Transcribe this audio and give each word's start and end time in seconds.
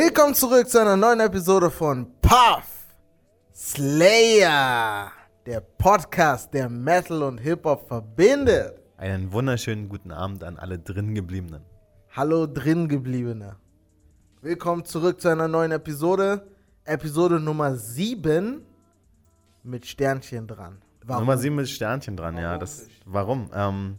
Willkommen 0.00 0.32
zurück 0.32 0.68
zu 0.68 0.80
einer 0.80 0.96
neuen 0.96 1.18
Episode 1.18 1.72
von 1.72 2.06
Puff 2.20 2.86
Slayer, 3.52 5.10
der 5.44 5.60
Podcast, 5.60 6.54
der 6.54 6.68
Metal 6.68 7.24
und 7.24 7.38
Hip-Hop 7.38 7.88
verbindet. 7.88 8.80
Einen 8.96 9.32
wunderschönen 9.32 9.88
guten 9.88 10.12
Abend 10.12 10.44
an 10.44 10.56
alle 10.56 10.78
drin 10.78 11.16
gebliebenen. 11.16 11.62
Hallo 12.14 12.46
drin 12.46 12.86
gebliebene. 12.86 13.56
Willkommen 14.40 14.84
zurück 14.84 15.20
zu 15.20 15.30
einer 15.30 15.48
neuen 15.48 15.72
Episode. 15.72 16.46
Episode 16.84 17.40
Nummer 17.40 17.74
7 17.74 18.62
mit 19.64 19.84
Sternchen 19.84 20.46
dran. 20.46 20.78
Warum? 21.02 21.24
Nummer 21.24 21.38
7 21.38 21.56
mit 21.56 21.68
Sternchen 21.68 22.16
dran, 22.16 22.36
warum 22.36 22.44
ja. 22.44 22.56
Das, 22.56 22.86
warum? 23.04 23.50
Ähm, 23.52 23.98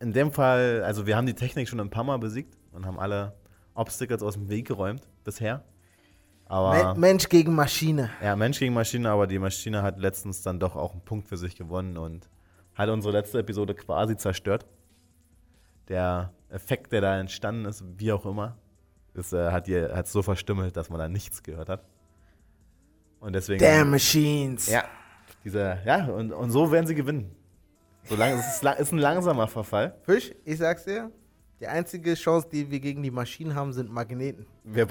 in 0.00 0.12
dem 0.12 0.30
Fall, 0.30 0.82
also 0.84 1.06
wir 1.06 1.16
haben 1.16 1.26
die 1.26 1.34
Technik 1.34 1.70
schon 1.70 1.80
ein 1.80 1.88
paar 1.88 2.04
Mal 2.04 2.18
besiegt 2.18 2.54
und 2.72 2.84
haben 2.84 2.98
alle 2.98 3.32
Obstacles 3.74 4.22
aus 4.22 4.34
dem 4.34 4.48
Weg 4.48 4.66
geräumt 4.66 5.02
bisher. 5.24 5.64
Aber, 6.46 6.94
Mensch 6.94 7.28
gegen 7.28 7.54
Maschine. 7.54 8.10
Ja, 8.22 8.36
Mensch 8.36 8.58
gegen 8.58 8.74
Maschine, 8.74 9.10
aber 9.10 9.26
die 9.26 9.38
Maschine 9.38 9.82
hat 9.82 9.98
letztens 9.98 10.42
dann 10.42 10.60
doch 10.60 10.76
auch 10.76 10.92
einen 10.92 11.00
Punkt 11.00 11.28
für 11.28 11.36
sich 11.36 11.56
gewonnen 11.56 11.96
und 11.96 12.28
hat 12.74 12.88
unsere 12.88 13.12
letzte 13.12 13.38
Episode 13.38 13.74
quasi 13.74 14.16
zerstört. 14.16 14.66
Der 15.88 16.32
Effekt, 16.50 16.92
der 16.92 17.00
da 17.00 17.18
entstanden 17.18 17.64
ist, 17.64 17.84
wie 17.96 18.12
auch 18.12 18.26
immer, 18.26 18.56
ist, 19.14 19.32
äh, 19.32 19.50
hat 19.50 19.68
es 19.68 20.12
so 20.12 20.22
verstümmelt, 20.22 20.76
dass 20.76 20.90
man 20.90 20.98
da 20.98 21.08
nichts 21.08 21.42
gehört 21.42 21.68
hat. 21.68 21.84
Und 23.20 23.32
deswegen. 23.34 23.60
Damn 23.60 23.90
Machines! 23.90 24.68
Ja, 24.68 24.84
diese, 25.44 25.78
ja 25.84 26.06
und, 26.06 26.32
und 26.32 26.50
so 26.50 26.70
werden 26.70 26.86
sie 26.86 26.94
gewinnen. 26.94 27.34
So 28.04 28.16
lang, 28.16 28.32
es 28.32 28.62
ist, 28.62 28.80
ist 28.80 28.92
ein 28.92 28.98
langsamer 28.98 29.48
Verfall. 29.48 29.96
Fisch, 30.02 30.32
ich 30.44 30.58
sag's 30.58 30.84
dir, 30.84 31.10
die 31.60 31.66
einzige 31.66 32.14
Chance, 32.14 32.48
die 32.50 32.70
wir 32.70 32.80
gegen 32.80 33.02
die 33.02 33.10
Maschinen 33.10 33.54
haben, 33.54 33.72
sind 33.72 33.90
Magneten. 33.90 34.46
Wir, 34.64 34.88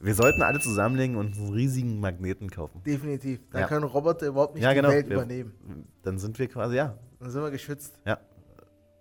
wir 0.00 0.14
sollten 0.14 0.42
alle 0.42 0.60
zusammenlegen 0.60 1.16
und 1.16 1.36
einen 1.36 1.52
riesigen 1.52 2.00
Magneten 2.00 2.50
kaufen. 2.50 2.82
Definitiv. 2.84 3.40
Dann 3.50 3.62
ja. 3.62 3.66
können 3.68 3.84
Roboter 3.84 4.26
überhaupt 4.26 4.54
nicht 4.54 4.64
ja, 4.64 4.72
genau. 4.72 4.88
die 4.88 4.96
Welt 4.96 5.08
wir, 5.08 5.16
übernehmen. 5.16 5.86
Dann 6.02 6.18
sind 6.18 6.38
wir 6.38 6.48
quasi, 6.48 6.76
ja. 6.76 6.98
Dann 7.20 7.30
sind 7.30 7.42
wir 7.42 7.50
geschützt. 7.50 8.00
Ja. 8.06 8.18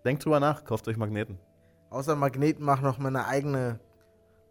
Denkt 0.06 0.26
drüber 0.26 0.40
nach, 0.40 0.64
kauft 0.64 0.88
euch 0.88 0.98
Magneten. 0.98 1.38
Außer 1.90 2.16
Magneten 2.16 2.64
machen 2.64 2.84
noch 2.84 2.98
mal 2.98 3.10
eine 3.10 3.26
eigene 3.28 3.80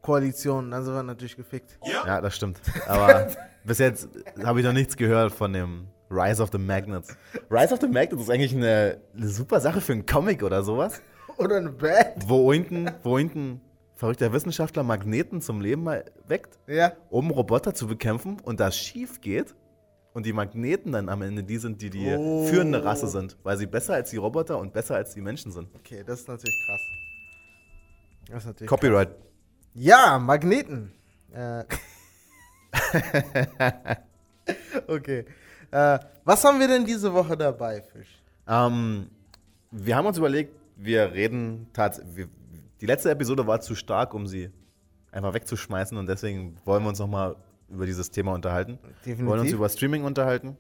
Koalition, 0.02 0.70
dann 0.70 0.84
sind 0.84 0.94
wir 0.94 1.02
natürlich 1.02 1.36
gefickt. 1.36 1.78
Ja, 1.84 2.06
ja 2.06 2.20
das 2.20 2.36
stimmt. 2.36 2.60
Aber 2.86 3.28
bis 3.64 3.78
jetzt 3.78 4.08
habe 4.42 4.60
ich 4.60 4.66
noch 4.66 4.72
nichts 4.72 4.96
gehört 4.96 5.32
von 5.32 5.52
dem 5.52 5.86
Rise 6.10 6.42
of 6.42 6.50
the 6.52 6.58
Magnets. 6.58 7.16
Rise 7.50 7.72
of 7.72 7.80
the 7.80 7.88
Magnets 7.88 8.22
ist 8.22 8.30
eigentlich 8.30 8.54
eine, 8.54 9.00
eine 9.14 9.28
super 9.28 9.60
Sache 9.60 9.80
für 9.80 9.92
einen 9.92 10.06
Comic 10.06 10.42
oder 10.42 10.62
sowas. 10.62 11.00
Oder 11.40 11.56
eine 11.56 11.70
Band. 11.70 12.28
Wo 12.28 12.52
hinten, 12.52 12.90
wo 13.02 13.18
hinten 13.18 13.60
verrückter 13.94 14.32
Wissenschaftler 14.32 14.82
Magneten 14.82 15.40
zum 15.40 15.60
Leben 15.60 15.86
weckt, 16.26 16.58
ja. 16.66 16.92
um 17.08 17.30
Roboter 17.30 17.74
zu 17.74 17.86
bekämpfen 17.86 18.38
und 18.40 18.60
das 18.60 18.76
schief 18.76 19.20
geht 19.20 19.54
und 20.12 20.26
die 20.26 20.32
Magneten 20.32 20.92
dann 20.92 21.08
am 21.08 21.22
Ende 21.22 21.42
die 21.42 21.56
sind, 21.56 21.80
die 21.80 21.90
die 21.90 22.14
oh. 22.14 22.44
führende 22.46 22.84
Rasse 22.84 23.08
sind, 23.08 23.38
weil 23.42 23.56
sie 23.56 23.66
besser 23.66 23.94
als 23.94 24.10
die 24.10 24.18
Roboter 24.18 24.58
und 24.58 24.72
besser 24.72 24.96
als 24.96 25.14
die 25.14 25.20
Menschen 25.20 25.50
sind. 25.50 25.68
Okay, 25.74 26.02
das 26.04 26.20
ist 26.20 26.28
natürlich 26.28 26.56
krass. 26.66 26.80
Das 28.28 28.38
ist 28.42 28.46
natürlich 28.46 28.68
Copyright. 28.68 29.08
Krass. 29.08 29.26
Ja, 29.74 30.18
Magneten. 30.18 30.92
Äh. 31.32 31.64
okay. 34.88 35.24
Äh, 35.70 35.98
was 36.24 36.44
haben 36.44 36.60
wir 36.60 36.68
denn 36.68 36.84
diese 36.84 37.12
Woche 37.14 37.36
dabei, 37.36 37.80
Fisch? 37.80 38.20
Ähm, 38.46 39.10
wir 39.70 39.96
haben 39.96 40.06
uns 40.06 40.18
überlegt, 40.18 40.59
wir 40.80 41.12
reden 41.12 41.68
tatsächlich. 41.72 42.28
Die 42.80 42.86
letzte 42.86 43.10
Episode 43.10 43.46
war 43.46 43.60
zu 43.60 43.74
stark, 43.74 44.14
um 44.14 44.26
sie 44.26 44.50
einfach 45.12 45.34
wegzuschmeißen 45.34 45.96
und 45.98 46.08
deswegen 46.08 46.56
wollen 46.64 46.82
wir 46.82 46.88
uns 46.88 46.98
nochmal 46.98 47.36
über 47.68 47.86
dieses 47.86 48.10
Thema 48.10 48.32
unterhalten. 48.34 48.78
Definitiv. 48.82 49.18
Wir 49.18 49.26
wollen 49.26 49.40
uns 49.40 49.52
über 49.52 49.68
Streaming 49.68 50.04
unterhalten. 50.04 50.56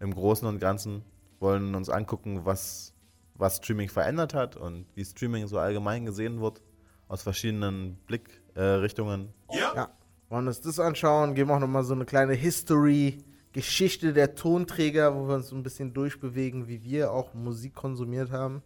Im 0.00 0.14
Großen 0.14 0.46
und 0.46 0.58
Ganzen 0.58 1.02
wollen 1.40 1.74
uns 1.74 1.88
angucken, 1.88 2.44
was, 2.44 2.92
was 3.34 3.56
Streaming 3.56 3.88
verändert 3.88 4.34
hat 4.34 4.56
und 4.56 4.86
wie 4.94 5.04
Streaming 5.04 5.46
so 5.46 5.58
allgemein 5.58 6.04
gesehen 6.04 6.40
wird 6.40 6.60
aus 7.08 7.22
verschiedenen 7.22 7.96
Blickrichtungen. 8.06 9.32
Äh, 9.48 9.58
ja. 9.58 9.72
ja. 9.74 9.90
Wollen 10.28 10.46
uns 10.46 10.60
das 10.60 10.78
anschauen, 10.78 11.34
geben 11.34 11.50
auch 11.50 11.58
nochmal 11.58 11.84
so 11.84 11.94
eine 11.94 12.04
kleine 12.04 12.32
History, 12.32 13.18
Geschichte 13.52 14.12
der 14.12 14.34
Tonträger, 14.34 15.14
wo 15.14 15.28
wir 15.28 15.34
uns 15.34 15.52
ein 15.52 15.62
bisschen 15.62 15.92
durchbewegen, 15.92 16.68
wie 16.68 16.82
wir 16.82 17.12
auch 17.12 17.34
Musik 17.34 17.74
konsumiert 17.74 18.30
haben. 18.30 18.62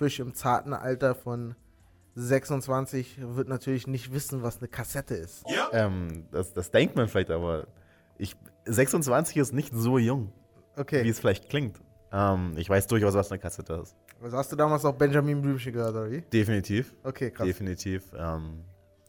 Fisch 0.00 0.18
im 0.18 0.32
zarten 0.32 0.72
Alter 0.72 1.14
von 1.14 1.54
26 2.14 3.18
wird 3.36 3.48
natürlich 3.48 3.86
nicht 3.86 4.14
wissen, 4.14 4.42
was 4.42 4.56
eine 4.56 4.68
Kassette 4.68 5.14
ist. 5.14 5.44
Ja. 5.46 5.68
Ähm, 5.74 6.24
das, 6.32 6.54
das 6.54 6.70
denkt 6.70 6.96
man 6.96 7.06
vielleicht, 7.06 7.30
aber 7.30 7.66
ich, 8.16 8.34
26 8.64 9.36
ist 9.36 9.52
nicht 9.52 9.74
so 9.74 9.98
jung, 9.98 10.32
okay. 10.78 11.04
wie 11.04 11.10
es 11.10 11.20
vielleicht 11.20 11.50
klingt. 11.50 11.82
Ähm, 12.12 12.54
ich 12.56 12.70
weiß 12.70 12.86
durchaus, 12.86 13.12
was 13.12 13.30
eine 13.30 13.40
Kassette 13.40 13.74
ist. 13.74 13.94
Also 14.22 14.38
hast 14.38 14.50
du 14.50 14.56
damals 14.56 14.86
auch 14.86 14.94
Benjamin 14.94 15.42
Blümchen 15.42 15.74
gehört, 15.74 15.90
oder 15.90 16.10
wie? 16.10 16.22
Definitiv. 16.22 16.94
Okay, 17.02 17.30
krass. 17.30 17.46
Definitiv. 17.46 18.04
Ähm, 18.16 18.64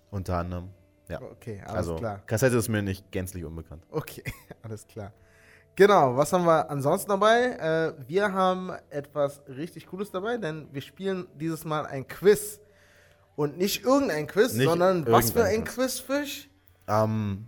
unter 0.10 0.40
anderem. 0.40 0.72
Ja. 1.08 1.22
Okay, 1.22 1.62
alles 1.62 1.78
also, 1.78 1.96
klar. 1.96 2.22
Kassette 2.26 2.58
ist 2.58 2.68
mir 2.68 2.82
nicht 2.82 3.10
gänzlich 3.14 3.46
unbekannt. 3.46 3.86
Okay, 3.90 4.24
alles 4.62 4.86
klar. 4.86 5.14
Genau, 5.76 6.18
was 6.18 6.34
haben 6.34 6.46
wir 6.46 6.70
ansonsten 6.70 7.10
dabei? 7.10 7.96
Äh, 7.98 8.08
wir 8.08 8.34
haben 8.34 8.72
etwas 8.90 9.42
richtig 9.48 9.88
Cooles 9.88 10.12
dabei, 10.12 10.38
denn 10.38 10.68
wir 10.72 10.82
spielen 10.82 11.28
dieses 11.36 11.66
Mal 11.66 11.86
ein 11.86 12.08
Quiz. 12.08 12.60
Und 13.36 13.58
nicht 13.58 13.84
irgendein 13.84 14.28
Quiz, 14.28 14.54
nicht 14.54 14.68
sondern 14.68 15.08
was 15.08 15.32
für 15.32 15.46
ein 15.46 15.64
Quiz, 15.64 16.00
Fisch? 16.00 16.50
Ähm, 16.88 17.48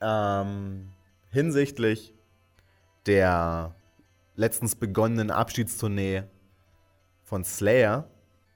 ähm, 0.00 0.88
hinsichtlich 1.30 2.14
der 3.06 3.74
letztens 4.34 4.74
begonnenen 4.74 5.30
Abschiedstournee 5.30 6.24
von 7.22 7.44
Slayer, 7.44 8.08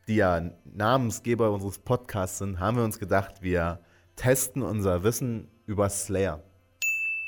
die 0.09 0.16
ja 0.16 0.50
Namensgeber 0.65 1.53
unseres 1.53 1.78
Podcasts 1.78 2.38
sind, 2.38 2.59
haben 2.59 2.78
wir 2.78 2.84
uns 2.84 2.98
gedacht, 2.98 3.43
wir 3.43 3.81
testen 4.16 4.62
unser 4.62 5.03
Wissen 5.03 5.48
über 5.66 5.91
Slayer. 5.91 6.43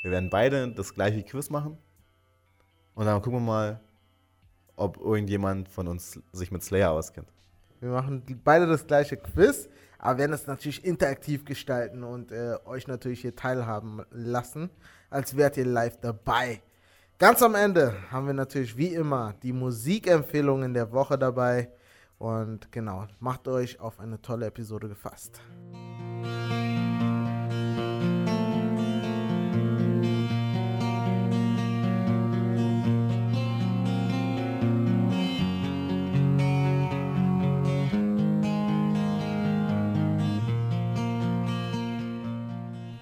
Wir 0.01 0.11
werden 0.11 0.29
beide 0.29 0.71
das 0.71 0.93
gleiche 0.93 1.23
Quiz 1.23 1.49
machen 1.49 1.77
und 2.95 3.05
dann 3.05 3.21
gucken 3.21 3.39
wir 3.39 3.45
mal, 3.45 3.79
ob 4.75 4.97
irgendjemand 4.97 5.69
von 5.69 5.87
uns 5.87 6.19
sich 6.31 6.51
mit 6.51 6.63
Slayer 6.63 6.91
auskennt. 6.91 7.27
Wir 7.79 7.89
machen 7.89 8.23
beide 8.43 8.67
das 8.67 8.85
gleiche 8.85 9.17
Quiz, 9.17 9.69
aber 9.97 10.19
werden 10.19 10.33
es 10.33 10.47
natürlich 10.47 10.83
interaktiv 10.83 11.45
gestalten 11.45 12.03
und 12.03 12.31
äh, 12.31 12.57
euch 12.65 12.87
natürlich 12.87 13.21
hier 13.21 13.35
teilhaben 13.35 14.01
lassen, 14.11 14.69
als 15.09 15.35
wärt 15.37 15.57
ihr 15.57 15.65
live 15.65 15.97
dabei. 15.99 16.61
Ganz 17.21 17.43
am 17.43 17.53
Ende 17.53 17.93
haben 18.09 18.25
wir 18.25 18.33
natürlich 18.33 18.75
wie 18.77 18.95
immer 18.95 19.35
die 19.43 19.53
Musikempfehlungen 19.53 20.73
der 20.73 20.91
Woche 20.91 21.19
dabei. 21.19 21.71
Und 22.17 22.71
genau, 22.71 23.05
macht 23.19 23.47
euch 23.47 23.79
auf 23.79 23.99
eine 23.99 24.19
tolle 24.21 24.47
Episode 24.47 24.87
gefasst. 24.87 25.39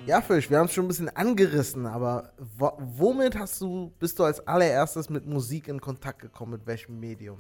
Ja, 0.09 0.21
Fisch, 0.21 0.49
wir 0.49 0.57
haben 0.57 0.65
es 0.65 0.73
schon 0.73 0.85
ein 0.85 0.87
bisschen 0.87 1.09
angerissen, 1.09 1.85
aber 1.85 2.33
womit 2.57 3.37
hast 3.37 3.61
du, 3.61 3.93
bist 3.99 4.17
du 4.17 4.23
als 4.23 4.39
allererstes 4.47 5.07
mit 5.07 5.27
Musik 5.27 5.67
in 5.67 5.79
Kontakt 5.79 6.19
gekommen? 6.19 6.53
Mit 6.53 6.65
welchem 6.65 6.99
Medium? 6.99 7.37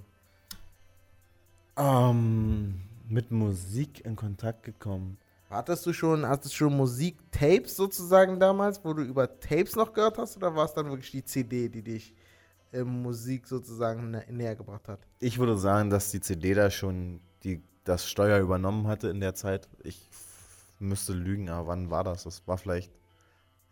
Ähm, 1.75 2.79
mit 3.09 3.31
Musik 3.31 4.05
in 4.05 4.15
Kontakt 4.15 4.61
gekommen. 4.61 5.17
Hattest 5.49 5.83
du 5.87 5.93
schon, 5.93 6.27
hattest 6.27 6.53
du 6.53 6.57
schon 6.57 6.77
Musik-Tapes 6.77 7.75
sozusagen 7.75 8.39
damals, 8.39 8.85
wo 8.85 8.93
du 8.93 9.01
über 9.01 9.39
Tapes 9.39 9.75
noch 9.75 9.91
gehört 9.91 10.19
hast, 10.19 10.37
oder 10.37 10.55
war 10.55 10.65
es 10.65 10.75
dann 10.75 10.91
wirklich 10.91 11.09
die 11.09 11.23
CD, 11.23 11.69
die 11.69 11.81
dich 11.81 12.13
äh, 12.71 12.83
Musik 12.83 13.47
sozusagen 13.47 14.11
nä 14.11 14.23
näher 14.29 14.55
gebracht 14.55 14.87
hat? 14.87 14.99
Ich 15.19 15.39
würde 15.39 15.57
sagen, 15.57 15.89
dass 15.89 16.11
die 16.11 16.21
CD 16.21 16.53
da 16.53 16.69
schon 16.69 17.19
die, 17.43 17.63
das 17.83 18.07
Steuer 18.07 18.39
übernommen 18.39 18.85
hatte 18.85 19.09
in 19.09 19.21
der 19.21 19.33
Zeit. 19.33 19.67
Ich 19.81 20.07
müsste 20.79 21.13
lügen, 21.13 21.49
aber 21.49 21.67
wann 21.67 21.89
war 21.89 22.03
das? 22.03 22.23
Das 22.23 22.47
war 22.47 22.57
vielleicht, 22.57 22.91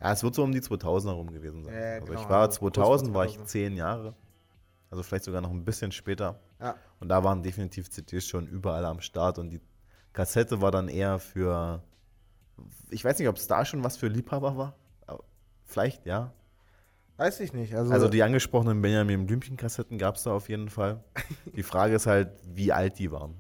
ja, 0.02 0.12
es 0.12 0.24
wird 0.24 0.36
so 0.36 0.44
um 0.44 0.52
die 0.52 0.62
2000er 0.62 1.12
rum 1.12 1.32
gewesen 1.32 1.64
sein. 1.64 1.74
Ja, 1.74 1.94
also 1.96 2.06
genau, 2.08 2.22
ich 2.22 2.30
war 2.30 2.50
2000, 2.50 3.14
war 3.14 3.26
ich 3.26 3.44
zehn 3.46 3.76
Jahre. 3.76 4.16
Also 4.90 5.04
vielleicht 5.04 5.26
sogar 5.26 5.42
noch 5.42 5.52
ein 5.52 5.66
bisschen 5.66 5.92
später. 5.92 6.40
Ja. 6.62 6.76
Und 7.00 7.10
da 7.10 7.24
waren 7.24 7.44
definitiv 7.44 7.90
CDs 7.90 8.26
schon 8.26 8.48
überall 8.48 8.86
am 8.86 9.02
Start 9.02 9.40
und 9.40 9.50
die 9.50 9.62
Kassette 10.14 10.62
war 10.62 10.72
dann 10.72 10.88
eher 10.88 11.20
für, 11.20 11.84
ich 12.90 13.04
weiß 13.04 13.20
nicht, 13.20 13.28
ob 13.28 13.36
es 13.36 13.48
da 13.48 13.66
schon 13.66 13.84
was 13.84 13.98
für 13.98 14.08
Liebhaber 14.08 14.58
war. 14.58 14.76
Vielleicht, 15.68 16.06
ja. 16.06 16.34
Weiß 17.18 17.40
ich 17.40 17.52
nicht. 17.52 17.76
Also, 17.76 17.92
also 17.92 18.08
die 18.08 18.24
angesprochenen 18.24 18.82
Benjamin 18.82 19.26
Blümchen-Kassetten 19.26 19.98
gab 19.98 20.16
es 20.16 20.24
da 20.24 20.32
auf 20.32 20.50
jeden 20.50 20.70
Fall. 20.70 21.04
die 21.56 21.64
Frage 21.64 21.96
ist 21.96 22.06
halt, 22.06 22.32
wie 22.46 22.72
alt 22.72 23.00
die 23.00 23.12
waren. 23.12 23.36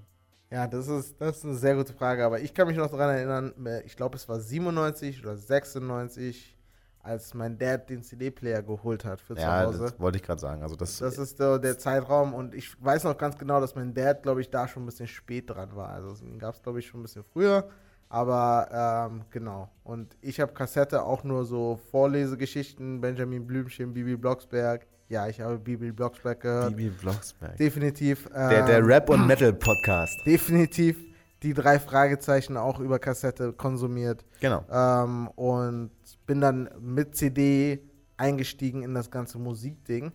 Ja, 0.49 0.65
das 0.67 0.87
ist, 0.87 1.19
das 1.19 1.37
ist 1.37 1.45
eine 1.45 1.55
sehr 1.55 1.75
gute 1.75 1.93
Frage, 1.93 2.23
aber 2.25 2.39
ich 2.39 2.53
kann 2.53 2.67
mich 2.67 2.77
noch 2.77 2.89
daran 2.89 3.09
erinnern, 3.15 3.53
äh, 3.65 3.81
ich 3.83 3.95
glaube, 3.97 4.15
es 4.15 4.29
war 4.29 4.39
97 4.39 5.21
oder 5.21 5.35
96, 5.35 6.57
als 6.99 7.33
mein 7.33 7.57
Dad 7.57 7.89
den 7.89 8.01
CD-Player 8.01 8.61
geholt 8.63 9.03
hat 9.05 9.19
für 9.21 9.33
Ja, 9.35 9.61
zu 9.63 9.67
Hause. 9.67 9.83
das 9.83 9.99
wollte 9.99 10.17
ich 10.17 10.23
gerade 10.23 10.39
sagen. 10.41 10.61
Also 10.61 10.75
das, 10.75 10.99
Das 10.99 11.17
ist 11.17 11.39
der, 11.39 11.59
der 11.59 11.77
Zeitraum 11.77 12.33
und 12.33 12.53
ich 12.53 12.81
weiß 12.83 13.03
noch 13.05 13.17
ganz 13.17 13.37
genau, 13.37 13.59
dass 13.59 13.75
mein 13.75 13.93
Dad, 13.93 14.23
glaube 14.23 14.41
ich, 14.41 14.49
da 14.49 14.67
schon 14.67 14.83
ein 14.83 14.85
bisschen 14.87 15.07
spät 15.07 15.49
dran 15.49 15.75
war. 15.75 15.89
Also 15.89 16.13
den 16.25 16.39
gab 16.39 16.55
es, 16.55 16.61
glaube 16.61 16.79
ich, 16.79 16.87
schon 16.87 16.99
ein 17.01 17.03
bisschen 17.03 17.23
früher. 17.23 17.67
Aber 18.09 19.09
ähm, 19.11 19.25
genau. 19.31 19.69
Und 19.83 20.15
ich 20.21 20.39
habe 20.39 20.53
Kassette 20.53 21.03
auch 21.03 21.25
nur 21.25 21.43
so 21.45 21.77
Vorlesegeschichten, 21.91 23.01
Benjamin 23.01 23.45
Blümchen, 23.45 23.93
Bibi 23.93 24.15
Blocksberg. 24.15 24.87
Ja, 25.09 25.27
ich 25.27 25.39
habe 25.39 25.57
Bibi 25.57 25.91
Blocksberg 25.91 26.41
gehört. 26.41 26.75
Bibi 26.75 26.89
Blocksberg. 26.89 27.55
Definitiv. 27.57 28.27
Der, 28.29 28.65
der 28.65 28.79
ähm, 28.79 28.85
Rap- 28.85 29.09
und 29.09 29.25
Metal-Podcast. 29.25 30.25
Definitiv 30.25 30.97
die 31.43 31.53
drei 31.53 31.79
Fragezeichen 31.79 32.57
auch 32.57 32.79
über 32.79 32.99
Kassette 32.99 33.53
konsumiert. 33.53 34.25
Genau. 34.39 34.65
Ähm, 34.69 35.27
und 35.29 35.91
bin 36.25 36.41
dann 36.41 36.69
mit 36.79 37.15
CD 37.15 37.81
eingestiegen 38.17 38.83
in 38.83 38.93
das 38.93 39.11
ganze 39.11 39.37
Musikding. 39.37 40.11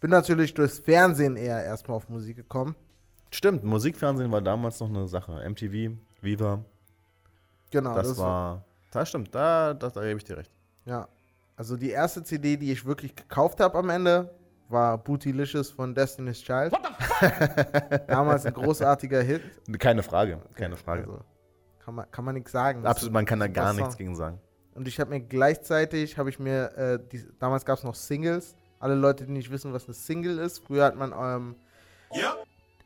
Bin 0.00 0.10
natürlich 0.10 0.52
durchs 0.54 0.78
Fernsehen 0.78 1.36
eher 1.36 1.64
erstmal 1.64 1.96
auf 1.96 2.08
Musik 2.08 2.36
gekommen. 2.36 2.74
Stimmt, 3.30 3.64
Musikfernsehen 3.64 4.30
war 4.30 4.42
damals 4.42 4.80
noch 4.80 4.88
eine 4.88 5.06
Sache. 5.08 5.42
MTV, 5.48 5.96
Viva, 6.20 6.64
Genau, 7.70 7.94
das, 7.94 8.16
war. 8.16 8.64
Das 8.90 9.08
stimmt, 9.08 9.34
da, 9.34 9.74
da, 9.74 9.90
da 9.90 10.00
gebe 10.02 10.18
ich 10.18 10.24
dir 10.24 10.36
recht. 10.36 10.50
Ja. 10.84 11.08
Also 11.56 11.76
die 11.76 11.90
erste 11.90 12.22
CD, 12.22 12.56
die 12.56 12.70
ich 12.70 12.84
wirklich 12.84 13.16
gekauft 13.16 13.60
habe 13.60 13.78
am 13.78 13.88
Ende, 13.88 14.30
war 14.68 14.98
Bootylicious 14.98 15.70
von 15.70 15.94
Destiny's 15.94 16.42
Child. 16.42 16.74
Damals 18.08 18.44
ein 18.44 18.52
großartiger 18.52 19.22
Hit. 19.22 19.42
Keine 19.78 20.02
Frage, 20.02 20.40
keine 20.54 20.76
Frage. 20.76 21.02
Also, 21.02 21.20
kann 21.78 21.94
man, 21.94 22.10
kann 22.10 22.24
man 22.24 22.34
nichts 22.34 22.52
sagen. 22.52 22.84
Absolut, 22.84 23.14
man 23.14 23.24
kann 23.24 23.40
da 23.40 23.48
gar 23.48 23.68
Song. 23.68 23.76
nichts 23.76 23.96
gegen 23.96 24.14
sagen. 24.14 24.38
Und 24.74 24.86
ich 24.86 25.00
habe 25.00 25.10
mir 25.10 25.20
gleichzeitig, 25.20 26.18
habe 26.18 26.28
ich 26.28 26.38
mir, 26.38 26.76
äh, 26.76 26.98
die, 27.10 27.24
damals 27.38 27.64
gab 27.64 27.78
es 27.78 27.84
noch 27.84 27.94
Singles. 27.94 28.54
Alle 28.78 28.94
Leute, 28.94 29.24
die 29.24 29.32
nicht 29.32 29.50
wissen, 29.50 29.72
was 29.72 29.86
eine 29.86 29.94
Single 29.94 30.38
ist. 30.38 30.58
Früher 30.66 30.84
hat 30.84 30.96
man 30.96 31.14
ähm, 31.16 31.56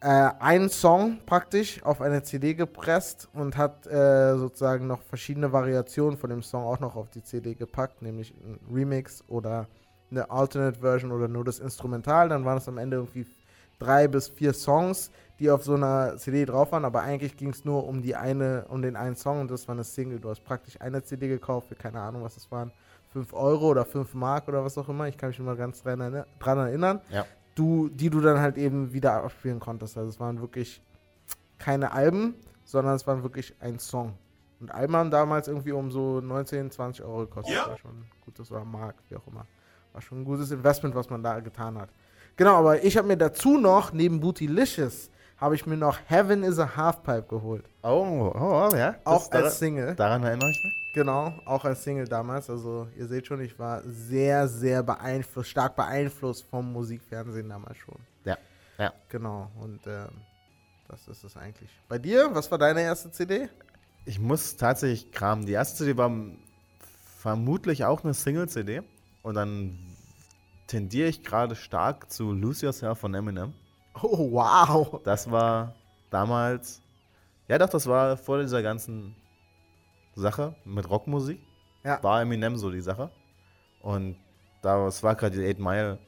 äh, 0.01 0.07
einen 0.39 0.69
Song 0.71 1.19
praktisch 1.27 1.83
auf 1.85 2.01
eine 2.01 2.23
CD 2.23 2.55
gepresst 2.55 3.29
und 3.35 3.57
hat 3.57 3.87
äh, 3.87 4.37
sozusagen 4.37 4.87
noch 4.87 5.03
verschiedene 5.03 5.53
Variationen 5.53 6.19
von 6.19 6.31
dem 6.31 6.43
Song 6.43 6.65
auch 6.65 6.81
noch 6.81 6.97
auf 6.97 7.11
die 7.11 7.23
CD 7.23 7.55
gepackt, 7.55 8.01
nämlich 8.03 8.35
ein 8.35 8.59
Remix 8.75 9.23
oder 9.29 9.67
eine 10.11 10.31
Alternate 10.31 10.81
Version 10.81 11.13
oder 11.13 11.29
nur 11.29 11.45
das 11.45 11.59
Instrumental. 11.59 12.29
Dann 12.29 12.45
waren 12.45 12.59
es 12.59 12.67
am 12.69 12.79
Ende 12.79 12.97
irgendwie 12.97 13.27
drei 13.79 14.09
bis 14.09 14.29
vier 14.29 14.53
Songs, 14.53 15.11
die 15.39 15.51
auf 15.51 15.65
so 15.65 15.75
einer 15.75 16.17
CD 16.17 16.45
drauf 16.45 16.73
waren, 16.73 16.85
aber 16.85 17.03
eigentlich 17.03 17.37
ging 17.37 17.51
es 17.51 17.65
nur 17.65 17.87
um 17.87 18.03
die 18.03 18.17
eine, 18.17 18.67
um 18.69 18.83
den 18.83 18.97
einen 18.97 19.17
Song 19.17 19.41
und 19.41 19.51
das 19.51 19.69
war 19.69 19.75
eine 19.75 19.85
Single. 19.85 20.19
Du 20.21 20.29
hast 20.31 20.45
praktisch 20.45 20.81
eine 20.81 21.03
CD 21.03 21.29
gekauft 21.29 21.69
für 21.69 21.75
keine 21.75 22.01
Ahnung, 22.01 22.23
was 22.23 22.35
das 22.35 22.51
waren. 22.51 22.73
5 23.13 23.33
Euro 23.33 23.69
oder 23.71 23.85
5 23.85 24.15
Mark 24.15 24.49
oder 24.49 24.65
was 24.65 24.79
auch 24.79 24.89
immer. 24.89 25.09
Ich 25.09 25.17
kann 25.19 25.31
mich 25.31 25.39
immer 25.39 25.57
ganz 25.57 25.83
dran, 25.83 26.01
erinner- 26.01 26.27
dran 26.39 26.59
erinnern. 26.59 27.01
Ja. 27.11 27.25
Du, 27.55 27.89
die 27.89 28.11
du 28.11 28.21
dann 28.21 28.39
halt 28.39 28.57
eben 28.57 28.93
wieder 28.93 29.25
abspielen 29.25 29.61
konntest. 29.61 29.97
Also 29.99 30.09
es 30.09 30.21
waren 30.21 30.41
wirklich 30.41 30.81
keine 31.59 31.93
Alben, 31.93 32.35
sondern 32.65 32.95
es 32.95 33.07
waren 33.07 33.23
wirklich 33.23 33.55
ein 33.61 33.79
Song. 33.79 34.15
Und 34.61 34.71
Alben 34.73 34.95
haben 34.95 35.11
damals 35.11 35.49
irgendwie 35.49 35.73
um 35.73 35.91
so 35.91 36.21
19, 36.21 36.71
20 36.71 37.05
Euro 37.05 37.21
gekostet. 37.21 37.57
War 37.67 37.79
schon 37.79 38.05
gut, 38.25 38.39
das 38.39 38.51
war 38.51 38.65
Mark, 38.65 38.97
wie 39.09 39.17
auch 39.17 39.27
immer. 39.27 39.47
War 39.93 40.01
schon 40.01 40.21
ein 40.21 40.25
gutes 40.25 40.51
Investment, 40.51 40.95
was 40.95 41.11
man 41.11 41.23
da 41.23 41.41
getan 41.41 41.79
hat. 41.79 41.91
Genau, 42.37 42.57
aber 42.57 42.85
ich 42.85 42.97
habe 42.97 43.09
mir 43.09 43.17
dazu 43.17 43.59
noch, 43.59 43.93
neben 43.93 44.21
Bootylicious, 44.21 45.11
habe 45.41 45.55
ich 45.55 45.67
mir 45.67 45.77
noch 45.77 45.99
Heaven 46.07 46.43
is 46.43 46.59
a 46.59 46.77
Halfpipe 46.77 47.23
geholt. 47.29 47.65
Oh, 47.83 48.31
oh, 48.35 48.69
oh 48.71 48.77
ja. 48.77 48.97
Auch 49.05 49.29
Das- 49.29 49.45
als 49.45 49.59
Single. 49.59 49.95
Daran 49.95 50.23
erinnere 50.23 50.51
ich 50.51 50.63
mich. 50.65 50.75
Genau, 50.95 51.33
auch 51.47 51.65
als 51.65 51.83
Single 51.85 52.07
damals. 52.09 52.51
Also 52.51 52.89
ihr 52.99 53.07
seht 53.07 53.27
schon, 53.27 53.41
ich 53.41 53.59
war 53.59 53.83
sehr, 53.85 54.49
sehr 54.49 54.83
beeinflusst, 54.83 55.51
stark 55.51 55.77
beeinflusst 55.77 56.45
vom 56.51 56.73
Musikfernsehen 56.73 57.49
damals 57.49 57.79
schon. 57.79 57.97
Ja, 58.25 58.37
ja. 58.77 58.93
Genau, 59.09 59.51
und 59.61 59.87
ähm, 59.87 60.09
das 60.89 61.07
ist 61.07 61.23
es 61.25 61.37
eigentlich. 61.37 61.71
Bei 61.89 61.97
dir, 61.99 62.29
was 62.33 62.51
war 62.51 62.59
deine 62.59 62.83
erste 62.83 63.11
CD? 63.13 63.49
Ich 64.05 64.19
muss 64.19 64.57
tatsächlich 64.57 65.13
kramen. 65.13 65.47
Die 65.47 65.53
erste 65.53 65.79
CD 65.85 65.97
war 65.97 66.11
vermutlich 67.19 67.85
auch 67.85 68.03
eine 68.03 68.15
Single-CD. 68.15 68.83
Und 69.23 69.35
dann 69.35 69.79
tendiere 70.67 71.09
ich 71.09 71.23
gerade 71.23 71.55
stark 71.55 72.11
zu 72.11 72.33
Lose 72.33 72.67
Yourself 72.67 72.99
von 72.99 73.15
Eminem. 73.15 73.53
Oh, 74.03 74.31
wow. 74.33 75.01
Das 75.05 75.31
war 75.31 75.75
damals. 76.11 76.83
Ja, 77.49 77.59
doch, 77.59 77.69
das 77.69 77.87
war 77.87 78.17
vor 78.17 78.39
dieser 78.41 78.63
ganzen 78.63 79.15
Sache 80.15 80.55
mit 80.65 80.89
Rockmusik. 80.89 81.41
Ja. 81.85 82.03
War 82.03 82.23
Eminem 82.23 82.57
so 82.57 82.71
die 82.71 82.81
Sache. 82.81 83.11
Und 83.83 84.17
da, 84.63 84.87
es 84.87 85.03
war 85.03 85.15
gerade 85.15 85.39
die 85.39 85.49
8 85.51 85.59
Mile, 85.59 85.99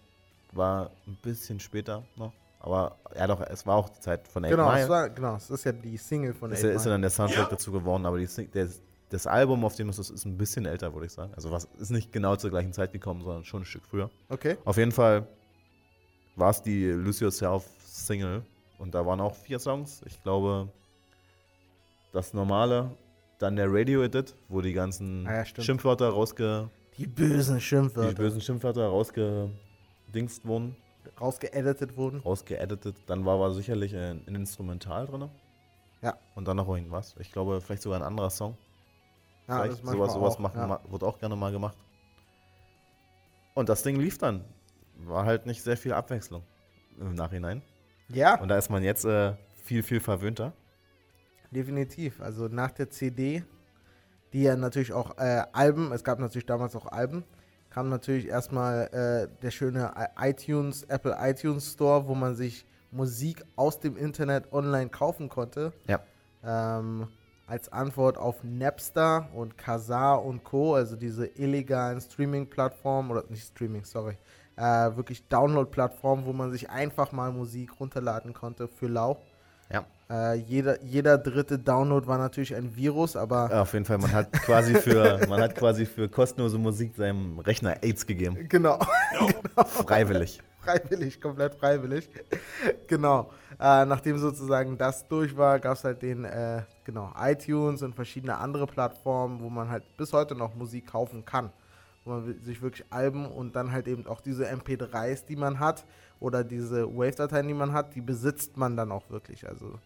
war 0.53 0.91
ein 1.07 1.17
bisschen 1.23 1.59
später 1.59 2.05
noch. 2.17 2.33
Aber 2.61 2.97
ja, 3.17 3.27
doch, 3.27 3.41
es 3.41 3.67
war 3.67 3.77
auch 3.77 3.89
die 3.89 4.01
Zeit 4.01 4.29
von 4.29 4.45
8 4.45 4.51
Genau, 4.51 4.69
Mile. 4.71 4.83
es 4.83 4.89
war, 4.89 5.11
genau, 5.11 5.37
es 5.37 5.51
ist 5.51 5.65
ja 5.65 5.73
die 5.73 5.97
Single 5.97 6.35
von 6.35 6.53
ist, 6.53 6.59
Eight 6.59 6.65
ja, 6.71 6.77
ist 6.77 6.85
ja 6.85 6.91
Mile. 6.91 6.95
dann 6.95 7.03
der 7.03 7.11
Soundtrack 7.11 7.51
dazu 7.51 7.73
geworden, 7.73 8.07
aber 8.07 8.19
die, 8.19 8.27
der, 8.49 8.69
das 9.09 9.27
Album, 9.27 9.65
auf 9.65 9.75
dem 9.75 9.89
es 9.89 9.99
ist, 9.99 10.11
ist 10.11 10.25
ein 10.27 10.37
bisschen 10.37 10.67
älter, 10.67 10.93
würde 10.95 11.07
ich 11.07 11.13
sagen. 11.13 11.33
Also 11.35 11.51
was 11.51 11.65
ist 11.79 11.91
nicht 11.91 12.13
genau 12.13 12.37
zur 12.37 12.51
gleichen 12.51 12.73
Zeit 12.73 12.93
gekommen, 12.93 13.23
sondern 13.23 13.45
schon 13.45 13.63
ein 13.63 13.65
Stück 13.65 13.85
früher. 13.85 14.11
Okay. 14.29 14.57
Auf 14.65 14.77
jeden 14.77 14.93
Fall 14.93 15.27
war 16.37 16.51
es 16.51 16.63
die 16.63 16.87
Lose 16.91 17.25
Yourself 17.25 17.65
Single 17.93 18.43
und 18.79 18.95
da 18.95 19.05
waren 19.05 19.21
auch 19.21 19.35
vier 19.35 19.59
Songs. 19.59 20.03
Ich 20.07 20.23
glaube, 20.23 20.69
das 22.13 22.33
normale, 22.33 22.91
dann 23.39 23.57
der 23.57 23.67
Radio 23.71 24.03
Edit, 24.03 24.35
wo 24.49 24.61
die 24.61 24.73
ganzen 24.73 25.27
Ah 25.27 25.45
ja. 25.45 25.45
Schimpfwörter 25.45 26.09
rausge, 26.09 26.71
Die 26.97 27.07
bösen 27.07 27.57
die 27.57 27.61
Schimpfwörter 27.61 28.15
bösen 28.15 28.41
Schimpfwörter 28.41 28.87
rausgedingst 28.87 30.45
wurden, 30.47 30.75
rausgeeditet 31.21 31.97
wurden. 31.97 32.21
rausgeeditet. 32.21 32.97
Dann 33.07 33.25
war 33.27 33.35
aber 33.35 33.53
sicherlich 33.53 33.95
ein, 33.95 34.23
ein 34.27 34.35
Instrumental 34.37 35.07
drin. 35.07 35.29
Ja. 36.01 36.17
Und 36.35 36.49
dann 36.49 36.57
noch 36.57 36.69
irgendwas. 36.69 37.15
Ich 37.21 37.31
glaube, 37.31 37.61
vielleicht 37.61 37.83
sogar 37.83 38.01
ein 38.01 38.05
anderer 38.05 38.31
Song. 38.31 38.57
Ja, 39.49 39.63
Vielleicht 39.63 39.85
sowas, 39.85 40.15
sowas 40.15 40.35
auch, 40.37 40.39
machen, 40.39 40.59
ja. 40.59 40.81
wird 40.89 41.03
auch 41.05 41.19
gerne 41.19 41.37
mal 41.37 41.53
gemacht. 41.53 41.77
Und 43.55 43.69
das 43.69 43.83
Ding 43.83 43.97
lief 44.01 44.19
dann. 44.19 44.45
War 44.97 45.25
halt 45.27 45.47
nicht 45.47 45.63
sehr 45.63 45.77
viel 45.77 45.93
Abwechslung 45.93 46.43
im 46.99 47.15
Nachhinein. 47.15 47.63
Ja, 48.09 48.41
Und 48.41 48.49
da 48.49 48.59
ist 48.59 48.71
man 48.71 48.83
jetzt 48.83 49.05
äh, 49.05 49.35
viel, 49.65 49.83
viel 49.83 50.01
verwöhnter. 50.01 50.53
definitiv. 51.51 52.21
Also 52.21 52.49
nach 52.49 52.71
der 52.71 52.91
CD, 52.91 53.45
die 54.33 54.43
ja 54.43 54.57
natürlich 54.57 54.93
auch 54.93 55.17
äh, 55.19 55.43
Alben, 55.53 55.93
es 55.93 56.05
gab 56.05 56.19
natürlich 56.19 56.47
damals 56.47 56.75
auch 56.77 56.87
Alben, 56.87 57.25
kam 57.71 57.89
natürlich 57.89 58.27
erstmal 58.29 58.87
äh, 58.93 59.41
der 59.43 59.51
schöne 59.51 59.93
iTunes, 60.19 60.85
Apple 60.85 61.17
iTunes 61.21 61.73
Store, 61.73 62.07
wo 62.07 62.15
man 62.15 62.35
sich 62.35 62.67
Musik 62.91 63.43
aus 63.57 63.81
dem 63.81 63.97
Internet 63.97 64.53
online 64.53 64.91
kaufen 64.91 65.29
konnte. 65.29 65.73
Ja. 65.89 66.01
Ähm, 66.45 67.09
als 67.47 67.71
Antwort 67.73 68.17
auf 68.19 68.43
Napster 68.45 69.29
und 69.35 69.57
Kazaa 69.59 70.15
und 70.15 70.45
Co., 70.45 70.75
also 70.75 70.97
diese 70.97 71.27
illegalen 71.27 72.01
Streaming-Plattformen, 72.01 73.11
oder 73.11 73.25
nicht 73.29 73.47
Streaming, 73.47 73.85
sorry, 73.85 74.17
äh, 74.57 74.63
wirklich 74.97 75.27
Download-Plattformen, 75.29 76.27
wo 76.27 76.33
man 76.33 76.51
sich 76.51 76.71
einfach 76.71 77.13
mal 77.13 77.33
Musik 77.33 77.81
runterladen 77.81 78.33
konnte 78.33 78.69
für 78.69 78.87
lau. 78.87 79.21
Ja. 79.73 79.85
Äh, 80.11 80.35
jeder, 80.35 80.83
jeder 80.83 81.17
dritte 81.17 81.59
Download 81.59 82.07
war 82.07 82.19
natürlich 82.19 82.55
ein 82.55 82.77
Virus, 82.77 83.17
aber 83.17 83.49
Ja, 83.51 83.63
Auf 83.63 83.73
jeden 83.73 83.85
Fall, 83.85 83.99
man 83.99 84.13
hat 84.13 84.31
quasi 84.33 84.75
für, 84.75 85.19
man 85.29 85.41
hat 85.41 85.55
quasi 85.55 85.87
für 85.87 86.09
kostenlose 86.09 86.59
Musik 86.59 86.95
seinem 86.97 87.39
Rechner 87.39 87.83
AIDS 87.83 88.07
gegeben. 88.07 88.37
genau, 88.49 88.79
Freiwillig. 89.65 90.41
freiwillig, 90.61 91.21
komplett 91.21 91.55
freiwillig. 91.55 92.09
genau. 92.87 93.31
Äh, 93.59 93.87
nachdem 93.87 94.19
sozusagen 94.19 94.77
das 94.77 95.07
durch 95.09 95.37
war, 95.37 95.59
gab 95.61 95.77
es 95.77 95.85
halt 95.85 96.03
den, 96.03 96.25
äh, 96.25 96.63
genau, 96.85 97.13
iTunes 97.19 97.83
und 97.83 97.95
verschiedene 97.95 98.37
andere 98.37 98.67
Plattformen, 98.67 99.41
wo 99.41 99.49
man 99.49 99.71
halt 99.71 99.85
bis 99.97 100.13
heute 100.13 100.35
noch 100.35 100.55
Musik 100.55 100.89
kaufen 100.89 101.25
kann. 101.25 101.51
Wo 102.05 102.11
man 102.11 102.41
sich 102.41 102.63
wirklich 102.63 102.87
Alben 102.91 103.27
und 103.27 103.55
dann 103.55 103.71
halt 103.73 103.87
eben 103.87 104.07
auch 104.07 104.21
diese 104.21 104.51
MP3s, 104.51 105.25
die 105.27 105.37
man 105.37 105.61
hat, 105.61 105.85
oder 106.23 106.45
diese 106.45 106.87
Wave-Dateien, 106.87 107.49
die 107.49 107.55
man 107.55 107.73
hat, 107.73 107.95
die 107.95 108.01
besitzt 108.01 108.57
man 108.57 108.77
dann 108.77 108.93
auch 108.93 109.11
wirklich. 109.11 109.49
Also 109.49 109.79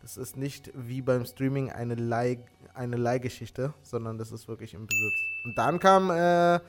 das 0.00 0.16
ist 0.16 0.36
nicht 0.36 0.72
wie 0.74 1.02
beim 1.02 1.24
Streaming 1.24 1.70
eine, 1.70 1.94
Leih, 1.94 2.38
eine 2.74 2.96
Leihgeschichte, 2.96 3.72
sondern 3.82 4.18
das 4.18 4.32
ist 4.32 4.48
wirklich 4.48 4.74
im 4.74 4.86
Besitz. 4.86 5.14
Und 5.44 5.56
dann 5.56 5.78
kam, 5.78 6.10
äh, 6.10 6.60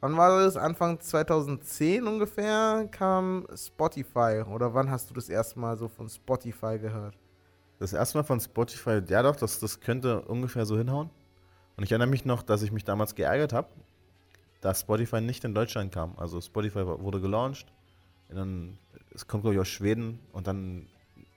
wann 0.00 0.16
war 0.16 0.40
das? 0.40 0.56
Anfang 0.56 0.98
2010 0.98 2.06
ungefähr 2.06 2.88
kam 2.90 3.46
Spotify. 3.54 4.42
Oder 4.50 4.74
wann 4.74 4.90
hast 4.90 5.10
du 5.10 5.14
das 5.14 5.28
erste 5.28 5.60
Mal 5.60 5.76
so 5.76 5.86
von 5.86 6.08
Spotify 6.08 6.78
gehört? 6.78 7.16
Das 7.78 7.92
erste 7.92 8.18
Mal 8.18 8.24
von 8.24 8.40
Spotify, 8.40 9.00
ja 9.06 9.22
doch, 9.22 9.36
das, 9.36 9.60
das 9.60 9.80
könnte 9.80 10.22
ungefähr 10.22 10.66
so 10.66 10.76
hinhauen. 10.76 11.10
Und 11.76 11.84
ich 11.84 11.92
erinnere 11.92 12.08
mich 12.08 12.24
noch, 12.24 12.42
dass 12.42 12.62
ich 12.62 12.72
mich 12.72 12.84
damals 12.84 13.14
geärgert 13.14 13.52
habe, 13.52 13.68
dass 14.60 14.80
Spotify 14.80 15.20
nicht 15.20 15.44
in 15.44 15.54
Deutschland 15.54 15.92
kam. 15.92 16.14
Also 16.18 16.40
Spotify 16.40 16.86
wurde 16.86 17.20
gelauncht, 17.20 17.66
in, 18.28 18.78
es 19.14 19.26
kommt 19.26 19.42
glaube 19.42 19.54
ich 19.54 19.60
aus 19.60 19.68
Schweden 19.68 20.20
und 20.32 20.46
dann 20.46 20.86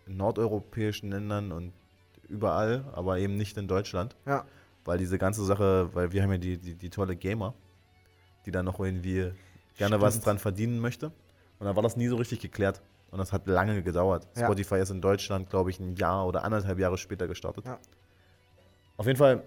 in 0.05 0.17
nordeuropäischen 0.17 1.09
Ländern 1.09 1.51
und 1.51 1.73
überall, 2.27 2.85
aber 2.93 3.19
eben 3.19 3.37
nicht 3.37 3.57
in 3.57 3.67
Deutschland. 3.67 4.15
Ja. 4.25 4.45
Weil 4.85 4.97
diese 4.97 5.17
ganze 5.17 5.45
Sache, 5.45 5.89
weil 5.93 6.11
wir 6.11 6.23
haben 6.23 6.31
ja 6.31 6.37
die, 6.37 6.57
die, 6.57 6.75
die 6.75 6.89
tolle 6.89 7.15
Gamer, 7.15 7.53
die 8.45 8.51
da 8.51 8.63
noch 8.63 8.79
irgendwie 8.79 9.31
gerne 9.77 10.01
was 10.01 10.15
Stimmt. 10.15 10.25
dran 10.25 10.39
verdienen 10.39 10.79
möchte. 10.79 11.07
Und 11.59 11.67
da 11.67 11.75
war 11.75 11.83
das 11.83 11.95
nie 11.95 12.07
so 12.07 12.17
richtig 12.17 12.41
geklärt. 12.41 12.81
Und 13.11 13.19
das 13.19 13.31
hat 13.31 13.47
lange 13.47 13.81
gedauert. 13.83 14.27
Ja. 14.35 14.45
Spotify 14.45 14.75
ist 14.79 14.89
in 14.89 14.99
Deutschland, 14.99 15.49
glaube 15.49 15.69
ich, 15.69 15.79
ein 15.79 15.95
Jahr 15.95 16.27
oder 16.27 16.43
anderthalb 16.43 16.79
Jahre 16.79 16.97
später 16.97 17.27
gestartet. 17.27 17.65
Ja. 17.65 17.79
Auf 18.97 19.05
jeden 19.05 19.17
Fall 19.17 19.43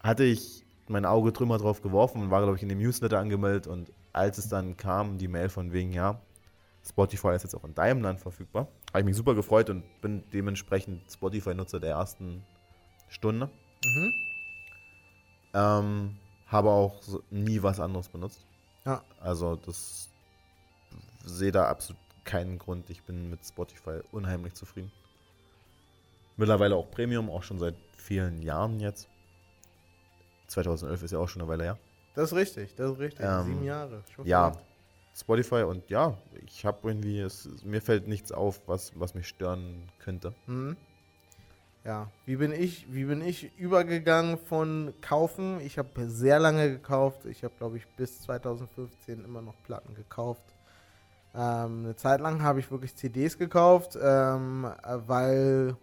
hatte 0.00 0.24
ich 0.24 0.64
mein 0.90 1.04
Auge 1.04 1.32
drüber 1.32 1.58
drauf 1.58 1.82
geworfen 1.82 2.22
und 2.22 2.30
war, 2.30 2.42
glaube 2.42 2.56
ich, 2.56 2.62
in 2.62 2.68
dem 2.68 2.78
Newsletter 2.78 3.18
angemeldet. 3.18 3.66
Und 3.66 3.92
als 4.12 4.38
es 4.38 4.48
dann 4.48 4.76
kam, 4.76 5.18
die 5.18 5.28
Mail 5.28 5.48
von 5.48 5.72
wegen, 5.72 5.92
ja, 5.92 6.20
Spotify 6.84 7.34
ist 7.34 7.42
jetzt 7.42 7.54
auch 7.54 7.64
in 7.64 7.74
deinem 7.74 8.02
Land 8.02 8.20
verfügbar, 8.20 8.68
habe 8.88 9.00
ich 9.00 9.04
mich 9.04 9.16
super 9.16 9.34
gefreut 9.34 9.68
und 9.70 9.84
bin 10.00 10.24
dementsprechend 10.32 11.10
Spotify-Nutzer 11.10 11.80
der 11.80 11.90
ersten 11.90 12.42
Stunde. 13.08 13.50
Mhm. 13.84 14.12
Ähm, 15.54 16.16
habe 16.46 16.70
auch 16.70 17.00
nie 17.30 17.62
was 17.62 17.80
anderes 17.80 18.08
benutzt. 18.08 18.46
Ja. 18.84 19.02
Also 19.20 19.56
das 19.56 20.08
sehe 21.24 21.52
da 21.52 21.68
absolut 21.68 22.00
keinen 22.24 22.58
Grund. 22.58 22.90
Ich 22.90 23.02
bin 23.02 23.30
mit 23.30 23.44
Spotify 23.44 24.00
unheimlich 24.12 24.54
zufrieden. 24.54 24.92
Mittlerweile 26.36 26.76
auch 26.76 26.90
Premium, 26.90 27.30
auch 27.30 27.42
schon 27.42 27.58
seit 27.58 27.74
vielen 27.96 28.42
Jahren 28.42 28.80
jetzt. 28.80 29.08
2011 30.48 31.02
ist 31.04 31.10
ja 31.12 31.18
auch 31.18 31.28
schon 31.28 31.42
eine 31.42 31.50
Weile 31.50 31.64
her. 31.64 31.78
Das 32.14 32.32
ist 32.32 32.36
richtig, 32.36 32.74
das 32.74 32.92
ist 32.92 32.98
richtig. 32.98 33.24
Ähm, 33.24 33.46
Sieben 33.46 33.64
Jahre. 33.64 34.02
Ja, 34.24 34.50
verrückt. 34.50 34.64
Spotify 35.16 35.62
und 35.62 35.88
ja, 35.90 36.16
ich 36.46 36.64
habe 36.64 36.88
irgendwie, 36.88 37.20
es, 37.20 37.48
mir 37.64 37.80
fällt 37.80 38.06
nichts 38.06 38.30
auf, 38.32 38.60
was, 38.66 38.92
was 38.98 39.14
mich 39.14 39.26
stören 39.28 39.88
könnte. 39.98 40.32
Mhm. 40.46 40.76
Ja, 41.84 42.10
wie 42.26 42.36
bin 42.36 42.52
ich, 42.52 42.92
wie 42.92 43.04
bin 43.04 43.22
ich 43.22 43.56
übergegangen 43.56 44.36
von 44.36 44.92
kaufen? 45.00 45.60
Ich 45.60 45.78
habe 45.78 46.08
sehr 46.08 46.38
lange 46.38 46.68
gekauft. 46.70 47.24
Ich 47.24 47.44
habe, 47.44 47.54
glaube 47.56 47.78
ich, 47.78 47.86
bis 47.96 48.20
2015 48.22 49.24
immer 49.24 49.40
noch 49.40 49.54
Platten 49.64 49.94
gekauft. 49.94 50.42
Ähm, 51.34 51.84
eine 51.84 51.96
Zeit 51.96 52.20
lang 52.20 52.42
habe 52.42 52.60
ich 52.60 52.70
wirklich 52.70 52.94
CDs 52.94 53.38
gekauft, 53.38 53.96
ähm, 54.00 54.66
äh, 54.82 54.98
weil, 55.06 55.76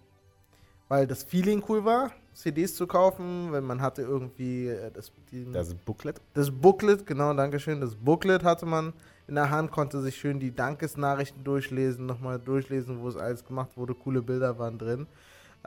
weil 0.88 1.08
das 1.08 1.24
Feeling 1.24 1.64
cool 1.70 1.84
war, 1.86 2.12
CDs 2.34 2.76
zu 2.76 2.86
kaufen, 2.86 3.52
wenn 3.52 3.64
man 3.64 3.82
hatte 3.82 4.02
irgendwie 4.02 4.68
äh, 4.68 4.92
das, 4.92 5.12
die, 5.32 5.52
Das 5.52 5.74
Booklet. 5.74 6.22
das 6.34 6.52
Booklet, 6.52 7.06
genau, 7.06 7.34
Dankeschön. 7.34 7.82
Das 7.82 7.96
Booklet 7.96 8.44
hatte 8.44 8.66
man 8.66 8.94
in 9.28 9.36
der 9.36 9.50
Hand, 9.50 9.72
konnte 9.72 10.02
sich 10.02 10.16
schön 10.18 10.40
die 10.40 10.54
Dankesnachrichten 10.54 11.44
durchlesen, 11.44 12.06
nochmal 12.06 12.40
durchlesen, 12.40 13.02
wo 13.02 13.08
es 13.08 13.16
alles 13.16 13.44
gemacht 13.44 13.76
wurde. 13.76 13.96
Coole 13.96 14.22
Bilder 14.22 14.60
waren 14.60 14.78
drin. 14.78 15.08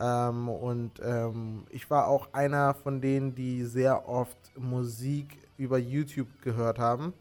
Ähm, 0.01 0.49
und 0.49 0.93
ähm, 1.03 1.65
ich 1.71 1.91
war 1.91 2.07
auch 2.07 2.29
einer 2.33 2.75
von 2.75 3.01
denen, 3.01 3.35
die 3.35 3.65
sehr 3.65 4.09
oft 4.09 4.39
Musik 4.57 5.39
über 5.57 5.79
YouTube 5.79 6.29
gehört 6.43 6.79
haben. 6.79 7.13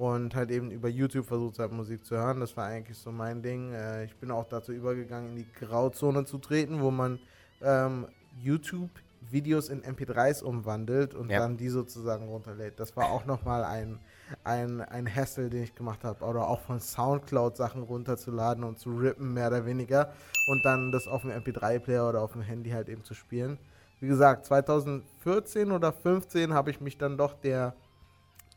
Und 0.00 0.34
halt 0.34 0.50
eben 0.50 0.70
über 0.70 0.88
YouTube 0.88 1.26
versucht 1.26 1.58
haben, 1.58 1.76
Musik 1.76 2.06
zu 2.06 2.16
hören. 2.16 2.40
Das 2.40 2.56
war 2.56 2.64
eigentlich 2.66 2.96
so 2.96 3.12
mein 3.12 3.42
Ding. 3.42 3.74
Äh, 3.74 4.04
ich 4.06 4.16
bin 4.16 4.30
auch 4.30 4.46
dazu 4.48 4.72
übergegangen, 4.72 5.32
in 5.32 5.36
die 5.36 5.46
Grauzone 5.60 6.24
zu 6.24 6.38
treten, 6.38 6.80
wo 6.80 6.90
man 6.90 7.18
ähm, 7.60 8.06
YouTube-Videos 8.42 9.68
in 9.68 9.82
MP3s 9.82 10.42
umwandelt 10.42 11.14
und 11.14 11.28
Ja. 11.28 11.40
dann 11.40 11.58
die 11.58 11.68
sozusagen 11.68 12.28
runterlädt. 12.28 12.80
Das 12.80 12.96
war 12.96 13.10
auch 13.10 13.26
nochmal 13.26 13.62
ein, 13.62 13.98
ein, 14.42 14.80
ein 14.80 15.06
Hassel, 15.14 15.50
den 15.50 15.64
ich 15.64 15.74
gemacht 15.74 16.02
habe. 16.02 16.24
Oder 16.24 16.48
auch 16.48 16.60
von 16.60 16.80
Soundcloud 16.80 17.58
Sachen 17.58 17.82
runterzuladen 17.82 18.64
und 18.64 18.78
zu 18.78 18.96
rippen, 18.96 19.34
mehr 19.34 19.48
oder 19.48 19.66
weniger. 19.66 20.14
Und 20.48 20.64
dann 20.64 20.92
das 20.92 21.06
auf 21.08 21.20
dem 21.22 21.30
MP3-Player 21.32 22.08
oder 22.08 22.22
auf 22.22 22.32
dem 22.32 22.40
Handy 22.42 22.70
halt 22.70 22.88
eben 22.88 23.04
zu 23.04 23.12
spielen. 23.12 23.58
Wie 24.00 24.08
gesagt, 24.08 24.46
2014 24.46 25.72
oder 25.72 25.92
15 25.92 26.54
habe 26.54 26.70
ich 26.70 26.80
mich 26.80 26.96
dann 26.96 27.18
doch 27.18 27.34
der 27.34 27.74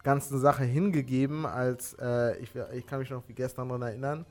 ganzen 0.04 0.40
Sache 0.40 0.64
hingegeben, 0.64 1.46
als 1.46 1.96
äh, 2.00 2.38
ich, 2.38 2.52
ich 2.74 2.86
kann 2.86 3.00
mich 3.00 3.10
noch 3.10 3.28
wie 3.28 3.34
gestern 3.34 3.70
daran 3.70 3.84
erinnern, 3.84 4.26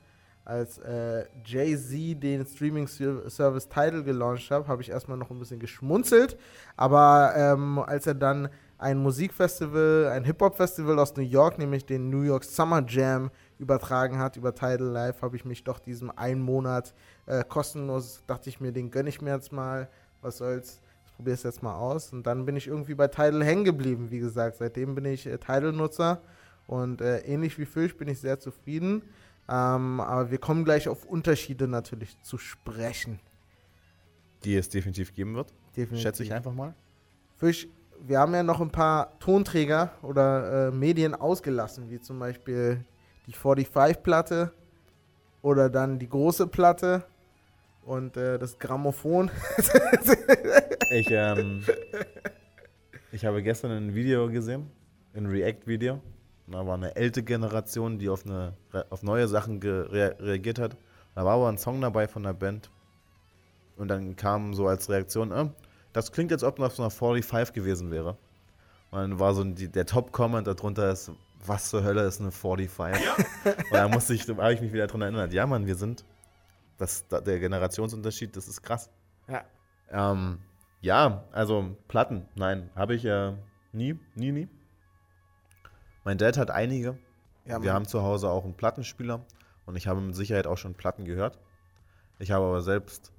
als 0.45 0.77
äh, 0.79 1.25
Jay-Z 1.45 2.21
den 2.21 2.45
Streaming-Service 2.45 3.69
Tidal 3.69 4.03
gelauncht 4.03 4.51
hat, 4.51 4.67
habe 4.67 4.81
ich 4.81 4.89
erstmal 4.89 5.17
noch 5.17 5.31
ein 5.31 5.39
bisschen 5.39 5.59
geschmunzelt. 5.59 6.37
Aber 6.75 7.33
ähm, 7.35 7.79
als 7.79 8.07
er 8.07 8.15
dann 8.15 8.49
ein 8.77 8.97
Musikfestival, 8.97 10.09
ein 10.11 10.25
Hip-Hop-Festival 10.25 10.99
aus 10.99 11.15
New 11.15 11.23
York, 11.23 11.57
nämlich 11.57 11.85
den 11.85 12.09
New 12.09 12.23
York 12.23 12.43
Summer 12.43 12.83
Jam, 12.85 13.31
übertragen 13.57 14.19
hat 14.19 14.35
über 14.35 14.53
Tidal 14.53 14.89
Live, 14.89 15.21
habe 15.21 15.37
ich 15.37 15.45
mich 15.45 15.63
doch 15.63 15.79
diesem 15.79 16.11
einen 16.11 16.41
Monat 16.41 16.93
äh, 17.25 17.43
kostenlos, 17.45 18.21
dachte 18.27 18.49
ich 18.49 18.59
mir, 18.59 18.73
den 18.73 18.91
gönne 18.91 19.07
ich 19.07 19.21
mir 19.21 19.33
jetzt 19.33 19.53
mal. 19.53 19.87
Was 20.21 20.37
soll's? 20.37 20.81
Probiere 21.15 21.35
es 21.35 21.43
jetzt 21.43 21.63
mal 21.63 21.75
aus. 21.75 22.11
Und 22.13 22.25
dann 22.27 22.45
bin 22.45 22.55
ich 22.55 22.67
irgendwie 22.67 22.95
bei 22.95 23.07
Tidal 23.07 23.43
hängen 23.43 23.63
geblieben, 23.63 24.11
wie 24.11 24.19
gesagt. 24.19 24.57
Seitdem 24.57 24.95
bin 24.95 25.05
ich 25.05 25.25
äh, 25.25 25.37
Tidal-Nutzer. 25.37 26.21
Und 26.67 27.01
äh, 27.01 27.19
ähnlich 27.19 27.57
wie 27.59 27.65
Fisch 27.65 27.95
bin 27.95 28.07
ich 28.07 28.19
sehr 28.19 28.39
zufrieden. 28.39 29.03
Ähm, 29.49 29.99
aber 29.99 30.31
wir 30.31 30.37
kommen 30.37 30.63
gleich 30.63 30.87
auf 30.87 31.05
Unterschiede 31.05 31.67
natürlich 31.67 32.19
zu 32.21 32.37
sprechen. 32.37 33.19
Die 34.43 34.55
es 34.55 34.69
definitiv 34.69 35.13
geben 35.13 35.35
wird. 35.35 35.53
Definitiv. 35.75 36.01
Schätze 36.03 36.23
ich 36.23 36.33
einfach 36.33 36.53
mal. 36.53 36.73
Fisch, 37.37 37.67
wir 37.99 38.19
haben 38.19 38.33
ja 38.33 38.43
noch 38.43 38.61
ein 38.61 38.71
paar 38.71 39.17
Tonträger 39.19 39.91
oder 40.01 40.67
äh, 40.67 40.71
Medien 40.71 41.15
ausgelassen, 41.15 41.89
wie 41.89 41.99
zum 41.99 42.19
Beispiel 42.19 42.83
die 43.27 43.33
45-Platte 43.33 44.53
oder 45.41 45.69
dann 45.69 45.99
die 45.99 46.09
große 46.09 46.47
Platte 46.47 47.03
und 47.83 48.17
äh, 48.17 48.37
das 48.39 48.59
Grammophon. 48.59 49.31
Ich, 50.93 51.07
ähm, 51.09 51.63
ich 53.11 53.25
habe 53.25 53.41
gestern 53.41 53.71
ein 53.71 53.95
Video 53.95 54.29
gesehen, 54.29 54.69
ein 55.15 55.25
React-Video. 55.25 56.01
Da 56.47 56.65
war 56.67 56.75
eine 56.75 56.95
ältere 56.95 57.23
Generation, 57.23 57.97
die 57.97 58.09
auf, 58.09 58.25
eine, 58.25 58.53
auf 58.89 59.01
neue 59.01 59.27
Sachen 59.27 59.59
rea- 59.61 60.15
reagiert 60.19 60.59
hat. 60.59 60.77
Da 61.15 61.23
war 61.25 61.35
aber 61.35 61.49
ein 61.49 61.57
Song 61.57 61.81
dabei 61.81 62.07
von 62.07 62.23
der 62.23 62.33
Band. 62.33 62.69
Und 63.77 63.87
dann 63.87 64.15
kam 64.15 64.53
so 64.53 64.67
als 64.67 64.89
Reaktion, 64.89 65.31
äh, 65.31 65.49
das 65.93 66.11
klingt, 66.11 66.31
als 66.31 66.43
ob 66.43 66.57
das 66.57 66.73
auf 66.73 66.79
einer 66.79 66.89
45 66.91 67.53
gewesen 67.53 67.89
wäre. 67.91 68.11
Und 68.91 68.99
dann 68.99 69.19
war 69.19 69.33
so 69.33 69.43
die, 69.43 69.69
der 69.69 69.85
Top-Comment 69.85 70.45
darunter 70.45 70.91
ist, 70.91 71.11
was 71.45 71.69
zur 71.69 71.83
Hölle 71.83 72.03
ist 72.05 72.21
eine 72.21 72.31
45? 72.31 73.03
Und 73.45 73.55
da 73.71 73.87
musste 73.87 74.13
ich, 74.13 74.25
da 74.25 74.35
habe 74.37 74.53
ich 74.53 74.61
mich 74.61 74.71
wieder 74.73 74.85
dran 74.87 75.01
erinnert. 75.01 75.33
Ja, 75.33 75.47
Mann, 75.47 75.65
wir 75.65 75.75
sind, 75.75 76.05
das, 76.77 77.07
da- 77.07 77.21
der 77.21 77.39
Generationsunterschied, 77.39 78.35
das 78.35 78.47
ist 78.47 78.61
krass. 78.61 78.89
ja. 79.27 79.43
Ähm, 79.91 80.39
ja, 80.83 81.23
also 81.31 81.75
Platten, 81.87 82.27
nein, 82.35 82.69
habe 82.75 82.93
ich 82.93 83.03
äh, 83.05 83.33
nie, 83.71 83.97
nie, 84.15 84.31
nie. 84.31 84.47
Mein 86.03 86.17
Dad 86.17 86.37
hat 86.37 86.51
einige. 86.51 86.97
ja 87.45 87.61
Wir 87.63 87.73
haben 87.73 87.85
zu 87.85 88.03
Hause 88.03 88.29
auch 88.29 88.43
einen 88.43 88.53
Plattenspieler 88.55 89.25
und 89.65 89.75
ich 89.77 89.87
habe 89.87 90.01
mit 90.01 90.15
Sicherheit 90.15 90.45
auch 90.45 90.57
schon 90.57 90.73
Platten 90.75 91.05
gehört. 91.05 91.39
Ich 92.19 92.31
habe 92.31 92.45
aber 92.45 92.61
selbst 92.61 93.11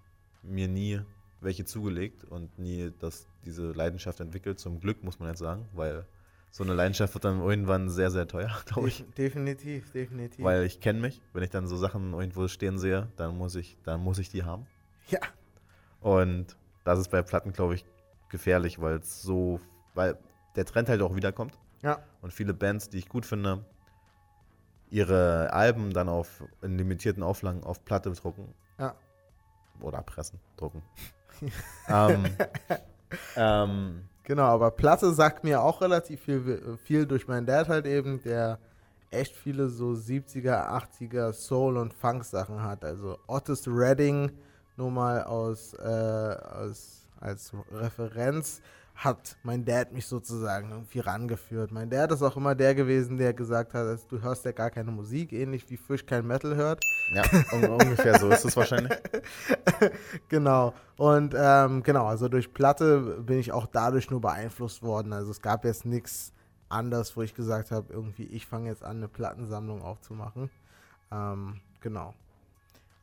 mir 0.42 0.68
nie 0.68 1.00
welche 1.40 1.64
zugelegt 1.64 2.24
und 2.24 2.58
nie 2.58 2.92
das, 3.00 3.26
diese 3.44 3.72
Leidenschaft 3.72 4.20
entwickelt. 4.20 4.58
Zum 4.58 4.80
Glück 4.80 5.02
muss 5.02 5.18
man 5.18 5.28
jetzt 5.30 5.40
sagen, 5.40 5.66
weil 5.74 6.06
so 6.50 6.62
eine 6.64 6.72
Leidenschaft 6.74 7.12
wird 7.14 7.24
dann 7.24 7.40
irgendwann 7.40 7.90
sehr, 7.90 8.10
sehr 8.10 8.26
teuer, 8.28 8.50
glaube 8.66 8.88
ich. 8.88 8.98
Def- 9.02 9.14
Definitiv, 9.14 9.90
definitiv. 9.92 10.44
Weil 10.44 10.64
ich 10.64 10.80
kenne 10.80 11.00
mich. 11.00 11.20
Wenn 11.32 11.42
ich 11.42 11.50
dann 11.50 11.66
so 11.66 11.76
Sachen 11.76 12.12
irgendwo 12.12 12.46
stehen 12.48 12.78
sehe, 12.78 13.08
dann 13.16 13.36
muss 13.36 13.56
ich, 13.56 13.76
dann 13.84 14.00
muss 14.00 14.18
ich 14.18 14.28
die 14.30 14.44
haben. 14.44 14.66
ja, 15.08 15.18
Und 16.00 16.56
das 16.84 16.98
ist 16.98 17.10
bei 17.10 17.22
Platten, 17.22 17.52
glaube 17.52 17.74
ich, 17.74 17.84
gefährlich, 18.28 18.80
weil 18.80 18.96
es 18.96 19.22
so, 19.22 19.60
weil 19.94 20.16
der 20.56 20.64
Trend 20.64 20.88
halt 20.88 21.02
auch 21.02 21.16
wiederkommt. 21.16 21.58
ja, 21.82 21.98
Und 22.22 22.32
viele 22.32 22.54
Bands, 22.54 22.88
die 22.88 22.98
ich 22.98 23.08
gut 23.08 23.26
finde, 23.26 23.64
ihre 24.90 25.52
Alben 25.52 25.92
dann 25.92 26.08
auf 26.08 26.44
in 26.62 26.78
limitierten 26.78 27.22
Auflagen 27.22 27.64
auf 27.64 27.84
Platte 27.84 28.12
drucken. 28.12 28.54
Ja. 28.78 28.94
Oder 29.80 30.02
pressen, 30.02 30.38
drucken. 30.56 30.82
ähm, 31.88 32.24
ähm, 33.36 34.08
genau. 34.22 34.44
Aber 34.44 34.70
Platte 34.70 35.12
sagt 35.12 35.42
mir 35.42 35.62
auch 35.62 35.80
relativ 35.80 36.20
viel, 36.20 36.78
viel 36.84 37.06
durch 37.06 37.26
meinen 37.26 37.46
Dad 37.46 37.68
halt 37.68 37.86
eben, 37.86 38.22
der 38.22 38.58
echt 39.10 39.34
viele 39.34 39.68
so 39.68 39.90
70er, 39.90 40.68
80er 40.68 41.32
Soul- 41.32 41.76
und 41.76 41.92
Funk-Sachen 41.92 42.62
hat. 42.62 42.84
Also 42.84 43.18
Otis 43.26 43.66
Redding, 43.66 44.30
nur 44.76 44.90
mal 44.90 45.22
aus, 45.24 45.74
äh, 45.74 45.82
aus, 45.82 47.06
als 47.20 47.52
Referenz, 47.72 48.60
hat 48.94 49.36
mein 49.42 49.64
Dad 49.64 49.92
mich 49.92 50.06
sozusagen 50.06 50.70
irgendwie 50.70 51.00
rangeführt. 51.00 51.72
Mein 51.72 51.90
Dad 51.90 52.12
ist 52.12 52.22
auch 52.22 52.36
immer 52.36 52.54
der 52.54 52.74
gewesen, 52.74 53.16
der 53.16 53.34
gesagt 53.34 53.74
hat, 53.74 53.98
du 54.08 54.22
hörst 54.22 54.44
ja 54.44 54.52
gar 54.52 54.70
keine 54.70 54.92
Musik, 54.92 55.32
ähnlich 55.32 55.68
wie 55.68 55.76
Fisch 55.76 56.06
kein 56.06 56.26
Metal 56.26 56.54
hört. 56.54 56.84
ja, 57.12 57.24
un 57.52 57.64
ungefähr 57.64 58.18
so 58.20 58.28
ist 58.28 58.44
es 58.44 58.56
wahrscheinlich. 58.56 58.92
genau. 60.28 60.74
Und 60.96 61.34
ähm, 61.36 61.82
genau, 61.82 62.06
also 62.06 62.28
durch 62.28 62.52
Platte 62.54 63.00
bin 63.20 63.38
ich 63.40 63.50
auch 63.50 63.66
dadurch 63.66 64.10
nur 64.10 64.20
beeinflusst 64.20 64.82
worden. 64.82 65.12
Also 65.12 65.32
es 65.32 65.42
gab 65.42 65.64
jetzt 65.64 65.84
nichts 65.84 66.32
anderes, 66.68 67.16
wo 67.16 67.22
ich 67.22 67.34
gesagt 67.34 67.72
habe, 67.72 67.92
irgendwie, 67.92 68.24
ich 68.24 68.46
fange 68.46 68.68
jetzt 68.70 68.84
an, 68.84 68.98
eine 68.98 69.08
Plattensammlung 69.08 69.82
aufzumachen. 69.82 70.50
Ähm, 71.10 71.60
genau. 71.80 72.14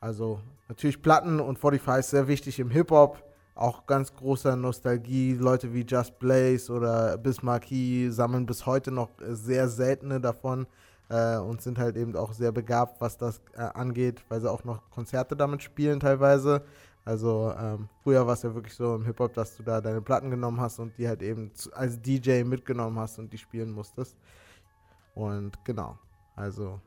Also 0.01 0.39
natürlich 0.67 1.01
Platten 1.01 1.39
und 1.39 1.60
45 1.60 2.00
ist 2.00 2.10
sehr 2.10 2.27
wichtig 2.27 2.60
im 2.60 2.72
Hip-Hop. 2.72 3.24
auch 3.53 3.86
ganz 3.86 4.13
großer 4.15 4.55
Nostalgie. 4.55 5.34
Leute 5.34 5.72
wie 5.74 5.86
Just 5.86 6.17
Blaze 6.17 6.72
oder 6.74 7.17
Bismarcky 7.17 8.10
sammeln 8.10 8.48
bis 8.48 8.65
heute 8.65 8.91
noch 8.91 9.10
äh, 9.22 9.36
sehr 9.36 9.70
seltene 9.70 10.20
davon 10.20 10.65
äh, 11.10 11.38
und 11.38 11.62
sind 11.62 11.77
halt 11.77 11.98
eben 11.98 12.15
auch 12.15 12.34
sehr 12.34 12.51
begabt, 12.51 13.00
was 13.00 13.17
das 13.17 13.41
äh, 13.53 13.62
angeht, 13.62 14.24
weil 14.29 14.41
sie 14.41 14.50
auch 14.50 14.63
noch 14.63 14.89
Konzerte 14.89 15.36
damit 15.36 15.62
spielen 15.62 16.00
teilweise. 16.00 16.63
Also 17.05 17.53
ähm, 17.60 17.88
früher 18.03 18.25
war 18.25 18.34
es 18.34 18.41
ja 18.41 18.55
wirklich 18.55 18.74
so 18.74 18.96
im 18.96 19.05
Hip-Hop, 19.05 19.34
dass 19.34 19.58
du 19.58 19.63
da 19.63 19.81
deine 19.81 20.01
Platten 20.01 20.31
genommen 20.31 20.60
hast 20.60 20.79
und 20.79 20.98
die 20.98 21.08
halt 21.08 21.22
eben 21.22 21.51
als 21.74 22.01
DJ 22.01 22.43
mitgenommen 22.43 22.98
hast 22.98 23.20
und 23.20 23.31
die 23.31 23.38
spielen 23.38 23.72
musstest. 23.72 24.17
Und 25.13 25.63
genau, 25.63 26.00
also 26.36 26.79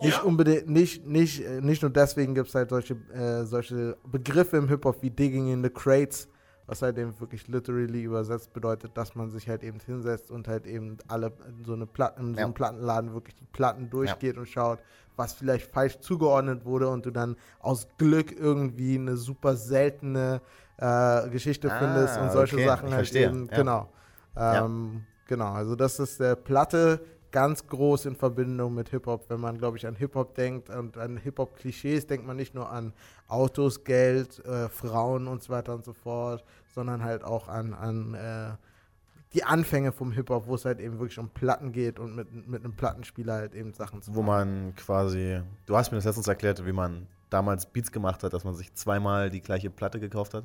nicht 0.00 0.22
unbedingt, 0.24 0.68
nicht, 0.68 1.06
nicht, 1.06 1.44
äh, 1.44 1.60
nicht 1.60 1.82
nur 1.82 1.90
deswegen 1.90 2.34
gibt 2.34 2.48
es 2.48 2.54
halt 2.54 2.70
solche, 2.70 2.94
äh, 3.12 3.44
solche 3.44 3.96
Begriffe 4.04 4.56
im 4.56 4.68
Hip-Hop 4.68 5.02
wie 5.02 5.10
Digging 5.10 5.52
in 5.52 5.62
the 5.62 5.70
Crates, 5.70 6.28
was 6.66 6.82
halt 6.82 6.98
eben 6.98 7.18
wirklich 7.20 7.46
literally 7.48 8.02
übersetzt 8.02 8.52
bedeutet, 8.52 8.96
dass 8.96 9.14
man 9.14 9.30
sich 9.30 9.48
halt 9.48 9.62
eben 9.62 9.78
hinsetzt 9.80 10.30
und 10.30 10.48
halt 10.48 10.66
eben 10.66 10.96
alle 11.08 11.32
in 11.48 11.64
so, 11.64 11.74
eine 11.74 11.86
Platten, 11.86 12.28
in 12.28 12.34
so 12.34 12.38
Ja. 12.40 12.44
einem 12.46 12.54
Plattenladen 12.54 13.12
wirklich 13.14 13.34
die 13.36 13.46
Platten 13.46 13.88
durchgeht 13.90 14.36
und 14.38 14.48
schaut, 14.48 14.80
was 15.16 15.34
vielleicht 15.34 15.70
falsch 15.72 15.98
zugeordnet 16.00 16.64
wurde 16.64 16.88
und 16.88 17.06
du 17.06 17.10
dann 17.10 17.36
aus 17.60 17.86
Glück 17.98 18.32
irgendwie 18.32 18.96
eine 18.96 19.16
super 19.16 19.56
seltene 19.56 20.40
äh, 20.78 21.28
Geschichte 21.30 21.70
Ah, 21.70 21.78
findest 21.78 22.18
und 22.18 22.30
solche 22.30 22.56
okay, 22.56 22.66
Sachen 22.66 22.88
ich 22.88 22.94
halt 22.94 23.06
verstehe, 23.06 23.26
eben, 23.28 23.46
ja. 23.50 23.56
genau. 23.58 23.92
Ja. 24.36 24.64
Ähm, 24.64 25.04
Genau, 25.26 25.52
also 25.54 25.74
das 25.74 25.98
ist 25.98 26.20
der 26.20 26.36
Platte 26.36 27.00
ganz 27.34 27.66
groß 27.66 28.06
in 28.06 28.14
Verbindung 28.14 28.74
mit 28.74 28.90
Hip-Hop. 28.90 29.28
Wenn 29.28 29.40
man, 29.40 29.58
glaube 29.58 29.76
ich, 29.76 29.88
an 29.88 29.96
Hip-Hop 29.96 30.36
denkt 30.36 30.70
und 30.70 30.96
an 30.96 31.16
Hip-Hop-Klischees, 31.16 32.06
denkt 32.06 32.24
man 32.24 32.36
nicht 32.36 32.54
nur 32.54 32.70
an 32.70 32.92
Autos, 33.26 33.82
Geld, 33.82 34.38
äh, 34.44 34.68
Frauen 34.68 35.26
und 35.26 35.42
so 35.42 35.52
weiter 35.52 35.74
und 35.74 35.84
so 35.84 35.92
fort, 35.92 36.44
sondern 36.72 37.02
halt 37.02 37.24
auch 37.24 37.48
an, 37.48 37.74
an 37.74 38.14
äh, 38.14 38.52
die 39.32 39.42
Anfänge 39.42 39.90
vom 39.90 40.12
Hip-Hop, 40.12 40.46
wo 40.46 40.54
es 40.54 40.64
halt 40.64 40.78
eben 40.78 41.00
wirklich 41.00 41.18
um 41.18 41.28
Platten 41.28 41.72
geht 41.72 41.98
und 41.98 42.14
mit, 42.14 42.46
mit 42.46 42.62
einem 42.62 42.76
Plattenspieler 42.76 43.34
halt 43.34 43.56
eben 43.56 43.72
Sachen 43.72 44.00
zu 44.00 44.14
Wo 44.14 44.22
man 44.22 44.72
quasi, 44.76 45.40
du 45.66 45.76
hast 45.76 45.90
mir 45.90 45.98
das 45.98 46.04
letztens 46.04 46.28
erklärt, 46.28 46.64
wie 46.64 46.72
man 46.72 47.08
damals 47.30 47.66
Beats 47.66 47.90
gemacht 47.90 48.22
hat, 48.22 48.32
dass 48.32 48.44
man 48.44 48.54
sich 48.54 48.72
zweimal 48.74 49.28
die 49.28 49.40
gleiche 49.40 49.70
Platte 49.70 49.98
gekauft 49.98 50.34
hat 50.34 50.44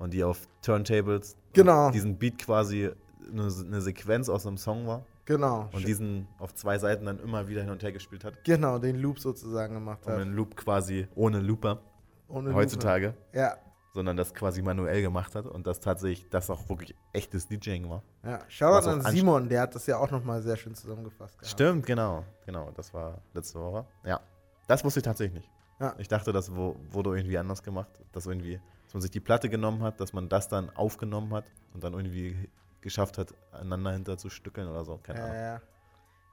und 0.00 0.12
die 0.12 0.24
auf 0.24 0.48
Turntables 0.62 1.36
Genau. 1.52 1.92
diesen 1.92 2.18
Beat 2.18 2.40
quasi 2.40 2.90
eine, 3.30 3.42
eine 3.42 3.80
Sequenz 3.80 4.28
aus 4.28 4.48
einem 4.48 4.58
Song 4.58 4.88
war 4.88 5.04
Genau. 5.28 5.68
und 5.72 5.86
diesen 5.86 6.26
auf 6.38 6.54
zwei 6.54 6.78
Seiten 6.78 7.04
dann 7.04 7.18
immer 7.18 7.48
wieder 7.48 7.60
hin 7.60 7.70
und 7.70 7.82
her 7.82 7.92
gespielt 7.92 8.24
hat. 8.24 8.42
genau, 8.44 8.78
den 8.78 8.96
Loop 8.96 9.18
sozusagen 9.20 9.74
gemacht 9.74 10.06
Und 10.06 10.12
hat. 10.14 10.20
einen 10.20 10.32
Loop 10.34 10.56
quasi 10.56 11.06
ohne 11.14 11.38
Looper 11.40 11.80
Ohne 12.28 12.54
heutzutage, 12.54 13.08
Loop. 13.08 13.16
Ja, 13.34 13.56
sondern 13.92 14.16
das 14.16 14.32
quasi 14.32 14.62
manuell 14.62 15.02
gemacht 15.02 15.34
hat 15.34 15.44
und 15.46 15.66
das 15.66 15.80
tatsächlich, 15.80 16.28
das 16.30 16.48
auch 16.50 16.66
wirklich 16.68 16.94
echtes 17.12 17.46
DJing 17.48 17.90
war. 17.90 18.02
ja. 18.24 18.40
Shoutout 18.48 18.88
an 18.88 19.02
Simon, 19.02 19.48
der 19.50 19.62
hat 19.62 19.74
das 19.74 19.86
ja 19.86 19.98
auch 19.98 20.10
nochmal 20.10 20.40
sehr 20.40 20.56
schön 20.56 20.74
zusammengefasst. 20.74 21.38
gehabt. 21.38 21.50
Stimmt, 21.50 21.84
genau, 21.86 22.24
genau, 22.46 22.70
das 22.74 22.94
war 22.94 23.20
letzte 23.34 23.60
Woche. 23.60 23.84
Ja, 24.04 24.20
das 24.66 24.82
wusste 24.84 25.00
ich 25.00 25.04
tatsächlich 25.04 25.34
nicht. 25.42 25.50
Ja. 25.80 25.94
Ich 25.98 26.08
dachte, 26.08 26.32
das 26.32 26.50
wurde 26.54 27.10
irgendwie 27.16 27.36
anders 27.38 27.62
gemacht, 27.62 27.90
dass 28.12 28.26
irgendwie, 28.26 28.60
dass 28.84 28.94
man 28.94 29.00
sich 29.02 29.10
die 29.10 29.20
Platte 29.20 29.48
genommen 29.50 29.82
hat, 29.82 30.00
dass 30.00 30.12
man 30.12 30.28
das 30.28 30.48
dann 30.48 30.70
aufgenommen 30.70 31.32
hat 31.34 31.44
und 31.74 31.84
dann 31.84 31.92
irgendwie 31.92 32.48
geschafft 32.80 33.18
hat, 33.18 33.34
einander 33.52 33.92
hinter 33.92 34.18
zu 34.18 34.30
stückeln 34.30 34.68
oder 34.68 34.84
so. 34.84 34.98
Keine 34.98 35.18
Ja, 35.18 35.24
Ahnung. 35.24 35.36
ja. 35.36 35.62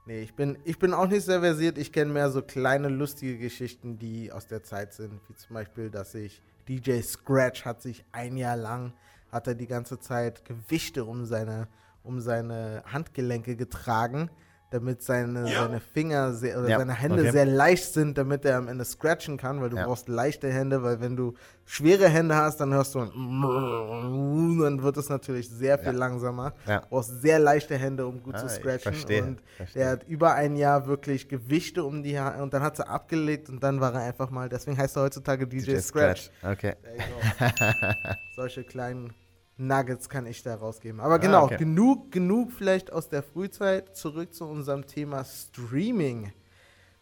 Nee, 0.06 0.20
ich 0.22 0.34
bin, 0.34 0.56
ich 0.64 0.78
bin 0.78 0.94
auch 0.94 1.08
nicht 1.08 1.24
sehr 1.24 1.40
versiert. 1.40 1.78
Ich 1.78 1.92
kenne 1.92 2.12
mehr 2.12 2.30
so 2.30 2.40
kleine, 2.40 2.88
lustige 2.88 3.38
Geschichten, 3.38 3.98
die 3.98 4.30
aus 4.30 4.46
der 4.46 4.62
Zeit 4.62 4.94
sind. 4.94 5.20
Wie 5.28 5.34
zum 5.34 5.54
Beispiel, 5.54 5.90
dass 5.90 6.12
sich 6.12 6.42
DJ 6.68 7.00
Scratch 7.00 7.64
hat 7.64 7.82
sich 7.82 8.04
ein 8.12 8.36
Jahr 8.36 8.56
lang, 8.56 8.92
hat 9.32 9.48
er 9.48 9.56
die 9.56 9.66
ganze 9.66 9.98
Zeit 9.98 10.44
Gewichte 10.44 11.04
um 11.04 11.24
seine, 11.24 11.66
um 12.04 12.20
seine 12.20 12.84
Handgelenke 12.86 13.56
getragen, 13.56 14.30
damit 14.70 15.00
seine, 15.02 15.46
seine 15.46 15.80
Finger 15.80 16.32
sehr, 16.32 16.58
oder 16.58 16.68
Ja, 16.68 16.78
seine 16.78 16.92
Hände 16.94 17.22
okay. 17.22 17.30
sehr 17.30 17.46
leicht 17.46 17.94
sind, 17.94 18.18
damit 18.18 18.44
er 18.44 18.58
am 18.58 18.66
Ende 18.66 18.84
scratchen 18.84 19.36
kann, 19.36 19.60
weil 19.60 19.70
du 19.70 19.76
Ja. 19.76 19.86
brauchst 19.86 20.08
leichte 20.08 20.52
Hände, 20.52 20.82
weil 20.82 21.00
wenn 21.00 21.16
du 21.16 21.34
schwere 21.64 22.08
Hände 22.08 22.34
hast, 22.34 22.60
dann 22.60 22.74
hörst 22.74 22.94
du 22.96 23.00
ein 23.00 23.10
dann 24.60 24.82
wird 24.82 24.96
es 24.96 25.08
natürlich 25.08 25.48
sehr 25.48 25.78
viel 25.78 25.92
Ja. 25.92 25.98
langsamer. 25.98 26.52
Ja. 26.66 26.80
Du 26.80 26.88
brauchst 26.88 27.20
sehr 27.22 27.38
leichte 27.38 27.76
Hände, 27.76 28.06
um 28.06 28.22
gut 28.22 28.34
Ah, 28.34 28.38
zu 28.38 28.46
ich 28.46 28.52
scratchen. 28.52 28.92
verstehe, 28.92 29.22
Und 29.22 29.40
verstehe. 29.56 29.82
der 29.82 29.92
hat 29.92 30.08
über 30.08 30.34
ein 30.34 30.56
Jahr 30.56 30.86
wirklich 30.86 31.28
Gewichte 31.28 31.84
um 31.84 32.02
die 32.02 32.18
Haare 32.18 32.42
und 32.42 32.52
dann 32.52 32.62
hat 32.62 32.76
sie 32.76 32.86
abgelegt 32.88 33.48
und 33.48 33.62
dann 33.62 33.80
war 33.80 33.94
er 33.94 34.00
einfach 34.02 34.30
mal, 34.30 34.48
deswegen 34.48 34.76
heißt 34.76 34.96
er 34.96 35.02
heutzutage 35.04 35.46
DJ, 35.46 35.76
Scratch. 35.78 36.30
Okay. 36.42 36.74
There 36.82 36.96
you 36.96 37.02
go. 37.02 38.14
Solche 38.34 38.64
kleinen 38.64 39.12
Nuggets 39.58 40.08
kann 40.08 40.26
ich 40.26 40.42
da 40.42 40.54
rausgeben. 40.54 41.00
Aber 41.00 41.18
genau, 41.18 41.42
Ah, 41.42 41.44
okay. 41.44 41.56
genug, 41.56 42.12
genug 42.12 42.52
vielleicht 42.52 42.92
aus 42.92 43.08
der 43.08 43.22
Frühzeit. 43.22 43.96
Zurück 43.96 44.34
zu 44.34 44.44
unserem 44.44 44.86
Thema 44.86 45.24
Streaming. 45.24 46.32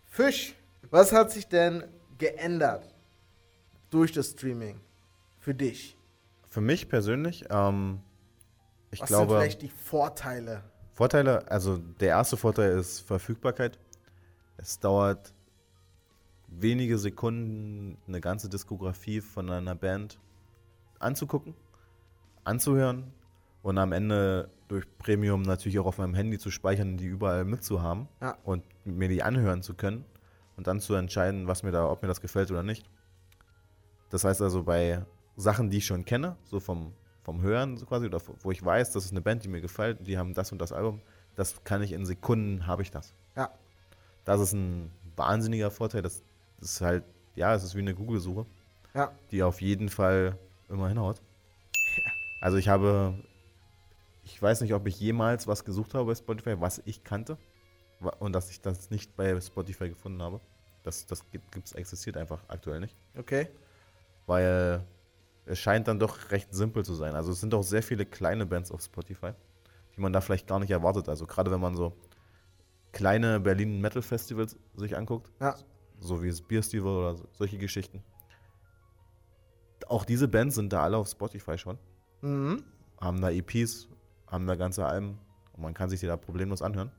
Fisch, 0.05 0.55
was 0.91 1.13
hat 1.13 1.33
sich 1.33 1.49
denn 1.49 1.85
geändert 2.19 2.95
durch 3.91 4.13
das 4.13 4.31
Streaming 4.31 4.81
für 5.41 5.55
dich? 5.55 5.97
Für 6.49 6.61
mich 6.61 6.89
persönlich, 6.89 7.45
ähm, 7.51 8.01
ich 8.93 9.01
Was 9.01 9.09
sind 9.09 9.17
glaube, 9.19 9.39
vielleicht 9.41 9.63
die 9.63 9.69
Vorteile? 9.71 10.63
Vorteile, 10.93 11.51
also 11.51 11.79
der 11.79 12.11
erste 12.11 12.37
Vorteil 12.37 12.79
ist 12.79 13.01
Verfügbarkeit. 13.01 13.81
Es 14.57 14.79
dauert 14.79 15.35
wenige 16.47 16.99
Sekunden, 16.99 17.99
eine 18.07 18.21
ganze 18.21 18.49
Diskografie 18.49 19.21
von 19.21 19.51
einer 19.51 19.75
Band 19.75 20.21
anzugucken, 21.01 21.55
anzuhören 22.45 23.13
und 23.63 23.79
am 23.79 23.93
Ende 23.93 24.51
durch 24.69 24.85
Premium 24.99 25.43
natürlich 25.43 25.79
auch 25.79 25.87
auf 25.87 25.99
meinem 25.99 26.15
Handy 26.15 26.39
zu 26.39 26.51
speichern, 26.51 26.97
die 26.97 27.07
überall 27.07 27.45
mitzuhaben 27.45 28.09
Ja. 28.21 28.37
und 28.45 28.65
mir 28.85 29.09
die 29.09 29.23
anhören 29.23 29.63
zu 29.63 29.75
können 29.75 30.05
und 30.57 30.67
dann 30.67 30.81
zu 30.81 30.95
entscheiden, 30.95 31.47
was 31.47 31.63
mir 31.63 31.71
da, 31.73 31.89
ob 31.91 32.03
mir 32.03 32.09
das 32.09 32.21
gefällt 32.21 32.51
oder 32.51 32.63
nicht. 32.63 32.89
Das 34.11 34.25
heißt 34.25 34.41
also 34.43 34.63
bei 34.63 35.05
Sachen, 35.37 35.71
die 35.71 35.79
ich 35.79 35.87
schon 35.87 36.05
kenne, 36.05 36.37
so 36.45 36.61
vom, 36.61 36.93
vom 37.23 37.43
Hören 37.43 37.77
so 37.77 37.87
quasi, 37.87 38.07
oder 38.07 38.21
wo 38.43 38.51
ich 38.51 38.65
weiß, 38.65 38.93
das 38.93 39.05
ist 39.07 39.11
eine 39.11 39.21
Band, 39.21 39.45
die 39.45 39.49
mir 39.49 39.61
gefällt, 39.61 40.07
die 40.07 40.17
haben 40.19 40.35
das 40.35 40.53
und 40.53 40.59
das 40.61 40.73
Album, 40.73 41.01
das 41.35 41.65
kann 41.65 41.83
ich 41.83 41.93
in 41.93 42.07
Sekunden, 42.07 42.67
habe 42.67 42.83
ich 42.83 42.91
das. 42.91 43.13
Ja, 43.37 43.51
Das 44.25 44.41
ist 44.41 44.53
ein 44.53 44.91
wahnsinniger 45.17 45.71
Vorteil. 45.71 46.03
Das, 46.03 46.23
das 46.61 46.73
ist 46.73 46.81
halt, 46.81 47.05
ja, 47.35 47.55
es 47.55 47.65
ist 47.65 47.75
wie 47.75 47.81
eine 47.81 47.95
Google-Suche, 47.95 48.47
ja, 48.95 49.11
die 49.31 49.43
auf 49.43 49.61
jeden 49.61 49.89
Fall 49.89 50.39
immer 50.69 50.89
hinhaut. 50.89 51.21
Also 52.41 52.59
ich 52.59 52.69
habe, 52.69 53.15
ich 54.23 54.41
weiß 54.41 54.61
nicht, 54.61 54.75
ob 54.75 54.87
ich 54.87 55.01
jemals 55.01 55.47
was 55.47 55.65
gesucht 55.65 55.95
habe 55.95 56.07
bei 56.07 56.15
Spotify, 56.15 56.61
was 56.61 56.83
ich 56.85 57.05
kannte 57.05 57.39
und 58.19 58.33
dass 58.33 58.51
ich 58.51 58.61
das 58.61 58.91
nicht 58.91 59.17
bei 59.17 59.41
Spotify 59.41 59.89
gefunden 59.89 60.23
habe. 60.23 60.41
Das, 60.83 61.07
das 61.07 61.31
gibt, 61.31 61.51
gibt's, 61.53 61.73
existiert 61.73 62.17
einfach 62.17 62.43
aktuell 62.49 62.81
nicht 62.81 62.95
okay. 63.17 63.49
weil 64.27 64.85
es 65.47 65.59
scheint 65.59 65.89
dann 65.89 65.99
doch 65.99 66.31
recht 66.31 66.55
simpel 66.55 66.85
zu 66.85 66.95
sein. 66.95 67.15
Also 67.15 67.33
es 67.33 67.41
sind 67.41 67.55
auch 67.55 67.63
sehr 67.63 67.83
viele 67.83 68.07
kleine 68.07 68.47
Bands 68.47 68.71
auf 68.71 68.83
Spotify, 68.83 69.33
die 69.97 70.01
man 70.01 70.13
da 70.13 70.21
vielleicht 70.21 70.47
gar 70.47 70.59
nicht 70.59 70.71
erwartet. 70.71 71.09
Also 71.09 71.27
gerade 71.27 71.51
wenn 71.51 71.61
man 71.61 71.77
so 71.77 71.95
kleine 72.93 73.41
Berlin 73.41 73.81
Metal 73.81 74.03
Festivals 74.03 74.57
sich 74.75 74.97
anguckt, 74.97 75.31
Ja, 75.41 75.57
so 76.01 76.23
wie 76.23 76.29
das 76.29 76.41
Bierstival 76.41 76.93
oder 76.93 77.17
so, 77.17 77.29
solche 77.33 77.59
Geschichten. 77.59 78.03
Auch 79.89 80.05
diese 80.05 80.29
Bands 80.29 80.55
sind 80.55 80.73
da 80.73 80.83
alle 80.83 80.97
auf 80.97 81.09
Spotify 81.09 81.59
schon, 81.59 81.79
mhm. 82.25 82.65
haben 83.01 83.21
da 83.21 83.31
EPs, 83.31 83.89
haben 84.27 84.47
da 84.47 84.55
ganze 84.57 84.87
Alben 84.87 85.19
und 85.53 85.63
man 85.63 85.75
kann 85.75 85.89
sich 85.89 86.01
die 86.01 86.07
da 86.07 86.17
problemlos 86.17 86.63
anhören. 86.63 86.91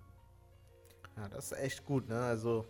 Ja, 1.17 1.27
das 1.29 1.51
ist 1.51 1.59
echt 1.59 1.85
gut, 1.85 2.09
ne? 2.09 2.19
Also 2.19 2.65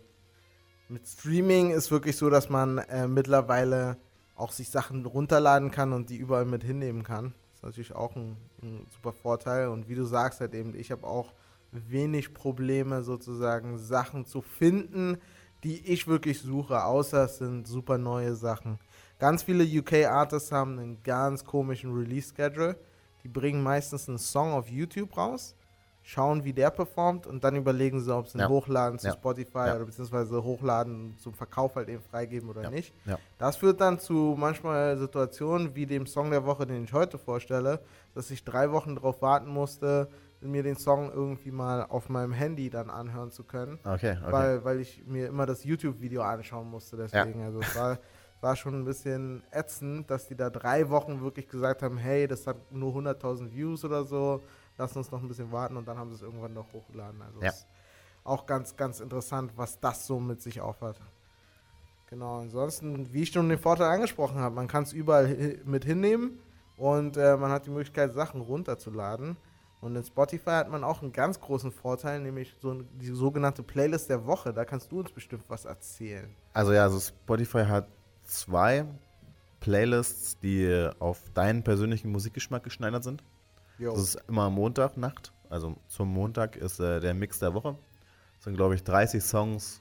mit 0.88 1.06
Streaming 1.06 1.70
ist 1.70 1.90
wirklich 1.90 2.16
so, 2.16 2.30
dass 2.30 2.48
man 2.48 2.78
äh, 2.78 3.08
mittlerweile 3.08 3.96
auch 4.36 4.52
sich 4.52 4.70
Sachen 4.70 5.04
runterladen 5.04 5.70
kann 5.70 5.92
und 5.92 6.10
die 6.10 6.16
überall 6.16 6.44
mit 6.44 6.62
hinnehmen 6.62 7.02
kann. 7.02 7.34
Das 7.50 7.58
ist 7.58 7.62
natürlich 7.62 7.94
auch 7.94 8.14
ein, 8.14 8.36
ein 8.62 8.86
super 8.92 9.12
Vorteil. 9.12 9.68
Und 9.68 9.88
wie 9.88 9.94
du 9.94 10.04
sagst 10.04 10.40
halt 10.40 10.54
eben, 10.54 10.74
ich 10.74 10.90
habe 10.90 11.06
auch 11.06 11.32
wenig 11.72 12.34
Probleme 12.34 13.02
sozusagen 13.02 13.78
Sachen 13.78 14.26
zu 14.26 14.42
finden, 14.42 15.18
die 15.64 15.84
ich 15.86 16.06
wirklich 16.06 16.40
suche, 16.40 16.84
außer 16.84 17.24
es 17.24 17.38
sind 17.38 17.66
super 17.66 17.98
neue 17.98 18.36
Sachen. 18.36 18.78
Ganz 19.18 19.42
viele 19.42 19.64
UK-Artists 19.64 20.52
haben 20.52 20.78
einen 20.78 21.02
ganz 21.02 21.44
komischen 21.44 21.94
Release-Schedule. 21.94 22.76
Die 23.24 23.28
bringen 23.28 23.62
meistens 23.62 24.08
einen 24.08 24.18
Song 24.18 24.52
auf 24.52 24.68
YouTube 24.68 25.16
raus, 25.16 25.56
schauen, 26.02 26.44
wie 26.44 26.52
der 26.52 26.70
performt 26.70 27.26
und 27.26 27.42
dann 27.42 27.56
überlegen 27.56 27.98
sie, 28.00 28.14
ob 28.14 28.28
sie 28.28 28.38
ihn 28.38 28.42
Ja. 28.42 28.48
hochladen 28.48 28.98
zu 28.98 29.08
Ja. 29.08 29.14
Spotify 29.14 29.58
Ja. 29.66 29.76
oder 29.76 29.86
beziehungsweise 29.86 30.44
hochladen 30.44 31.16
zum 31.18 31.34
Verkauf 31.34 31.74
halt 31.74 31.88
eben 31.88 32.02
freigeben 32.02 32.48
oder 32.48 32.62
Ja. 32.64 32.70
nicht. 32.70 32.94
Ja. 33.06 33.18
Das 33.38 33.56
führt 33.56 33.80
dann 33.80 33.98
zu 33.98 34.36
manchmal 34.38 34.96
Situationen 34.98 35.74
wie 35.74 35.86
dem 35.86 36.06
Song 36.06 36.30
der 36.30 36.44
Woche, 36.44 36.66
den 36.66 36.84
ich 36.84 36.92
heute 36.92 37.18
vorstelle, 37.18 37.80
dass 38.14 38.30
ich 38.30 38.44
drei 38.44 38.70
Wochen 38.70 38.94
darauf 38.94 39.20
warten 39.22 39.48
musste, 39.48 40.08
mir 40.42 40.62
den 40.62 40.76
Song 40.76 41.10
irgendwie 41.10 41.50
mal 41.50 41.86
auf 41.88 42.08
meinem 42.08 42.32
Handy 42.32 42.70
dann 42.70 42.90
anhören 42.90 43.32
zu 43.32 43.42
können 43.42 43.80
Okay, 43.82 44.16
okay. 44.22 44.30
weil, 44.32 44.64
weil 44.64 44.80
ich 44.80 45.04
mir 45.06 45.26
immer 45.26 45.46
das 45.46 45.64
YouTube-Video 45.64 46.22
anschauen 46.22 46.70
musste. 46.70 46.96
Deswegen, 46.96 47.42
also 47.42 47.58
es 47.60 47.74
war, 47.74 47.98
war 48.40 48.56
schon 48.56 48.74
ein 48.74 48.84
bisschen 48.84 49.42
ätzend, 49.50 50.10
dass 50.10 50.28
die 50.28 50.36
da 50.36 50.50
drei 50.50 50.88
Wochen 50.90 51.22
wirklich 51.22 51.48
gesagt 51.48 51.82
haben, 51.82 51.96
hey, 51.96 52.26
das 52.26 52.46
hat 52.46 52.72
nur 52.72 52.94
100.000 52.94 53.52
Views 53.52 53.84
oder 53.84 54.04
so, 54.04 54.42
lass 54.78 54.96
uns 54.96 55.10
noch 55.10 55.22
ein 55.22 55.28
bisschen 55.28 55.50
warten 55.52 55.76
und 55.76 55.86
dann 55.88 55.98
haben 55.98 56.10
sie 56.10 56.16
es 56.16 56.22
irgendwann 56.22 56.54
noch 56.54 56.72
hochgeladen. 56.72 57.20
Also 57.22 57.40
Ja. 57.40 57.48
ist 57.48 57.66
auch 58.24 58.46
ganz, 58.46 58.76
ganz 58.76 59.00
interessant, 59.00 59.52
was 59.56 59.80
das 59.80 60.06
so 60.06 60.20
mit 60.20 60.42
sich 60.42 60.60
aufhat. 60.60 61.00
Genau, 62.08 62.40
ansonsten, 62.40 63.12
wie 63.12 63.22
ich 63.22 63.30
schon 63.32 63.48
den 63.48 63.58
Vorteil 63.58 63.88
angesprochen 63.90 64.38
habe, 64.38 64.54
man 64.54 64.68
kann 64.68 64.84
es 64.84 64.92
überall 64.92 65.58
mit 65.64 65.84
hinnehmen 65.84 66.38
und 66.76 67.16
äh, 67.16 67.36
man 67.36 67.50
hat 67.50 67.66
die 67.66 67.70
Möglichkeit, 67.70 68.14
Sachen 68.14 68.40
runterzuladen. 68.40 69.36
Und 69.80 69.94
in 69.94 70.04
Spotify 70.04 70.50
hat 70.50 70.70
man 70.70 70.84
auch 70.84 71.02
einen 71.02 71.12
ganz 71.12 71.40
großen 71.40 71.70
Vorteil, 71.70 72.20
nämlich 72.20 72.54
so 72.60 72.74
die 72.74 73.08
sogenannte 73.08 73.62
Playlist 73.62 74.08
der 74.08 74.24
Woche. 74.26 74.52
Da 74.52 74.64
kannst 74.64 74.90
du 74.90 75.00
uns 75.00 75.12
bestimmt 75.12 75.44
was 75.48 75.64
erzählen. 75.64 76.34
Also 76.54 76.72
ja, 76.72 76.84
also 76.84 76.98
Spotify 76.98 77.64
hat 77.64 77.86
zwei 78.26 78.84
Playlists, 79.60 80.38
die 80.40 80.90
auf 80.98 81.18
deinen 81.34 81.62
persönlichen 81.62 82.10
Musikgeschmack 82.10 82.62
geschneidert 82.62 83.04
sind. 83.04 83.22
Jo. 83.78 83.92
Das 83.92 84.00
ist 84.02 84.18
immer 84.28 84.48
Montag, 84.50 84.96
Nacht. 84.96 85.32
Also 85.50 85.76
zum 85.88 86.08
Montag 86.12 86.56
ist 86.56 86.80
äh, 86.80 87.00
der 87.00 87.14
Mix 87.14 87.38
der 87.38 87.54
Woche. 87.54 87.76
Das 88.36 88.44
sind, 88.44 88.56
glaube 88.56 88.74
ich, 88.74 88.82
30 88.84 89.22
Songs, 89.22 89.80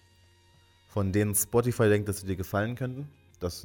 von 0.87 1.11
denen 1.11 1.35
Spotify 1.35 1.89
denkt, 1.89 2.07
dass 2.09 2.19
sie 2.21 2.27
dir 2.27 2.35
gefallen 2.35 2.75
könnten. 2.75 3.09
Das 3.39 3.61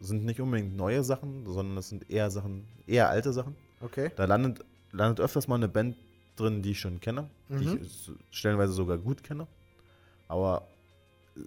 sind- 0.00 0.24
nicht 0.24 0.40
unbedingt 0.40 0.76
neue 0.76 1.02
Sachen, 1.02 1.44
sondern 1.46 1.74
das 1.76 1.88
sind 1.88 2.08
eher 2.10 2.30
Sachen, 2.30 2.64
eher 2.86 3.08
alte 3.08 3.32
Sachen. 3.32 3.56
Okay. 3.80 4.10
Da 4.14 4.26
landet, 4.26 4.64
landet 4.92 5.20
öfters 5.20 5.48
mal 5.48 5.56
eine 5.56 5.68
Band 5.68 5.96
drin, 6.36 6.62
die 6.62 6.70
ich 6.72 6.78
schon 6.80 7.00
kenne, 7.00 7.28
die 7.48 7.66
Mhm. 7.66 7.76
ich 7.82 8.08
s- 8.08 8.12
stellenweise 8.30 8.72
sogar 8.72 8.96
gut 8.98 9.24
kenne. 9.24 9.46
Aber 10.28 10.68
äh, 11.36 11.40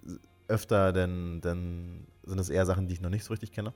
öfter 0.48 0.92
denn, 0.92 1.40
denn 1.40 2.06
sind 2.24 2.38
es 2.38 2.48
eher 2.50 2.66
Sachen, 2.66 2.86
die 2.88 2.94
ich 2.94 3.00
noch 3.00 3.10
nicht 3.10 3.24
so 3.24 3.32
richtig 3.32 3.52
kenne. 3.52 3.72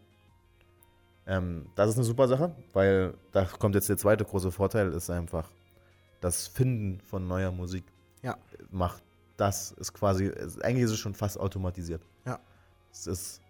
Ähm, 1.27 1.67
das 1.75 1.91
ist 1.91 1.97
eine 1.97 2.05
super 2.05 2.29
Sache, 2.29 2.55
weil 2.73 3.15
da 3.33 3.45
kommt 3.45 3.75
jetzt 3.75 3.89
der 3.89 3.97
zweite 3.97 4.25
große 4.25 4.53
Vorteil, 4.53 4.93
ist 4.93 5.11
einfach 5.11 5.51
das 6.21 6.47
Finden 6.47 7.01
von 7.01 7.27
neuer 7.27 7.51
Musik. 7.51 7.85
Ja. 8.23 8.37
Macht 8.71 9.03
das, 9.37 9.73
ist 9.73 9.93
quasi, 9.93 10.31
eigentlich 10.63 10.85
ist 10.85 10.93
es 10.93 10.99
schon 10.99 11.15
fast 11.15 11.39
automatisiert. 11.39 12.03
Ja. 12.25 12.39
Es 12.91 13.07
ist, 13.07 13.41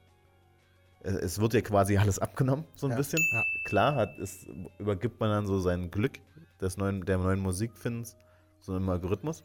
es, 1.02 1.14
es 1.14 1.38
wird 1.40 1.54
ja 1.54 1.60
quasi 1.60 1.96
alles 1.96 2.18
abgenommen, 2.18 2.64
so 2.74 2.86
ein 2.86 2.90
Ja, 2.92 2.96
bisschen. 2.96 3.20
ja. 3.32 3.42
Klar 3.66 3.94
hat, 3.94 4.18
ist, 4.18 4.46
übergibt 4.78 5.20
man 5.20 5.30
dann 5.30 5.46
so 5.46 5.60
sein 5.60 5.90
Glück 5.90 6.18
des 6.60 6.76
neuen, 6.76 7.04
der 7.04 7.18
neuen 7.18 7.40
Musikfindens 7.40 8.16
so 8.60 8.74
einem 8.74 8.88
Algorithmus. 8.88 9.44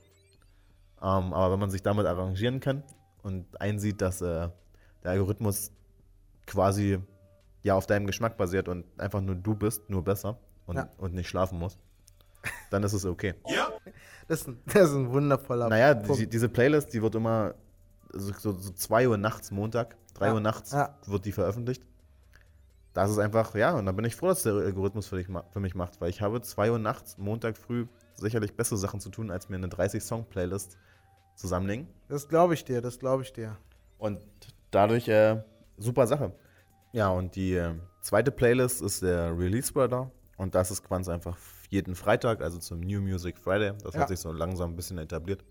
Ähm, 1.01 1.33
aber 1.33 1.53
wenn 1.53 1.59
man 1.59 1.69
sich 1.69 1.83
damit 1.83 2.05
arrangieren 2.05 2.59
kann 2.59 2.83
und 3.23 3.59
einsieht, 3.59 4.01
dass 4.01 4.21
äh, 4.21 4.49
der 5.03 5.11
Algorithmus 5.11 5.71
quasi 6.47 6.99
ja 7.63 7.75
auf 7.75 7.85
deinem 7.85 8.07
Geschmack 8.07 8.37
basiert 8.37 8.67
und 8.67 8.85
einfach 8.99 9.21
nur 9.21 9.35
du 9.35 9.55
bist, 9.55 9.89
nur 9.89 10.03
besser 10.03 10.37
und, 10.65 10.77
Ja. 10.77 10.89
und 10.97 11.13
nicht 11.13 11.29
schlafen 11.29 11.59
musst, 11.59 11.77
dann 12.69 12.83
ist 12.83 12.93
es 12.93 13.05
okay. 13.05 13.35
Das 14.27 14.41
ist 14.41 14.47
ein, 14.47 14.59
das 14.65 14.89
ist 14.89 14.95
ein 14.95 15.11
wundervoller 15.11 15.67
Naja, 15.67 15.93
Punkt. 15.93 16.19
die, 16.21 16.27
diese 16.27 16.47
Playlist, 16.47 16.93
die 16.93 17.01
wird 17.01 17.15
immer 17.15 17.53
so, 18.13 18.31
so, 18.33 18.57
so 18.57 18.71
2 18.71 19.09
Uhr 19.09 19.17
nachts, 19.17 19.51
Montag, 19.51 19.97
3 20.13 20.27
Ja, 20.27 20.33
Uhr 20.35 20.39
nachts 20.39 20.71
ja. 20.71 20.95
wird 21.05 21.25
die 21.25 21.33
veröffentlicht. 21.33 21.83
Das 22.93 23.09
ist 23.11 23.17
einfach, 23.17 23.55
ja, 23.55 23.73
und 23.73 23.85
da 23.87 23.91
bin 23.91 24.05
ich 24.05 24.15
froh, 24.15 24.27
dass 24.27 24.43
der 24.43 24.53
Algorithmus 24.53 25.07
für, 25.07 25.17
dich, 25.17 25.27
für 25.27 25.59
mich 25.59 25.75
macht, 25.75 25.99
weil 25.99 26.09
ich 26.09 26.21
habe 26.21 26.41
2 26.41 26.71
Uhr 26.71 26.79
nachts, 26.79 27.17
Montag 27.17 27.57
früh, 27.57 27.87
sicherlich 28.15 28.55
bessere 28.55 28.77
Sachen 28.77 29.01
zu 29.01 29.09
tun, 29.09 29.31
als 29.31 29.49
mir 29.49 29.57
eine 29.57 29.67
30-Song-Playlist 29.67 30.77
zusammenlegen. 31.35 31.87
Das 32.07 32.29
glaube 32.29 32.53
ich 32.53 32.63
dir, 32.63 32.81
das 32.81 32.99
glaube 32.99 33.23
ich 33.23 33.33
dir. 33.33 33.57
Und 33.97 34.19
dadurch, 34.71 35.07
äh, 35.07 35.41
super 35.77 36.07
Sache. 36.07 36.33
Ja, 36.93 37.09
und 37.09 37.35
die 37.35 37.53
äh, 37.55 37.73
zweite 38.01 38.31
Playlist 38.31 38.81
ist 38.81 39.01
der 39.01 39.37
Release 39.37 39.71
Radar. 39.75 40.11
Und 40.37 40.55
das 40.55 40.71
ist 40.71 40.87
ganz 40.89 41.07
einfach 41.07 41.37
jeden 41.69 41.95
Freitag, 41.95 42.41
also 42.41 42.57
zum 42.57 42.79
New 42.81 42.99
Music 43.01 43.37
Friday. 43.37 43.73
Das 43.83 43.93
Ja. 43.93 44.01
hat 44.01 44.07
sich 44.09 44.19
so 44.19 44.31
langsam 44.31 44.71
ein 44.71 44.75
bisschen 44.75 44.97
etabliert, 44.97 45.45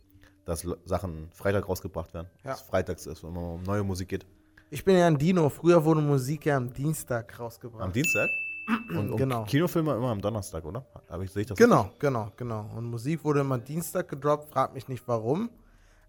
dass 0.45 0.67
Sachen 0.85 1.31
Freitag 1.33 1.69
rausgebracht 1.69 2.13
werden. 2.13 2.29
Ja. 2.45 2.51
Dass 2.51 2.63
freitags 2.63 3.07
ist, 3.07 3.23
wenn 3.23 3.33
man 3.33 3.45
um 3.45 3.63
neue 3.63 3.85
Musik 3.85 4.09
geht. 4.09 4.27
Ich 4.69 4.85
bin 4.85 4.97
ja 4.97 5.07
ein 5.07 5.17
Dino. 5.17 5.49
Früher 5.49 5.85
wurde 5.85 6.01
Musik 6.01 6.47
ja 6.47 6.57
am 6.57 6.73
Dienstag 6.73 7.39
rausgebracht. 7.39 7.83
Am 7.83 7.93
Dienstag. 7.93 8.29
Und, 8.91 9.11
und 9.11 9.17
Genau. 9.17 9.45
Kinofilme 9.45 9.95
immer 9.97 10.11
am 10.11 10.21
Donnerstag, 10.21 10.65
oder? 10.65 10.85
Aber 11.09 11.25
ich 11.25 11.33
sehe 11.33 11.45
das 11.45 11.59
Genau, 11.59 11.91
genau, 11.99 12.31
genau. 12.37 12.71
Und 12.77 12.85
Musik 12.85 13.25
wurde 13.25 13.41
immer 13.41 13.59
Dienstag 13.59 14.09
gedroppt, 14.09 14.53
frag 14.53 14.75
mich 14.75 14.87
nicht 14.87 15.03
warum. 15.09 15.51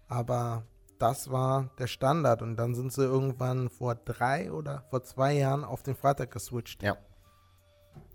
Aber 0.06 0.64
das 0.98 1.30
war 1.30 1.70
der 1.78 1.86
Standard. 1.86 2.42
Und 2.42 2.56
dann 2.56 2.74
sind 2.74 2.92
sie 2.92 3.02
irgendwann 3.04 3.68
vor 3.70 3.94
drei 3.94 4.52
oder 4.52 4.84
vor 4.90 5.02
zwei 5.02 5.34
Jahren 5.34 5.64
auf 5.64 5.82
den 5.82 5.94
Freitag 5.94 6.30
geswitcht. 6.30 6.82
Ja. 6.82 6.96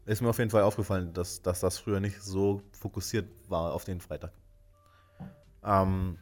Ist 0.05 0.21
mir 0.21 0.29
auf 0.29 0.37
jeden 0.39 0.49
Fall 0.49 0.63
aufgefallen, 0.63 1.13
dass, 1.13 1.41
dass 1.41 1.59
das 1.59 1.77
früher 1.77 1.99
nicht 1.99 2.21
so 2.21 2.61
fokussiert 2.71 3.27
war 3.49 3.73
auf 3.73 3.83
den 3.83 3.99
Freitag. 3.99 4.31
Ähm, 5.63 6.17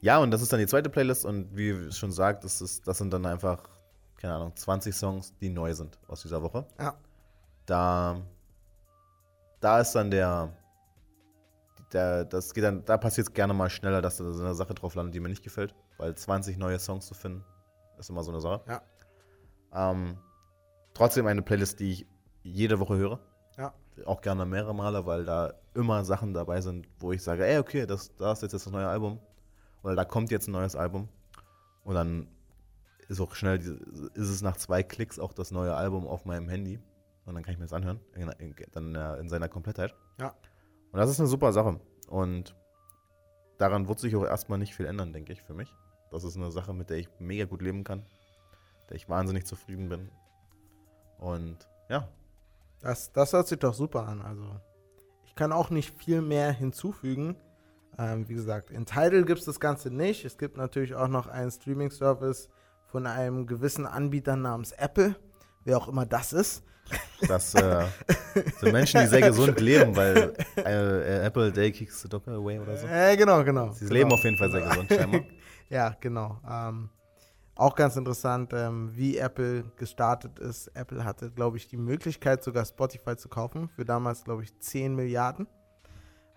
ja, 0.00 0.18
und 0.18 0.30
das 0.32 0.42
ist 0.42 0.52
dann 0.52 0.58
die 0.60 0.66
zweite 0.66 0.90
Playlist 0.90 1.24
und 1.24 1.56
wie 1.56 1.70
es 1.70 1.98
schon 1.98 2.10
sagt, 2.10 2.42
das, 2.44 2.60
ist, 2.60 2.88
das 2.88 2.98
sind 2.98 3.12
dann 3.12 3.26
einfach, 3.26 3.62
keine 4.16 4.34
Ahnung, 4.34 4.56
20 4.56 4.94
Songs, 4.94 5.34
die 5.40 5.50
neu 5.50 5.72
sind 5.74 5.98
aus 6.08 6.22
dieser 6.22 6.42
Woche. 6.42 6.66
Ja, 6.80 6.94
Da, 7.66 8.20
da 9.60 9.80
ist 9.80 9.92
dann 9.92 10.10
der, 10.10 10.52
der 11.92 12.24
das 12.24 12.54
geht 12.54 12.64
dann, 12.64 12.84
da 12.84 12.96
passiert 12.98 13.28
es 13.28 13.34
gerne 13.34 13.54
mal 13.54 13.70
schneller, 13.70 14.00
dass 14.02 14.16
da 14.18 14.32
so 14.32 14.42
eine 14.42 14.54
Sache 14.54 14.74
drauf 14.74 14.94
landet, 14.94 15.14
die 15.14 15.20
mir 15.20 15.28
nicht 15.28 15.42
gefällt, 15.42 15.74
weil 15.98 16.14
20 16.14 16.56
neue 16.58 16.78
Songs 16.78 17.06
zu 17.06 17.14
finden, 17.14 17.44
ist 17.98 18.10
immer 18.10 18.22
so 18.22 18.30
eine 18.30 18.40
Sache. 18.40 18.62
ja, 18.68 18.82
Ähm, 19.72 20.18
trotzdem 20.94 21.26
eine 21.26 21.42
Playlist, 21.42 21.80
die 21.80 21.92
ich 21.92 22.06
jede 22.42 22.80
Woche 22.80 22.96
höre. 22.96 23.20
ja. 23.56 23.74
Auch 24.06 24.22
gerne 24.22 24.46
mehrere 24.46 24.74
Male, 24.74 25.04
weil 25.04 25.24
da 25.26 25.52
immer 25.74 26.04
Sachen 26.04 26.32
dabei 26.32 26.62
sind, 26.62 26.88
wo 26.98 27.12
ich 27.12 27.22
sage, 27.22 27.44
ey, 27.46 27.58
okay, 27.58 27.84
das, 27.86 28.14
da 28.16 28.32
ist 28.32 28.40
jetzt 28.42 28.52
das 28.52 28.66
neue 28.70 28.88
Album. 28.88 29.20
Oder 29.82 29.94
da 29.94 30.04
kommt 30.06 30.30
jetzt 30.30 30.48
ein 30.48 30.52
neues 30.52 30.74
Album. 30.74 31.08
Und 31.84 31.94
dann 31.96 32.28
ist 33.08 33.20
auch 33.20 33.34
schnell, 33.34 33.58
ist 34.14 34.28
es 34.28 34.40
nach 34.40 34.56
zwei 34.56 34.82
Klicks 34.82 35.18
auch 35.18 35.34
das 35.34 35.50
neue 35.50 35.74
Album 35.74 36.06
auf 36.06 36.24
meinem 36.24 36.48
Handy. 36.48 36.80
Und 37.26 37.34
dann 37.34 37.42
kann 37.42 37.52
ich 37.52 37.58
mir 37.58 37.64
das 37.66 37.74
anhören. 37.74 38.00
In, 38.14 38.28
in, 38.38 38.54
dann 38.72 38.94
äh, 38.94 39.16
in 39.18 39.28
seiner 39.28 39.48
Komplettheit. 39.48 39.94
Ja. 40.18 40.34
Und 40.92 40.98
das 40.98 41.10
ist 41.10 41.20
eine 41.20 41.28
super 41.28 41.52
Sache. 41.52 41.80
Und 42.08 42.56
daran 43.58 43.88
wird 43.88 43.98
sich 44.00 44.16
auch 44.16 44.24
erstmal 44.24 44.58
nicht 44.58 44.74
viel 44.74 44.86
ändern, 44.86 45.12
denke 45.12 45.32
ich, 45.32 45.42
für 45.42 45.54
mich. 45.54 45.74
Das 46.10 46.24
ist 46.24 46.36
eine 46.36 46.50
Sache, 46.50 46.74
mit 46.74 46.90
der 46.90 46.98
ich 46.98 47.08
mega 47.18 47.44
gut 47.44 47.62
leben 47.62 47.84
kann. 47.84 48.04
Der 48.88 48.96
ich 48.96 49.08
wahnsinnig 49.08 49.46
zufrieden 49.46 49.88
bin. 49.88 50.10
Und 51.18 51.68
ja, 51.88 52.08
Das, 52.80 53.12
das 53.12 53.32
hört 53.32 53.46
sich 53.46 53.58
doch 53.58 53.74
super 53.74 54.08
an. 54.08 54.22
Also, 54.22 54.44
ich 55.24 55.34
kann 55.34 55.52
auch 55.52 55.70
nicht 55.70 55.96
viel 55.96 56.22
mehr 56.22 56.50
hinzufügen. 56.50 57.36
Ähm, 57.98 58.28
wie 58.28 58.34
gesagt, 58.34 58.70
in 58.70 58.86
Tidal 58.86 59.24
gibt 59.24 59.40
es 59.40 59.44
das 59.44 59.60
Ganze 59.60 59.90
nicht. 59.90 60.24
Es 60.24 60.38
gibt 60.38 60.56
natürlich 60.56 60.94
auch 60.94 61.08
noch 61.08 61.26
einen 61.26 61.50
Streaming-Service 61.50 62.48
von 62.86 63.06
einem 63.06 63.46
gewissen 63.46 63.86
Anbieter 63.86 64.34
namens 64.36 64.72
Apple, 64.72 65.14
wer 65.64 65.76
auch 65.76 65.88
immer 65.88 66.06
das 66.06 66.32
ist. 66.32 66.64
Das 67.26 67.54
äh, 67.54 67.84
sind 68.58 68.72
Menschen, 68.72 69.00
die 69.00 69.06
sehr 69.06 69.20
gesund 69.20 69.60
leben, 69.60 69.94
weil 69.94 70.34
äh, 70.56 70.62
äh, 70.62 71.26
Apple 71.26 71.52
Day 71.52 71.70
kicks 71.70 72.02
the 72.02 72.08
doctor 72.08 72.34
away 72.34 72.58
oder 72.58 72.76
so. 72.76 72.86
Äh, 72.86 73.16
genau, 73.16 73.44
genau. 73.44 73.72
Sie 73.72 73.80
genau. 73.80 73.94
leben 73.94 74.12
auf 74.12 74.24
jeden 74.24 74.36
Fall 74.36 74.50
sehr 74.50 74.62
gesund, 74.62 74.92
scheinbar. 74.92 75.20
Ja, 75.68 75.94
genau. 76.00 76.40
Ähm, 76.50 76.90
auch 77.54 77.76
ganz 77.76 77.94
interessant, 77.94 78.52
ähm, 78.52 78.90
wie 78.96 79.18
Apple 79.18 79.64
gestartet 79.76 80.40
ist. 80.40 80.68
Apple 80.74 81.04
hatte, 81.04 81.30
glaube 81.30 81.58
ich, 81.58 81.68
die 81.68 81.76
Möglichkeit, 81.76 82.42
sogar 82.42 82.64
Spotify 82.64 83.16
zu 83.16 83.28
kaufen. 83.28 83.68
Für 83.68 83.84
damals, 83.84 84.24
glaube 84.24 84.42
ich, 84.42 84.58
10 84.58 84.96
Milliarden. 84.96 85.46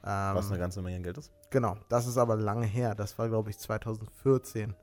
Ähm, 0.05 0.35
Was 0.35 0.49
eine 0.49 0.59
ganze 0.59 0.81
Menge 0.81 1.01
Geld 1.01 1.17
ist. 1.17 1.31
Genau, 1.49 1.77
das 1.87 2.07
ist 2.07 2.17
aber 2.17 2.35
lange 2.35 2.65
her. 2.65 2.93
Das 2.93 3.17
war, 3.17 3.29
glaube 3.29 3.49
ich, 3.49 3.57
2014. 3.57 4.75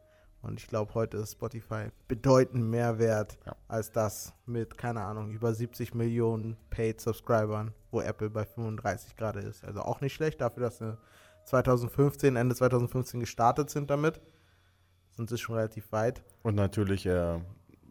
Und 0.43 0.59
ich 0.59 0.67
glaube, 0.69 0.95
heute 0.95 1.19
ist 1.19 1.33
Spotify 1.33 1.89
bedeutend 2.09 2.65
mehr 2.65 2.99
wert 2.99 3.39
Ja. 3.47 3.55
als 3.69 3.93
das 3.93 4.33
mit, 4.47 4.79
keine 4.79 5.03
Ahnung, 5.03 5.31
über 5.31 5.53
70 5.53 5.95
Millionen 5.95 6.57
Paid 6.71 7.01
Subscribern, 7.01 7.75
wo 7.91 8.01
Apple 8.01 8.31
bei 8.31 8.45
35 8.47 9.17
gerade 9.17 9.41
ist. 9.41 9.65
Also 9.65 9.81
auch 9.81 10.01
nicht 10.01 10.15
schlecht 10.15 10.41
dafür, 10.41 10.63
dass 10.65 10.79
sie 10.79 10.97
2015, 11.45 12.37
Ende 12.37 12.55
2015 12.55 13.21
gestartet 13.21 13.71
sind 13.71 13.91
damit. 13.91 14.21
Sind 15.11 15.29
sie 15.29 15.37
schon 15.39 15.57
relativ 15.57 15.91
weit. 15.93 16.23
Und 16.43 16.55
natürlich 16.55 17.05
äh, 17.07 17.39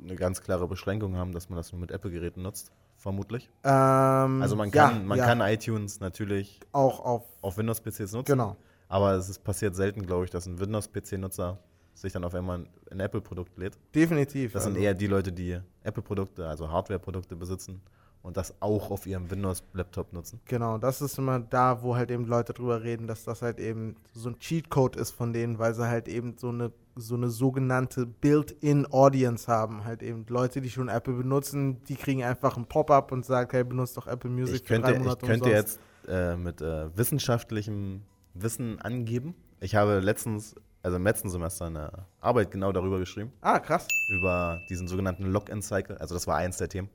eine 0.01 0.15
ganz 0.15 0.41
klare 0.41 0.67
Beschränkung 0.67 1.17
haben, 1.17 1.31
dass 1.33 1.49
man 1.49 1.57
das 1.57 1.71
nur 1.71 1.81
mit 1.81 1.91
Apple-Geräten 1.91 2.41
nutzt, 2.41 2.71
vermutlich. 2.95 3.49
Ähm, 3.63 4.41
Also 4.41 4.55
man 4.55 4.71
ja, 4.71 4.87
kann, 4.89 5.05
man 5.05 5.17
ja, 5.19 5.25
kann 5.25 5.41
iTunes 5.41 5.99
natürlich 5.99 6.59
auch 6.71 6.99
auf, 7.01 7.23
auf 7.41 7.57
Windows-PCs 7.57 8.13
nutzen. 8.13 8.31
genau. 8.31 8.55
Aber 8.87 9.11
es 9.13 9.29
ist 9.29 9.43
passiert 9.43 9.75
selten, 9.75 10.03
glaube 10.07 10.25
ich, 10.25 10.31
dass 10.31 10.47
ein 10.47 10.59
Windows-PC-Nutzer 10.59 11.59
sich 12.01 12.13
dann 12.13 12.23
auf 12.23 12.33
einmal 12.33 12.65
ein- 12.91 12.99
Apple-Produkt 12.99 13.57
lädt. 13.57 13.77
Definitiv. 13.93 14.53
Das 14.53 14.63
sind 14.63 14.73
also, 14.73 14.83
eher 14.83 14.93
die 14.93 15.07
Leute, 15.07 15.31
die 15.31 15.59
Apple-Produkte, 15.83 16.47
also 16.47 16.69
Hardware-Produkte 16.69 17.35
besitzen 17.35 17.81
und 18.21 18.37
das 18.37 18.53
auch 18.61 18.91
auf 18.91 19.05
ihrem 19.07 19.29
Windows-Laptop 19.29 20.13
nutzen. 20.13 20.39
Genau, 20.45 20.77
das 20.77 21.01
ist 21.01 21.17
immer 21.17 21.39
da, 21.39 21.81
wo 21.81 21.95
halt 21.95 22.11
eben 22.11 22.25
Leute 22.25 22.53
drüber 22.53 22.83
reden, 22.83 23.07
dass 23.07 23.23
das 23.23 23.41
halt 23.41 23.59
eben 23.59 23.95
so 24.13 24.29
ein 24.29 24.39
Cheatcode 24.39 24.95
ist 24.97 25.11
von 25.11 25.33
denen, 25.33 25.59
weil 25.59 25.73
sie 25.73 25.87
halt 25.87 26.07
eben 26.07 26.35
so 26.37 26.49
eine 26.49 26.71
so 26.95 27.15
eine 27.15 27.29
sogenannte 27.29 28.05
Built-in-Audience 28.05 29.47
haben. 29.47 29.85
Halt 29.85 30.03
eben 30.03 30.25
Leute, 30.27 30.61
die 30.61 30.69
schon 30.69 30.89
Apple 30.89 31.13
benutzen, 31.13 31.81
die 31.87 31.95
kriegen 31.95 32.23
einfach 32.23 32.57
ein 32.57 32.65
Pop-up 32.65 33.11
und 33.11 33.25
sagen, 33.25 33.49
hey, 33.51 33.63
benutzt 33.63 33.97
doch 33.97 34.07
Apple 34.07 34.29
Music 34.29 34.55
Ich 34.55 34.65
könnte, 34.65 34.87
für 34.87 34.93
drei 34.93 34.97
ich 34.99 35.03
Monate 35.03 35.25
könnte 35.25 35.45
umsonst. 35.45 35.79
jetzt 36.05 36.09
äh, 36.09 36.35
mit 36.35 36.61
äh, 36.61 36.95
wissenschaftlichem 36.97 38.01
Wissen 38.33 38.79
angeben. 38.81 39.33
Ich 39.59 39.75
habe 39.75 39.99
letztens, 39.99 40.55
also 40.81 40.97
im 40.97 41.03
letzten 41.03 41.29
Semester 41.29 41.65
eine 41.65 41.91
Arbeit 42.21 42.51
genau 42.51 42.71
darüber 42.71 42.99
geschrieben, 42.99 43.31
Ah, 43.41 43.59
krass. 43.59 43.87
über 44.09 44.59
diesen 44.69 44.87
sogenannten 44.87 45.25
Login-Cycle. 45.25 45.97
Also 45.97 46.15
das 46.15 46.25
war 46.27 46.37
eins 46.37 46.57
der 46.57 46.69
Themen. 46.69 46.89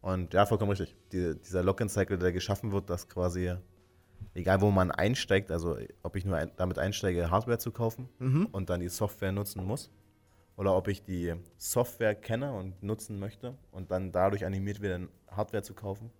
Und 0.00 0.34
ja, 0.34 0.46
vollkommen 0.46 0.70
richtig. 0.70 0.96
Die, 1.12 1.34
dieser 1.40 1.62
Login-Cycle, 1.62 2.18
der 2.18 2.32
geschaffen 2.32 2.72
wird, 2.72 2.88
dass 2.90 3.08
quasi, 3.08 3.54
egal 4.34 4.60
wo 4.60 4.70
man 4.70 4.90
einsteigt, 4.90 5.50
also 5.50 5.76
ob 6.02 6.16
ich 6.16 6.24
nur 6.24 6.36
ein, 6.36 6.50
damit 6.56 6.78
einsteige, 6.78 7.30
Hardware 7.30 7.58
zu 7.58 7.70
kaufen 7.72 8.08
Mhm. 8.18 8.46
und 8.52 8.70
dann 8.70 8.80
die 8.80 8.88
Software 8.88 9.32
nutzen 9.32 9.64
muss, 9.64 9.90
oder 10.56 10.74
ob 10.76 10.88
ich 10.88 11.04
die 11.04 11.34
Software 11.56 12.14
kenne 12.14 12.52
und 12.52 12.82
nutzen 12.82 13.18
möchte 13.20 13.56
und 13.70 13.90
dann 13.90 14.10
dadurch 14.12 14.44
animiert 14.44 14.80
werde, 14.80 15.08
Hardware 15.30 15.62
zu 15.62 15.74
kaufen. 15.74 16.10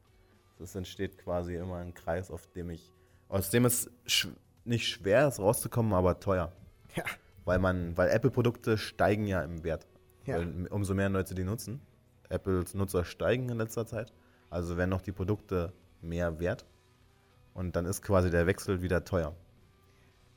Das 0.59 0.75
entsteht 0.75 1.19
quasi 1.19 1.55
immer 1.55 1.77
ein 1.77 1.95
Kreis, 1.95 2.31
auf 2.31 2.47
dem 2.49 2.71
ich, 2.71 2.93
aus 3.29 3.51
dem 3.51 3.65
es 3.65 3.91
sch 4.07 4.29
nicht 4.65 4.87
schwer 4.89 5.29
ist 5.29 5.39
rauszukommen, 5.41 5.93
aber 5.95 6.19
teuer. 6.21 6.53
Ja. 6.99 7.05
Weil 7.45 7.59
man, 7.59 7.97
weil 7.97 8.11
Apple-Produkte 8.11 8.77
steigen 8.79 9.27
ja 9.27 9.41
im 9.43 9.65
Wert. 9.65 9.87
Ja. 10.27 10.37
Weil 10.37 10.67
umso 10.71 10.95
mehr 10.95 11.09
Leute 11.09 11.35
die 11.35 11.45
nutzen. 11.45 11.81
Apples 12.29 12.75
Nutzer 12.75 13.05
steigen 13.05 13.49
in 13.49 13.57
letzter 13.59 13.87
Zeit. 13.87 14.13
Also 14.51 14.77
werden 14.77 14.91
noch 14.91 15.01
die 15.01 15.13
Produkte 15.13 15.73
mehr 16.03 16.39
wert. 16.41 16.67
Und 17.55 17.75
dann 17.75 17.87
ist 17.87 18.03
quasi 18.03 18.31
der 18.31 18.47
Wechsel 18.47 18.83
wieder 18.83 19.05
teuer. 19.05 19.35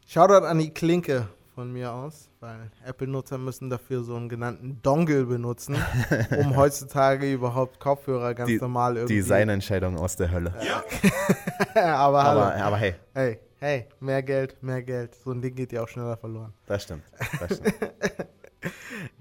Shoutout 0.07 0.45
an 0.45 0.59
die 0.59 0.73
Klinke 0.73 1.27
von 1.53 1.71
mir 1.71 1.91
aus, 1.93 2.29
weil 2.39 2.71
Apple-Nutzer 2.85 3.37
müssen 3.37 3.69
dafür 3.69 4.03
so 4.03 4.15
einen 4.15 4.29
genannten 4.29 4.81
Dongle 4.81 5.25
benutzen, 5.25 5.75
um 6.39 6.55
heutzutage 6.55 7.31
überhaupt 7.31 7.79
Kopfhörer 7.79 8.33
ganz 8.33 8.47
Die- 8.47 8.57
normal 8.57 8.95
irgendwie. 8.95 9.15
Designentscheidung 9.15 9.97
aus 9.97 10.15
der 10.15 10.31
Hölle. 10.31 10.53
aber, 11.75 12.23
hallo. 12.23 12.41
Aber, 12.41 12.55
aber 12.55 12.77
hey, 12.77 12.95
Hey, 13.13 13.39
hey, 13.61 13.87
mehr 13.99 14.23
Geld, 14.23 14.61
mehr 14.61 14.81
Geld. 14.81 15.15
So 15.15 15.31
ein 15.31 15.41
Ding 15.41 15.55
geht 15.55 15.71
ja 15.71 15.83
auch 15.83 15.87
schneller 15.87 16.17
verloren. 16.17 16.53
das 16.65 16.83
stimmt. 16.83 17.03
Das 17.39 17.57
stimmt. 17.57 17.75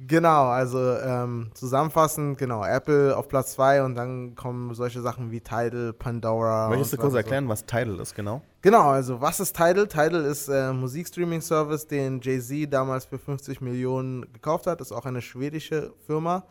Genau, 0.07 0.49
also 0.49 0.79
ähm, 0.99 1.51
zusammenfassend, 1.55 2.37
genau, 2.37 2.63
Apple 2.65 3.17
auf 3.17 3.29
Platz 3.29 3.53
2 3.53 3.85
und 3.85 3.95
dann 3.95 4.35
kommen 4.35 4.75
solche 4.75 5.01
Sachen 5.01 5.31
wie 5.31 5.41
Tidal, 5.41 5.95
Pandora. 5.95 6.69
Möchtest 6.69 6.95
du 6.95 6.97
kurz 6.99 7.13
so. 7.13 7.17
erklären, 7.17 7.49
was 7.49 7.65
Tidal 7.65 7.99
ist, 8.01 8.15
genau? 8.15 8.43
Genau, 8.61 8.91
also 8.91 9.21
was 9.21 9.41
ist 9.41 9.57
Tidal? 9.57 9.87
Tidal 9.87 10.25
ist 10.25 10.49
äh, 10.49 10.73
Musikstreaming-Service, 10.73 11.87
den 11.87 12.21
Jay-Z 12.21 12.71
damals 12.71 13.07
für 13.07 13.19
50 13.19 13.63
Millionen 13.63 14.31
gekauft 14.33 14.67
hat. 14.67 14.81
Ist 14.83 14.93
auch 14.93 15.07
eine 15.07 15.23
schwedische 15.23 15.95
Firma 16.07 16.45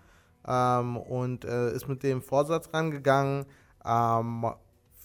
ähm, 0.48 0.98
und 0.98 1.46
äh, 1.46 1.72
ist 1.74 1.88
mit 1.88 2.02
dem 2.02 2.24
Vorsatz 2.24 2.70
rangegangen, 2.74 3.46
ähm, 3.86 4.46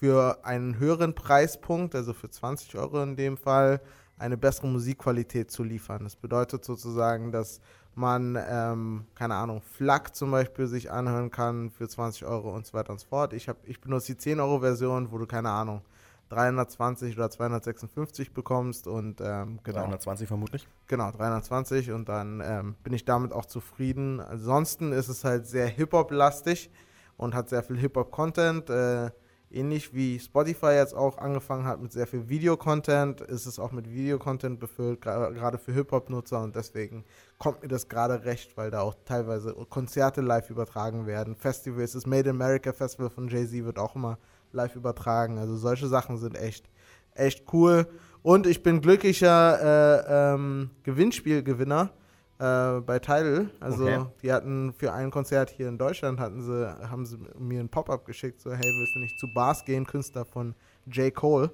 für 0.05 0.45
einen 0.45 0.79
höheren 0.79 1.15
Preispunkt, 1.15 1.95
also 1.95 2.13
für 2.13 2.29
20 2.29 2.77
Euro 2.77 3.03
in 3.03 3.17
dem 3.17 3.39
Fall, 3.39 3.81
eine 4.19 4.37
bessere 4.37 4.67
Musikqualität 4.67 5.51
zu 5.51 5.63
liefern. 5.63 6.05
Das 6.05 6.15
bedeutet 6.15 6.63
sozusagen, 6.63 7.33
dass 7.33 7.63
man, 7.95 8.39
ähm, 8.47 9.07
keine 9.15 9.35
Ahnung, 9.35 9.63
FLAC 9.63 10.15
zum 10.15 10.31
Beispiel 10.31 10.67
sich 10.67 10.91
anhören 10.91 11.31
kann 11.31 11.71
für 11.71 11.89
20 11.89 12.27
Euro 12.27 12.55
und 12.55 12.67
so 12.67 12.75
weiter 12.75 12.93
und 12.93 13.01
so 13.01 13.07
fort. 13.07 13.33
Ich, 13.33 13.49
hab, 13.49 13.67
ich 13.67 13.81
benutze 13.81 14.15
die 14.15 14.21
10-Euro-Version, 14.21 15.11
wo 15.11 15.17
du, 15.17 15.25
keine 15.25 15.49
Ahnung, 15.49 15.81
320 16.29 17.17
oder 17.17 17.31
256 17.31 18.35
bekommst 18.35 18.87
und 18.87 19.23
ähm, 19.23 19.59
genau. 19.63 19.79
320 19.79 20.29
vermutlich. 20.29 20.69
Genau, 20.87 21.13
320 21.13 21.93
und 21.93 22.11
dann 22.11 22.43
ähm, 22.45 22.75
bin 22.83 22.93
ich 22.93 23.07
damit 23.07 23.33
auch 23.33 23.47
zufrieden. 23.47 24.21
Ansonsten 24.21 24.93
ist 24.93 25.09
es 25.09 25.25
halt 25.25 25.47
sehr 25.47 25.67
Hip-Hop-lastig 25.67 26.71
und 27.17 27.35
hat 27.35 27.49
sehr 27.49 27.63
viel 27.63 27.79
Hip-Hop-Content. 27.79 28.69
Äh, 28.69 29.11
ähnlich 29.55 29.95
wie 29.95 30.19
Spotify 30.19 30.73
jetzt 30.73 30.95
auch 30.95 31.19
angefangen 31.19 31.65
hat 31.65 31.81
mit 31.81 31.93
sehr 31.93 32.07
viel 32.07 32.29
Videocontent, 32.29 33.21
ist 33.21 33.47
es 33.47 33.59
auch 33.59 33.73
mit 33.73 33.91
Videocontent 33.91 34.61
befüllt, 34.61 35.01
gerade 35.01 35.59
für 35.59 35.73
Hip-Hop-Nutzer 35.73 36.43
und 36.43 36.57
deswegen 36.57 37.05
kommt 37.39 37.63
mir 37.63 37.69
das 37.69 37.89
gerade 37.89 38.25
recht, 38.25 38.57
weil 38.57 38.71
da 38.71 38.81
auch 38.81 38.95
teilweise 39.05 39.55
Konzerte 39.69 40.21
live 40.21 40.51
übertragen 40.51 41.07
werden. 41.07 41.37
Festivals, 41.37 41.93
das 41.93 42.07
Made 42.07 42.29
in 42.29 42.37
America 42.37 42.73
Festival 42.73 43.11
von 43.11 43.29
Jay-Z 43.29 43.65
wird 43.65 43.79
auch 43.79 43.95
immer 43.95 44.19
live 44.53 44.77
übertragen. 44.77 45.39
Also 45.39 45.57
solche 45.57 45.89
Sachen 45.89 46.19
sind 46.19 46.37
echt, 46.37 46.69
echt 47.15 47.53
cool. 47.53 47.87
Und 48.23 48.47
ich 48.47 48.63
bin 48.63 48.81
glücklicher 48.81 49.61
äh, 49.61 50.35
ähm, 50.35 50.71
Gewinnspielgewinner 50.83 51.91
äh, 52.39 52.81
bei 52.81 52.99
Tidal. 52.99 53.51
Also 53.61 53.85
Okay. 53.85 54.07
die 54.23 54.33
hatten 54.33 54.73
für 54.73 54.93
ein 54.93 55.11
Konzert 55.11 55.51
hier 55.51 55.69
in 55.69 55.79
Deutschland 55.79 56.19
hatten 56.21 56.43
sie, 56.43 56.89
haben 56.91 57.07
sie 57.07 57.19
mir 57.39 57.61
ein 57.61 57.69
Pop-up 57.69 58.05
geschickt, 58.05 58.41
so 58.41 58.51
hey, 58.53 58.63
willst 58.63 58.95
du 58.97 59.01
nicht 59.01 59.19
zu 59.19 59.27
Bars 59.35 59.65
gehen, 59.65 59.87
Künstler 59.87 60.25
von 60.25 60.55
J. 60.87 61.15
Cole. 61.15 61.51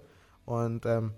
Und 0.47 0.85
ähm, 0.87 1.13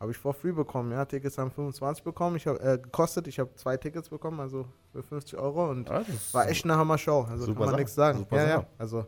habe 0.00 0.10
ich 0.10 0.18
for 0.18 0.34
free 0.34 0.52
bekommen, 0.52 0.90
ja. 0.92 1.04
Tickets 1.04 1.38
haben 1.38 1.50
25 1.50 2.02
bekommen, 2.04 2.36
ich 2.36 2.46
hab, 2.46 2.60
äh, 2.62 2.78
gekostet. 2.78 3.28
Ich 3.28 3.38
habe 3.38 3.54
zwei 3.54 3.76
Tickets 3.76 4.08
bekommen, 4.08 4.40
also 4.40 4.66
für 4.92 5.02
50 5.02 5.38
Euro 5.38 5.70
und 5.70 5.88
war 5.88 6.48
echt 6.48 6.64
eine 6.64 6.76
Hammer-Show. 6.76 7.26
Also 7.30 7.46
Super 7.46 7.60
kann 7.60 7.66
man 7.70 7.76
nichts 7.76 7.94
sagen. 7.94 8.18
super 8.18 8.36
ja, 8.36 8.48
ja. 8.48 8.66
Also 8.78 9.06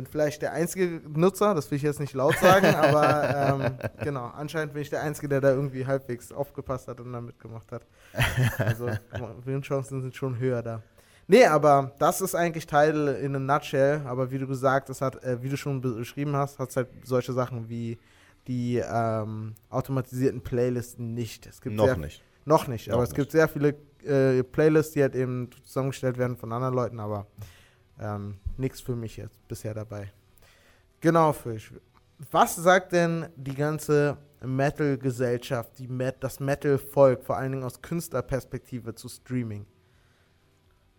bin 0.00 0.06
vielleicht 0.10 0.40
der 0.40 0.52
einzige 0.52 1.02
Nutzer, 1.08 1.54
das 1.54 1.70
will 1.70 1.76
ich 1.76 1.82
jetzt 1.82 2.00
nicht 2.00 2.14
laut 2.14 2.36
sagen, 2.38 2.66
aber 2.74 3.58
ähm, 3.64 3.78
genau, 4.02 4.26
anscheinend 4.26 4.72
bin 4.72 4.80
ich 4.82 4.88
der 4.90 5.02
Einzige, 5.02 5.28
der 5.28 5.40
da 5.40 5.50
irgendwie 5.50 5.86
halbwegs 5.86 6.32
aufgepasst 6.32 6.88
hat 6.88 7.00
und 7.00 7.12
da 7.12 7.20
mitgemacht 7.20 7.70
hat. 7.70 7.82
Also 8.58 8.86
Gewinnchancen 9.44 10.00
sind 10.00 10.16
schon 10.16 10.38
höher 10.38 10.62
da. 10.62 10.82
Nee, 11.26 11.44
aber 11.44 11.92
das 11.98 12.20
ist 12.22 12.34
eigentlich 12.34 12.66
Teil 12.66 13.08
in 13.22 13.36
a 13.36 13.38
nutshell, 13.38 14.00
aber 14.06 14.30
wie 14.30 14.38
du 14.38 14.46
gesagt 14.46 14.88
hast, 14.88 15.00
hat, 15.02 15.22
äh, 15.22 15.42
wie 15.42 15.48
du 15.48 15.56
schon 15.56 15.80
beschrieben 15.80 16.34
hast, 16.34 16.58
hat 16.58 16.70
es 16.70 16.76
halt 16.76 16.88
solche 17.04 17.32
Sachen 17.32 17.68
wie 17.68 17.98
die 18.48 18.78
ähm, 18.78 19.54
automatisierten 19.68 20.40
Playlisten 20.40 21.14
nicht. 21.14 21.46
Es 21.46 21.60
gibt 21.60 21.76
Noch 21.76 21.84
sehr, 21.84 21.96
nicht. 21.98 22.24
noch 22.46 22.66
nicht, 22.66 22.88
Noch 22.88 22.94
aber 22.94 23.02
es 23.04 23.10
nicht. 23.10 23.16
gibt 23.18 23.32
sehr 23.32 23.48
viele 23.48 23.76
äh, 24.02 24.42
Playlists, 24.42 24.94
die 24.94 25.02
halt 25.02 25.14
eben 25.14 25.50
zusammengestellt 25.62 26.16
werden 26.16 26.36
von 26.36 26.52
anderen 26.52 26.74
Leuten, 26.74 26.98
aber 26.98 27.26
ähm, 28.00 28.38
nichts 28.60 28.80
für 28.80 28.94
mich 28.96 29.16
jetzt 29.16 29.46
bisher 29.48 29.74
dabei. 29.74 30.12
Genau, 31.00 31.32
Fisch. 31.32 31.72
Was 32.30 32.54
sagt 32.56 32.92
denn 32.92 33.26
die 33.36 33.54
ganze 33.54 34.18
Metal-Gesellschaft, 34.44 35.80
Met 35.88 36.16
das 36.22 36.38
Metal-Volk, 36.40 37.24
vor 37.24 37.36
allen 37.36 37.52
Dingen 37.52 37.64
aus 37.64 37.80
Künstlerperspektive 37.80 38.94
zu 38.94 39.08
Streaming? 39.08 39.66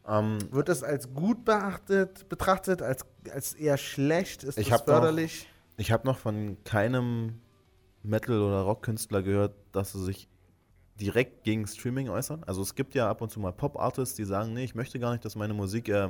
Ähm, 0.08 0.40
Wird 0.52 0.68
das 0.70 0.84
als 0.84 1.14
gut 1.14 1.46
beachtet, 1.46 2.28
betrachtet, 2.28 2.82
als, 2.82 3.06
als 3.32 3.54
eher 3.54 3.78
schlecht? 3.78 4.44
Ist 4.44 4.58
Ich 4.58 4.70
das 4.70 4.80
hab 4.80 4.88
noch- 4.88 4.96
förderlich? 4.96 5.48
ich 5.78 5.92
habe 5.92 6.08
noch 6.08 6.18
von 6.18 6.58
keinem 6.64 7.40
Metal- 8.04 8.42
oder 8.42 8.62
Rockkünstler 8.62 9.22
gehört, 9.22 9.54
dass 9.72 9.92
sie 9.94 10.04
sich 10.04 10.28
direkt 11.00 11.44
gegen 11.44 11.68
Streaming 11.68 12.10
äußern. 12.10 12.44
Also 12.46 12.62
es 12.62 12.74
gibt 12.76 12.96
ja 12.96 13.10
ab 13.10 13.22
und 13.22 13.30
zu 13.32 13.40
mal 13.40 13.52
Pop-Artists, 13.54 14.16
die 14.16 14.24
sagen, 14.26 14.54
nee, 14.54 14.64
ich 14.64 14.76
möchte 14.76 15.00
gar 15.00 15.12
nicht, 15.12 15.24
dass 15.24 15.36
meine 15.36 15.54
Musik 15.54 15.88
äh, 15.90 16.10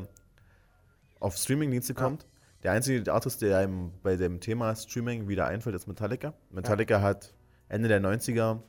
auf 1.22 1.38
Streaming-Dienste 1.38 1.94
kommt. 1.94 2.28
Der 2.64 2.74
einzige 2.74 3.12
Artist, 3.12 3.42
der 3.42 3.58
einem 3.58 3.92
bei 4.04 4.18
dem 4.18 4.40
Thema 4.40 4.76
Streaming 4.76 5.28
wieder 5.28 5.48
einfällt, 5.48 5.76
ist 5.76 5.88
Metallica. 5.88 6.34
Metallica 6.50 7.02
hat 7.02 7.34
Ende 7.70 7.88
der 7.88 8.02
90er 8.02 8.60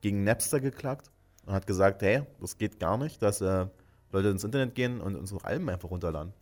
gegen 0.00 0.24
Napster 0.24 0.60
geklagt 0.60 1.10
und 1.44 1.52
hat 1.52 1.66
gesagt, 1.66 2.02
hey, 2.02 2.22
das 2.40 2.56
geht 2.56 2.78
gar 2.78 2.96
nicht, 2.96 3.20
dass 3.22 3.40
äh, 3.40 3.66
Leute 4.12 4.28
ins 4.28 4.44
Internet 4.44 4.74
gehen 4.74 5.00
und 5.00 5.16
unsere 5.16 5.44
Alben 5.44 5.68
einfach 5.68 5.90
runterladen. 5.90 6.32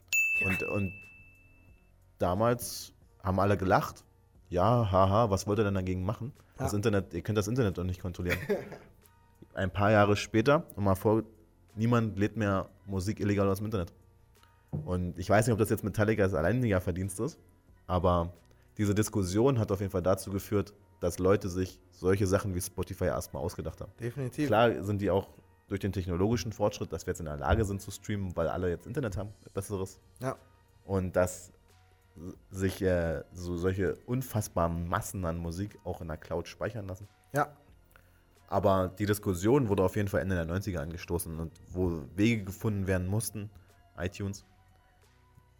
Und, 0.44 0.62
und 0.62 0.92
damals 2.18 2.92
haben 3.22 3.40
alle 3.40 3.56
gelacht. 3.56 4.04
Ja, 4.48 4.90
haha, 4.90 5.30
was 5.30 5.46
wollt 5.46 5.58
ihr 5.58 5.64
denn 5.64 5.74
dagegen 5.74 6.04
machen? 6.04 6.32
Das 6.58 6.72
Ja. 6.72 6.76
Internet, 6.76 7.14
ihr 7.14 7.22
könnt 7.22 7.38
das 7.38 7.48
Internet 7.48 7.78
doch 7.78 7.84
nicht 7.84 8.00
kontrollieren. 8.00 8.38
Ein 9.54 9.70
paar 9.70 9.90
Jahre 9.90 10.16
später, 10.16 10.66
und 10.76 10.84
mal 10.84 10.94
vor, 10.94 11.22
niemand 11.74 12.18
lädt 12.18 12.36
mehr 12.36 12.68
Musik 12.86 13.20
illegal 13.20 13.48
aus 13.48 13.58
dem 13.58 13.66
Internet. 13.66 13.92
Und 14.84 15.18
ich 15.18 15.28
weiß 15.28 15.46
nicht, 15.46 15.52
ob 15.52 15.58
das 15.58 15.70
jetzt 15.70 15.84
Metallicas 15.84 16.34
alleiniger 16.34 16.80
Verdienst 16.80 17.20
ist, 17.20 17.38
aber 17.86 18.32
diese 18.78 18.94
Diskussion 18.94 19.58
hat 19.58 19.70
auf 19.70 19.80
jeden 19.80 19.92
Fall 19.92 20.02
dazu 20.02 20.30
geführt, 20.30 20.72
dass 21.00 21.18
Leute 21.18 21.48
sich 21.48 21.78
solche 21.90 22.26
Sachen 22.26 22.54
wie 22.54 22.60
Spotify 22.60 23.04
erstmal 23.04 23.42
ausgedacht 23.42 23.80
haben. 23.80 23.92
Definitiv. 24.00 24.46
Klar 24.46 24.82
sind 24.82 25.00
die 25.00 25.10
auch 25.10 25.28
durch 25.68 25.80
den 25.80 25.92
technologischen 25.92 26.52
Fortschritt, 26.52 26.92
dass 26.92 27.06
wir 27.06 27.12
jetzt 27.12 27.20
in 27.20 27.26
der 27.26 27.36
Lage 27.36 27.64
sind 27.64 27.80
zu 27.80 27.90
streamen, 27.90 28.34
weil 28.36 28.48
alle 28.48 28.70
jetzt 28.70 28.86
Internet 28.86 29.16
haben, 29.16 29.30
besseres. 29.54 29.98
Ja. 30.20 30.36
Und 30.84 31.16
dass 31.16 31.52
sich 32.50 32.82
äh, 32.82 33.22
so 33.32 33.56
solche 33.56 33.96
unfassbaren 34.06 34.88
Massen 34.88 35.24
an 35.24 35.38
Musik 35.38 35.78
auch 35.84 36.00
in 36.00 36.08
der 36.08 36.16
Cloud 36.16 36.48
speichern 36.48 36.86
lassen. 36.86 37.08
Ja. 37.32 37.56
Aber 38.48 38.88
die 38.88 39.06
Diskussion 39.06 39.68
wurde 39.68 39.82
auf 39.82 39.96
jeden 39.96 40.08
Fall 40.08 40.20
Ende 40.20 40.34
der 40.34 40.46
90er 40.46 40.78
angestoßen 40.78 41.38
und 41.40 41.52
wo 41.70 42.02
Wege 42.14 42.44
gefunden 42.44 42.86
werden 42.86 43.06
mussten, 43.06 43.48
iTunes, 43.96 44.44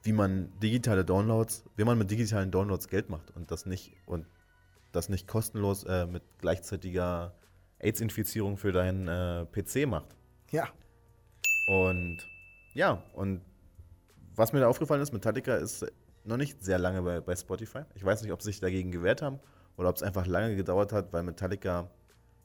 wie 0.02 0.12
man 0.12 0.52
digitale 0.60 1.04
Downloads, 1.04 1.64
wie 1.76 1.84
man 1.84 1.98
mit 1.98 2.10
digitalen 2.10 2.50
Downloads 2.50 2.88
Geld 2.88 3.08
macht 3.08 3.30
und 3.32 3.50
das 3.50 3.66
nicht 3.66 3.92
und 4.06 4.26
das 4.90 5.08
nicht 5.08 5.26
kostenlos 5.26 5.84
äh, 5.84 6.06
mit 6.06 6.22
gleichzeitiger 6.38 7.34
AIDS-Infizierung 7.78 8.56
für 8.56 8.72
deinen 8.72 9.08
äh, 9.08 9.46
PC 9.46 9.88
macht. 9.88 10.16
Ja. 10.50 10.68
Und 11.68 12.18
ja, 12.74 13.02
und 13.14 13.42
was 14.34 14.52
mir 14.52 14.60
da 14.60 14.68
aufgefallen 14.68 15.02
ist, 15.02 15.12
Metallica 15.12 15.56
ist 15.56 15.86
noch 16.24 16.36
nicht 16.36 16.62
sehr 16.62 16.78
lange 16.78 17.02
bei, 17.02 17.20
bei 17.20 17.36
Spotify. 17.36 17.82
Ich 17.94 18.04
weiß 18.04 18.22
nicht, 18.22 18.32
ob 18.32 18.42
sie 18.42 18.46
sich 18.46 18.60
dagegen 18.60 18.90
gewehrt 18.90 19.22
haben 19.22 19.40
oder 19.76 19.88
ob 19.88 19.96
es 19.96 20.02
einfach 20.02 20.26
lange 20.26 20.56
gedauert 20.56 20.92
hat, 20.92 21.12
weil 21.12 21.22
Metallica 21.22 21.90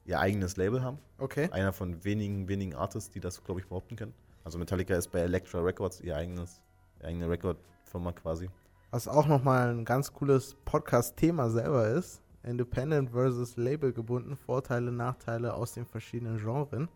ihr 0.05 0.19
eigenes 0.19 0.57
Label 0.57 0.81
haben. 0.81 0.99
Okay. 1.17 1.49
Einer 1.51 1.73
von 1.73 2.03
wenigen, 2.03 2.47
wenigen 2.47 2.75
Artists, 2.75 3.11
die 3.11 3.19
das, 3.19 3.43
glaube 3.43 3.59
ich, 3.59 3.67
behaupten 3.67 3.95
können. 3.95 4.13
Also 4.43 4.57
Metallica 4.57 4.95
ist 4.95 5.11
bei 5.11 5.19
Elektra 5.19 5.59
Records 5.59 5.99
ihr 6.01 6.15
eigenes, 6.15 6.61
eigene 7.03 7.29
Recordfirma 7.29 8.11
quasi. 8.11 8.49
Was 8.91 9.07
auch 9.07 9.27
nochmal 9.27 9.69
ein 9.69 9.85
ganz 9.85 10.13
cooles 10.13 10.55
Podcast-Thema 10.65 11.49
selber 11.49 11.87
ist. 11.89 12.21
Independent 12.43 13.11
versus 13.11 13.57
Label 13.57 13.91
gebunden, 13.91 14.35
Vorteile, 14.37 14.91
Nachteile 14.91 15.53
aus 15.53 15.73
den 15.73 15.85
verschiedenen 15.85 16.37
Genren. 16.37 16.87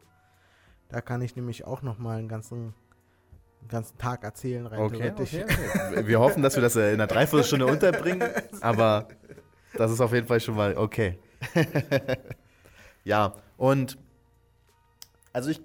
Da 0.90 1.02
kann 1.02 1.22
ich 1.22 1.36
nämlich 1.36 1.66
auch 1.66 1.82
nochmal 1.82 2.20
einen 2.20 2.30
ganzen, 2.30 2.74
einen 3.60 3.68
ganzen 3.70 3.98
Tag 3.98 4.24
erzählen, 4.24 4.66
rein 4.66 4.80
Okay, 4.80 5.12
okay, 5.12 5.44
okay. 5.44 6.06
Wir 6.08 6.20
hoffen, 6.20 6.42
dass 6.42 6.56
wir 6.56 6.62
das 6.62 6.76
äh, 6.76 6.90
in 6.90 6.96
einer 6.96 7.08
Dreiviertelstunde 7.08 7.66
unterbringen, 7.66 8.30
aber 8.62 9.08
das 9.74 9.92
ist 9.92 10.02
auf 10.02 10.14
jeden 10.14 10.28
Fall 10.28 10.40
schon 10.40 10.56
mal 10.56 10.78
okay. 10.78 11.20
ja, 13.04 13.34
und 13.58 13.98
also 15.34 15.50
ich 15.50 15.62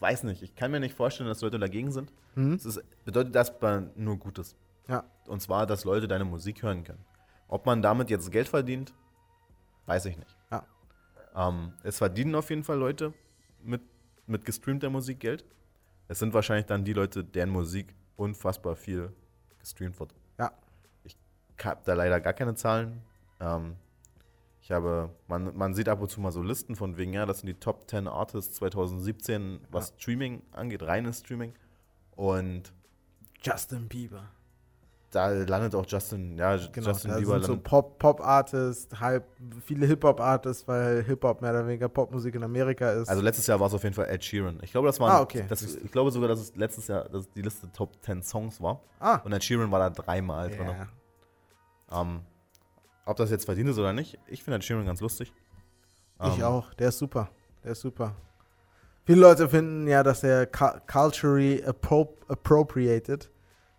weiß 0.00 0.24
nicht, 0.24 0.42
ich 0.42 0.54
kann 0.56 0.70
mir 0.70 0.80
nicht 0.80 0.94
vorstellen, 0.94 1.28
dass 1.28 1.42
Leute 1.42 1.58
dagegen 1.58 1.92
sind. 1.92 2.12
Hm? 2.34 2.54
Es 2.54 2.64
ist, 2.64 2.82
bedeutet 3.04 3.36
erstmal 3.36 3.90
nur 3.94 4.18
Gutes. 4.18 4.56
Ja. 4.88 5.04
Und 5.26 5.40
zwar, 5.40 5.66
dass 5.66 5.84
Leute 5.84 6.08
deine 6.08 6.24
Musik 6.24 6.62
hören 6.62 6.82
können. 6.82 7.04
Ob 7.48 7.66
man 7.66 7.82
damit 7.82 8.10
jetzt 8.10 8.30
Geld 8.30 8.48
verdient, 8.48 8.92
weiß 9.86 10.06
ich 10.06 10.16
nicht. 10.16 10.36
Ja. 10.50 10.66
Ähm, 11.34 11.74
es 11.82 11.98
verdienen 11.98 12.34
auf 12.34 12.50
jeden 12.50 12.64
Fall 12.64 12.78
Leute 12.78 13.12
mit, 13.62 13.82
mit 14.26 14.44
gestreamter 14.44 14.90
Musik 14.90 15.20
Geld. 15.20 15.44
Es 16.08 16.18
sind 16.18 16.34
wahrscheinlich 16.34 16.66
dann 16.66 16.84
die 16.84 16.92
Leute, 16.92 17.22
deren 17.22 17.50
Musik 17.50 17.94
unfassbar 18.16 18.76
viel 18.76 19.12
gestreamt 19.58 20.00
wird. 20.00 20.14
Ja. 20.38 20.52
Ich 21.04 21.16
habe 21.62 21.80
da 21.84 21.94
leider 21.94 22.20
gar 22.20 22.32
keine 22.32 22.54
Zahlen. 22.54 23.02
Ähm, 23.38 23.76
ich 24.70 24.74
habe, 24.76 25.10
man, 25.26 25.56
man 25.56 25.74
sieht 25.74 25.88
ab 25.88 26.00
und 26.00 26.08
zu 26.10 26.20
mal 26.20 26.30
so 26.30 26.42
Listen 26.42 26.76
von 26.76 26.96
wegen, 26.96 27.12
ja, 27.12 27.26
das 27.26 27.40
sind 27.40 27.48
die 27.48 27.54
Top 27.54 27.90
10 27.90 28.06
Artists 28.06 28.54
2017, 28.56 29.58
was 29.70 29.94
Streaming 29.98 30.42
angeht, 30.52 30.82
reines 30.84 31.18
Streaming. 31.18 31.52
Und 32.14 32.72
Justin 33.42 33.88
Bieber. 33.88 34.22
da 35.10 35.28
landet 35.30 35.74
auch 35.74 35.84
Justin, 35.88 36.38
ja, 36.38 36.56
Genau, 36.70 36.86
Justin 36.88 37.10
da 37.10 37.16
Bieber 37.18 37.32
sind 37.40 37.46
so 37.46 37.56
Pop- 37.56 37.98
Pop-Artists, 37.98 39.00
halb 39.00 39.24
viele 39.64 39.86
Hip-Hop-Artists, 39.86 40.68
weil 40.68 41.02
Hip-Hop 41.02 41.40
mehr 41.42 41.50
oder 41.50 41.66
weniger 41.66 41.88
Popmusik 41.88 42.36
in 42.36 42.44
Amerika 42.44 42.92
ist. 42.92 43.08
Also 43.08 43.22
letztes 43.22 43.48
Jahr 43.48 43.58
war 43.58 43.66
es 43.66 43.74
auf 43.74 43.82
jeden 43.82 43.94
Fall 43.96 44.06
Ed 44.08 44.22
Sheeran. 44.22 44.60
Ich 44.62 44.70
glaube, 44.70 44.86
das 44.86 45.00
war. 45.00 45.10
Ah, 45.10 45.20
okay. 45.22 45.46
Das, 45.48 45.62
ich 45.62 45.90
glaube 45.90 46.12
sogar, 46.12 46.28
dass 46.28 46.38
es 46.38 46.54
letztes 46.54 46.86
Jahr 46.86 47.08
dass 47.08 47.28
die 47.32 47.42
Liste 47.42 47.68
Top 47.72 47.90
10 48.02 48.22
Songs 48.22 48.60
war. 48.60 48.80
ah, 49.00 49.16
Und 49.24 49.32
Ed 49.32 49.42
Sheeran 49.42 49.70
war 49.72 49.80
da 49.80 49.90
dreimal 49.90 50.48
drin. 50.48 50.68
ja. 50.68 50.86
Ob 53.06 53.16
das 53.16 53.30
jetzt 53.30 53.44
verdient 53.44 53.68
ist 53.70 53.78
oder 53.78 53.92
nicht, 53.92 54.18
ich 54.28 54.42
finde 54.44 54.56
Ed 54.56 54.64
Sheeran 54.64 54.86
ganz 54.86 55.00
lustig. 55.00 55.32
Ich 56.22 56.38
Ähm, 56.38 56.42
auch. 56.44 56.74
Der 56.74 56.88
ist 56.90 56.98
super. 56.98 57.30
Der 57.64 57.72
ist 57.72 57.80
super. 57.80 58.14
Viele 59.04 59.20
Leute 59.22 59.48
finden 59.48 59.86
ja, 59.88 60.02
dass 60.02 60.22
er 60.22 60.46
cu- 60.46 60.78
culturally 60.86 61.64
appro 61.64 62.14
appropriated, 62.28 63.30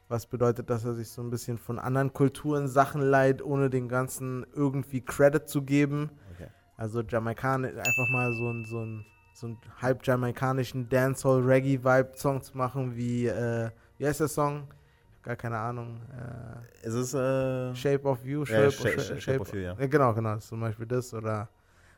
was 0.10 0.26
bedeutet, 0.26 0.70
dass 0.70 0.84
er 0.84 0.96
sich 0.96 1.10
so 1.10 1.22
ein 1.22 1.30
bisschen 1.30 1.58
von 1.58 1.80
anderen 1.80 2.12
Kulturen 2.14 2.68
Sachen 2.68 3.02
leiht, 3.02 3.42
ohne 3.42 3.70
den 3.70 3.88
ganzen 3.88 4.46
irgendwie 4.54 5.02
Credit 5.02 5.48
zu 5.48 5.62
geben. 5.62 6.10
Okay. 6.34 6.48
Also 6.76 7.02
Jamaikan 7.02 7.64
einfach 7.64 8.10
mal 8.10 8.34
so 8.34 8.50
ein 8.52 8.66
so 8.66 8.80
ein 8.84 9.06
so 9.34 9.48
einen 9.48 9.58
halb 9.82 10.06
jamaikanischen 10.06 10.90
Dancehall 10.90 11.42
Reggae 11.42 11.84
Vibe 11.84 12.12
Song 12.16 12.42
zu 12.42 12.58
machen, 12.58 12.96
wie 12.98 13.28
äh, 13.28 13.70
wie 13.98 14.08
heißt 14.08 14.20
der 14.20 14.28
Song? 14.28 14.68
Gar 15.24 15.36
keine 15.36 15.58
Ahnung. 15.58 16.02
Äh, 16.12 16.88
Es 16.88 16.94
ist. 16.94 17.14
Äh, 17.14 17.76
Shape 17.76 18.04
of 18.06 18.26
You, 18.26 18.40
Ja, 18.40 18.46
Shape, 18.46 18.72
Shape- 18.72 18.90
Shape, 18.90 19.02
Shape 19.04 19.22
Shape 19.22 19.40
of 19.42 19.54
You, 19.54 19.60
ja. 19.60 19.74
Genau, 19.76 20.14
genau, 20.14 20.38
zum 20.38 20.60
Beispiel 20.62 20.86
das 20.88 21.14
oder 21.14 21.48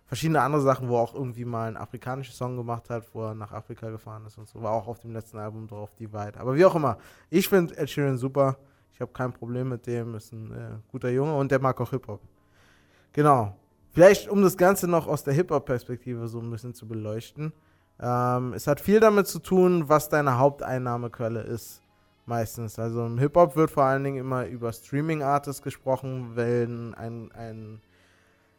verschiedene 0.06 0.42
andere 0.42 0.62
Sachen, 0.62 0.90
wo 0.90 0.98
er 0.98 1.02
auch 1.02 1.16
irgendwie 1.16 1.46
mal 1.46 1.68
einen 1.68 1.78
afrikanischen 1.78 2.34
Song 2.34 2.58
gemacht 2.58 2.90
hat, 2.90 3.06
wo 3.14 3.24
er 3.28 3.34
nach 3.34 3.52
Afrika 3.54 3.90
gefahren 3.90 4.26
ist 4.26 4.38
und 4.38 4.48
so. 4.48 4.62
War 4.62 4.72
auch 4.74 4.88
auf 4.88 5.00
dem 5.00 5.14
letzten 5.14 5.38
Album 5.38 5.68
drauf, 5.68 5.96
Divide. 5.96 6.38
Aber 6.40 6.56
wie 6.56 6.66
auch 6.66 6.76
immer, 6.76 6.98
ich 7.30 7.48
finde 7.48 7.78
Ed 7.78 7.90
Sheeran 7.90 8.18
super. 8.18 8.58
Ich 8.92 9.00
habe 9.02 9.12
kein 9.12 9.32
Problem 9.34 9.70
mit 9.70 9.88
dem, 9.88 10.14
ist 10.16 10.32
ein 10.34 10.52
äh, 10.52 10.78
guter 10.92 11.10
Junge 11.10 11.34
und 11.36 11.50
der 11.50 11.60
mag 11.60 11.80
auch 11.82 11.90
Hip-Hop. 11.92 12.22
Genau. 13.14 13.56
Vielleicht, 13.92 14.28
um 14.28 14.42
das 14.42 14.58
Ganze 14.58 14.88
noch 14.88 15.08
aus 15.08 15.24
der 15.24 15.34
Hip-Hop-Perspektive 15.34 16.28
so 16.28 16.40
ein 16.40 16.50
bisschen 16.52 16.74
zu 16.74 16.88
beleuchten. 16.88 17.54
Ähm, 18.00 18.54
es 18.54 18.68
hat 18.68 18.82
viel 18.82 19.00
damit 19.00 19.28
zu 19.28 19.40
tun, 19.40 19.88
was 19.88 20.10
deine 20.10 20.38
Haupteinnahmequelle 20.38 21.42
ist 21.42 21.82
meistens. 22.26 22.80
Also 22.80 23.06
im 23.06 23.18
Hip-Hop 23.20 23.56
wird 23.56 23.72
vor 23.72 23.84
allen 23.84 24.04
Dingen 24.04 24.18
immer 24.18 24.46
über 24.48 24.72
Streaming-Artists 24.72 25.62
gesprochen, 25.62 26.32
wenn 26.36 26.94
ein, 26.94 27.32
ein, 27.34 27.82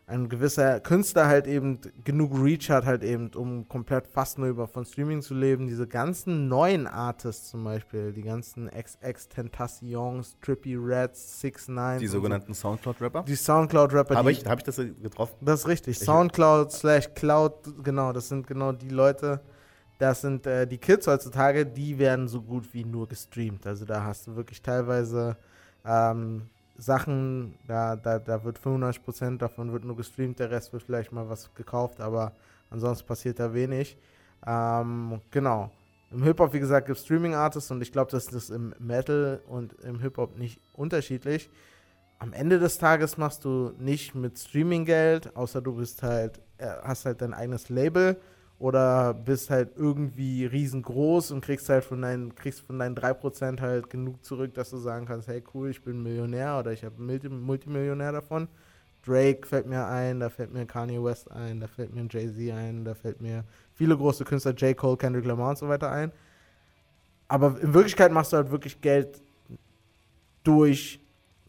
ein 0.07 0.29
gewisser 0.29 0.81
Künstler 0.81 1.27
halt 1.29 1.46
eben 1.46 1.79
genug 2.05 2.33
Reach 2.35 2.68
hat, 2.68 2.85
halt 2.85 3.03
eben, 3.03 3.31
um 3.35 3.66
komplett 3.68 4.07
fast 4.07 4.38
nur 4.38 4.48
über 4.48 4.68
von 4.68 4.85
Streaming 4.85 5.22
zu 5.22 5.33
leben. 5.35 5.66
Diese 5.66 5.87
ganzen 5.87 6.46
neuen 6.48 6.87
Artists 6.87 7.48
zum 7.50 7.64
Beispiel, 7.64 8.12
die 8.12 8.20
ganzen 8.22 8.68
XX 8.68 9.29
Tentacions, 9.31 10.37
Trippy 10.42 10.77
Reds, 10.77 11.40
6 11.40 11.68
9 11.68 11.98
die 12.00 12.07
sogenannten 12.07 12.53
Soundcloud-Rapper. 12.53 13.22
die 13.22 13.35
Soundcloud-Rapper, 13.35 14.16
Habe 14.16 14.33
die 14.33 14.40
ich, 14.40 14.46
hab 14.46 14.59
ich 14.59 14.64
das 14.64 14.77
getroffen? 14.77 15.37
das 15.40 15.61
ist 15.61 15.68
richtig. 15.68 15.98
Ich- 15.98 16.05
Soundcloud 16.05 16.70
slash 16.70 17.09
Cloud, 17.14 17.53
genau, 17.83 18.12
das 18.12 18.29
sind 18.29 18.46
genau 18.46 18.72
die 18.72 18.90
Leute. 18.90 19.40
Das 19.98 20.20
sind 20.20 20.46
äh, 20.46 20.66
die 20.66 20.78
Kids 20.78 21.07
heutzutage, 21.07 21.64
die 21.64 21.98
werden 21.98 22.28
so 22.28 22.42
gut 22.42 22.72
wie 22.72 22.85
nur 22.85 23.09
gestreamt. 23.09 23.66
Also 23.66 23.85
da 23.85 24.02
hast 24.02 24.26
du 24.26 24.37
wirklich 24.37 24.61
teilweise 24.61 25.37
ähm, 25.85 26.42
Sachen, 26.76 27.54
da, 27.68 27.94
da, 27.96 28.18
da 28.18 28.42
wird 28.42 28.59
95% 28.59 29.38
davon 29.38 29.72
wird 29.72 29.85
nur 29.85 29.96
gestreamt, 29.96 30.40
der 30.40 30.50
Rest 30.50 30.72
wird 30.72 30.83
vielleicht 30.83 31.12
mal 31.12 31.28
was 31.28 31.54
gekauft, 31.54 32.00
aber 32.00 32.33
ansonsten 32.70 33.07
passiert 33.07 33.38
da 33.38 33.54
wenig. 33.54 33.96
Ähm, 34.46 35.20
genau. 35.30 35.70
Im 36.11 36.22
Hip-Hop, 36.22 36.52
wie 36.52 36.61
gesagt, 36.61 36.87
gibt 36.87 36.98
es 36.98 37.04
Streaming-Artists 37.04 37.70
und 37.70 37.80
ich 37.80 37.92
glaube, 37.92 38.11
das 38.11 38.26
ist 38.26 38.50
im 38.50 38.74
Metal 38.78 39.40
und 39.48 39.72
im 39.83 40.00
Hip-Hop 40.00 40.37
nicht 40.37 40.61
unterschiedlich 40.74 41.50
am 42.24 42.33
Ende 42.33 42.59
des 42.59 42.78
Tages 42.78 43.18
machst 43.18 43.44
du 43.44 43.72
nicht 43.78 44.14
mit 44.14 44.38
Streaming 44.38 44.87
Geld, 44.87 45.37
außer 45.37 45.61
du 45.61 45.74
bist 45.74 46.02
halt, 46.02 46.40
äh, 46.57 46.68
hast 46.83 47.04
halt 47.04 47.20
dein 47.20 47.35
eigenes 47.35 47.68
Label 47.68 48.16
oder 48.58 49.14
bist 49.14 49.50
halt 49.50 49.72
irgendwie 49.76 50.46
riesengroß 50.46 51.32
und 51.32 51.44
kriegst 51.44 51.68
halt 51.68 51.84
von 51.84 52.02
deinen, 52.02 52.34
kriegst 52.34 52.60
von 52.60 52.78
deinen 52.78 52.94
3% 52.94 53.60
halt 53.60 53.90
genug 53.90 54.24
zurück, 54.24 54.54
dass 54.54 54.70
du 54.70 54.76
sagen 54.76 55.06
kannst, 55.06 55.28
hey 55.28 55.42
cool, 55.54 55.70
ich 55.70 55.82
bin 55.82 56.02
Millionär 56.02 56.58
oder 56.58 56.72
ich 56.72 56.84
habe 56.84 57.00
Multi 57.02 57.28
Multimillionär 57.28 58.12
davon. 58.12 58.48
Drake 59.04 59.46
fällt 59.46 59.66
mir 59.66 59.86
ein, 59.86 60.20
da 60.20 60.30
fällt 60.30 60.52
mir 60.52 60.64
Kanye 60.64 61.02
West 61.02 61.30
ein, 61.30 61.60
da 61.60 61.66
fällt 61.66 61.94
mir 61.94 62.06
Jay-Z 62.08 62.52
ein, 62.52 62.84
da 62.84 62.94
fällt 62.94 63.20
mir 63.20 63.44
viele 63.74 63.96
große 63.96 64.24
Künstler, 64.24 64.54
J. 64.54 64.76
Cole, 64.76 64.96
Kendrick 64.96 65.26
Lamar 65.26 65.50
und 65.50 65.58
so 65.58 65.68
weiter 65.68 65.90
ein. 65.90 66.10
Aber 67.28 67.58
in 67.60 67.74
Wirklichkeit 67.74 68.12
machst 68.12 68.32
du 68.32 68.38
halt 68.38 68.50
wirklich 68.50 68.80
Geld 68.80 69.20
durch 70.42 71.00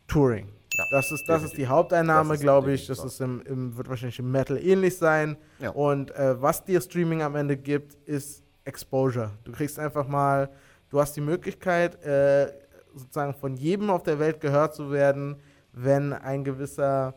Touring. 0.07 0.49
Ja, 0.77 0.85
das 0.91 1.11
ist, 1.11 1.27
das 1.27 1.43
ist 1.43 1.57
die. 1.57 1.67
Haupteinnahme, 1.67 2.37
glaube 2.37 2.73
ich. 2.73 2.87
Das 2.87 3.03
ist 3.03 3.21
im, 3.21 3.41
im, 3.45 3.77
wird 3.77 3.87
wahrscheinlich 3.87 4.19
im 4.19 4.31
Metal 4.31 4.57
ähnlich 4.57 4.97
sein. 4.97 5.37
Ja. 5.59 5.71
Und 5.71 6.11
äh, 6.11 6.41
was 6.41 6.63
dir 6.63 6.81
Streaming 6.81 7.21
am 7.21 7.35
Ende 7.35 7.57
gibt, 7.57 7.95
ist 8.07 8.43
Exposure. 8.65 9.31
Du 9.43 9.51
kriegst 9.51 9.79
einfach 9.79 10.07
mal, 10.07 10.49
du 10.89 10.99
hast 10.99 11.15
die 11.15 11.21
Möglichkeit, 11.21 12.03
äh, 12.03 12.51
sozusagen 12.93 13.33
von 13.33 13.55
jedem 13.55 13.89
auf 13.89 14.03
der 14.03 14.19
Welt 14.19 14.41
gehört 14.41 14.75
zu 14.75 14.91
werden, 14.91 15.37
wenn 15.71 16.13
ein 16.13 16.43
gewisser, 16.43 17.13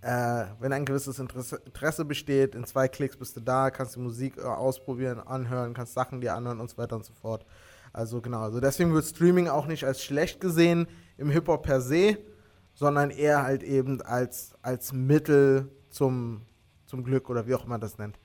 äh, 0.00 0.44
wenn 0.58 0.72
ein 0.72 0.84
gewisses 0.84 1.18
Interesse, 1.18 1.56
Interesse 1.64 2.04
besteht. 2.04 2.54
In 2.54 2.64
zwei 2.64 2.88
Klicks 2.88 3.16
bist 3.16 3.36
du 3.36 3.40
da, 3.40 3.70
kannst 3.70 3.96
die 3.96 4.00
Musik 4.00 4.38
äh, 4.38 4.42
ausprobieren, 4.42 5.20
anhören, 5.20 5.74
kannst 5.74 5.94
Sachen 5.94 6.20
dir 6.20 6.34
anhören 6.34 6.60
und 6.60 6.70
so 6.70 6.78
weiter 6.78 6.96
und 6.96 7.04
so 7.04 7.12
fort. 7.12 7.44
Also 7.92 8.20
genau, 8.20 8.42
also 8.42 8.60
deswegen 8.60 8.94
wird 8.94 9.04
Streaming 9.04 9.48
auch 9.48 9.66
nicht 9.66 9.84
als 9.84 10.02
schlecht 10.02 10.40
gesehen 10.40 10.86
im 11.16 11.28
Hip-Hop 11.28 11.64
per 11.64 11.80
se, 11.80 12.18
sondern 12.80 13.10
eher 13.10 13.42
halt 13.42 13.62
eben 13.62 14.00
als, 14.00 14.54
als 14.62 14.94
Mittel 14.94 15.70
zum, 15.90 16.40
zum 16.86 17.04
Glück 17.04 17.28
oder 17.28 17.46
wie 17.46 17.54
auch 17.54 17.60
immer 17.60 17.74
man 17.74 17.82
das 17.82 17.98
nennt. 17.98 18.18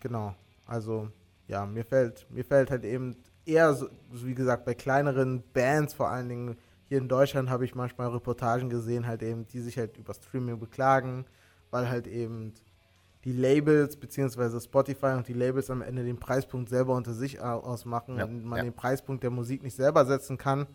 Genau. 0.00 0.34
Also, 0.66 1.10
ja, 1.48 1.66
mir 1.66 1.84
fällt, 1.84 2.26
mir 2.30 2.42
fällt 2.42 2.70
halt 2.70 2.86
eben 2.86 3.14
eher, 3.44 3.74
so, 3.74 3.88
wie 4.10 4.34
gesagt, 4.34 4.64
bei 4.64 4.72
kleineren 4.72 5.42
Bands, 5.52 5.92
vor 5.92 6.08
allen 6.08 6.30
Dingen 6.30 6.56
hier 6.88 6.96
in 6.96 7.08
Deutschland, 7.08 7.50
habe 7.50 7.66
ich 7.66 7.74
manchmal 7.74 8.08
Reportagen 8.08 8.70
gesehen, 8.70 9.06
halt 9.06 9.22
eben, 9.22 9.46
die 9.46 9.60
sich 9.60 9.76
halt 9.76 9.98
über 9.98 10.14
Streaming 10.14 10.58
beklagen, 10.58 11.26
weil 11.70 11.90
halt 11.90 12.06
eben 12.06 12.54
die 13.24 13.32
Labels 13.32 13.98
beziehungsweise 13.98 14.62
Spotify 14.62 15.12
und 15.18 15.28
die 15.28 15.34
Labels 15.34 15.68
am 15.68 15.82
Ende 15.82 16.04
den 16.04 16.18
Preispunkt 16.18 16.70
selber 16.70 16.94
unter 16.94 17.12
sich 17.12 17.38
au- 17.42 17.60
ausmachen 17.60 18.16
Ja, 18.16 18.24
und 18.24 18.46
man 18.46 18.56
ja. 18.56 18.64
den 18.64 18.72
Preispunkt 18.72 19.22
der 19.22 19.30
Musik 19.30 19.62
nicht 19.62 19.76
selber 19.76 20.06
setzen 20.06 20.38
kann. 20.38 20.66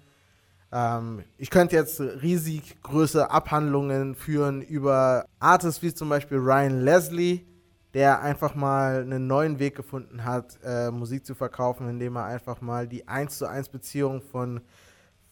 Ähm, 0.72 1.24
ich 1.38 1.50
könnte 1.50 1.76
jetzt 1.76 2.00
riesig 2.00 2.82
große 2.82 3.30
Abhandlungen 3.30 4.16
führen 4.16 4.62
über 4.62 5.26
Artists 5.40 5.82
wie 5.82 5.94
zum 5.94 6.10
Beispiel 6.10 6.38
Ryan 6.38 6.82
Leslie, 6.82 7.46
der 7.94 8.22
einfach 8.22 8.56
mal 8.56 9.02
einen 9.02 9.28
neuen 9.28 9.60
Weg 9.60 9.76
gefunden 9.76 10.26
hat, 10.26 10.60
äh, 10.64 10.92
Musik 10.92 11.26
zu 11.26 11.34
verkaufen, 11.34 11.90
indem 11.90 12.18
er 12.18 12.26
einfach 12.26 12.62
mal 12.62 12.88
die 12.88 13.08
1 13.08 13.38
zu 13.38 13.48
1 13.48 13.70
Beziehung 13.70 14.22
von 14.22 14.62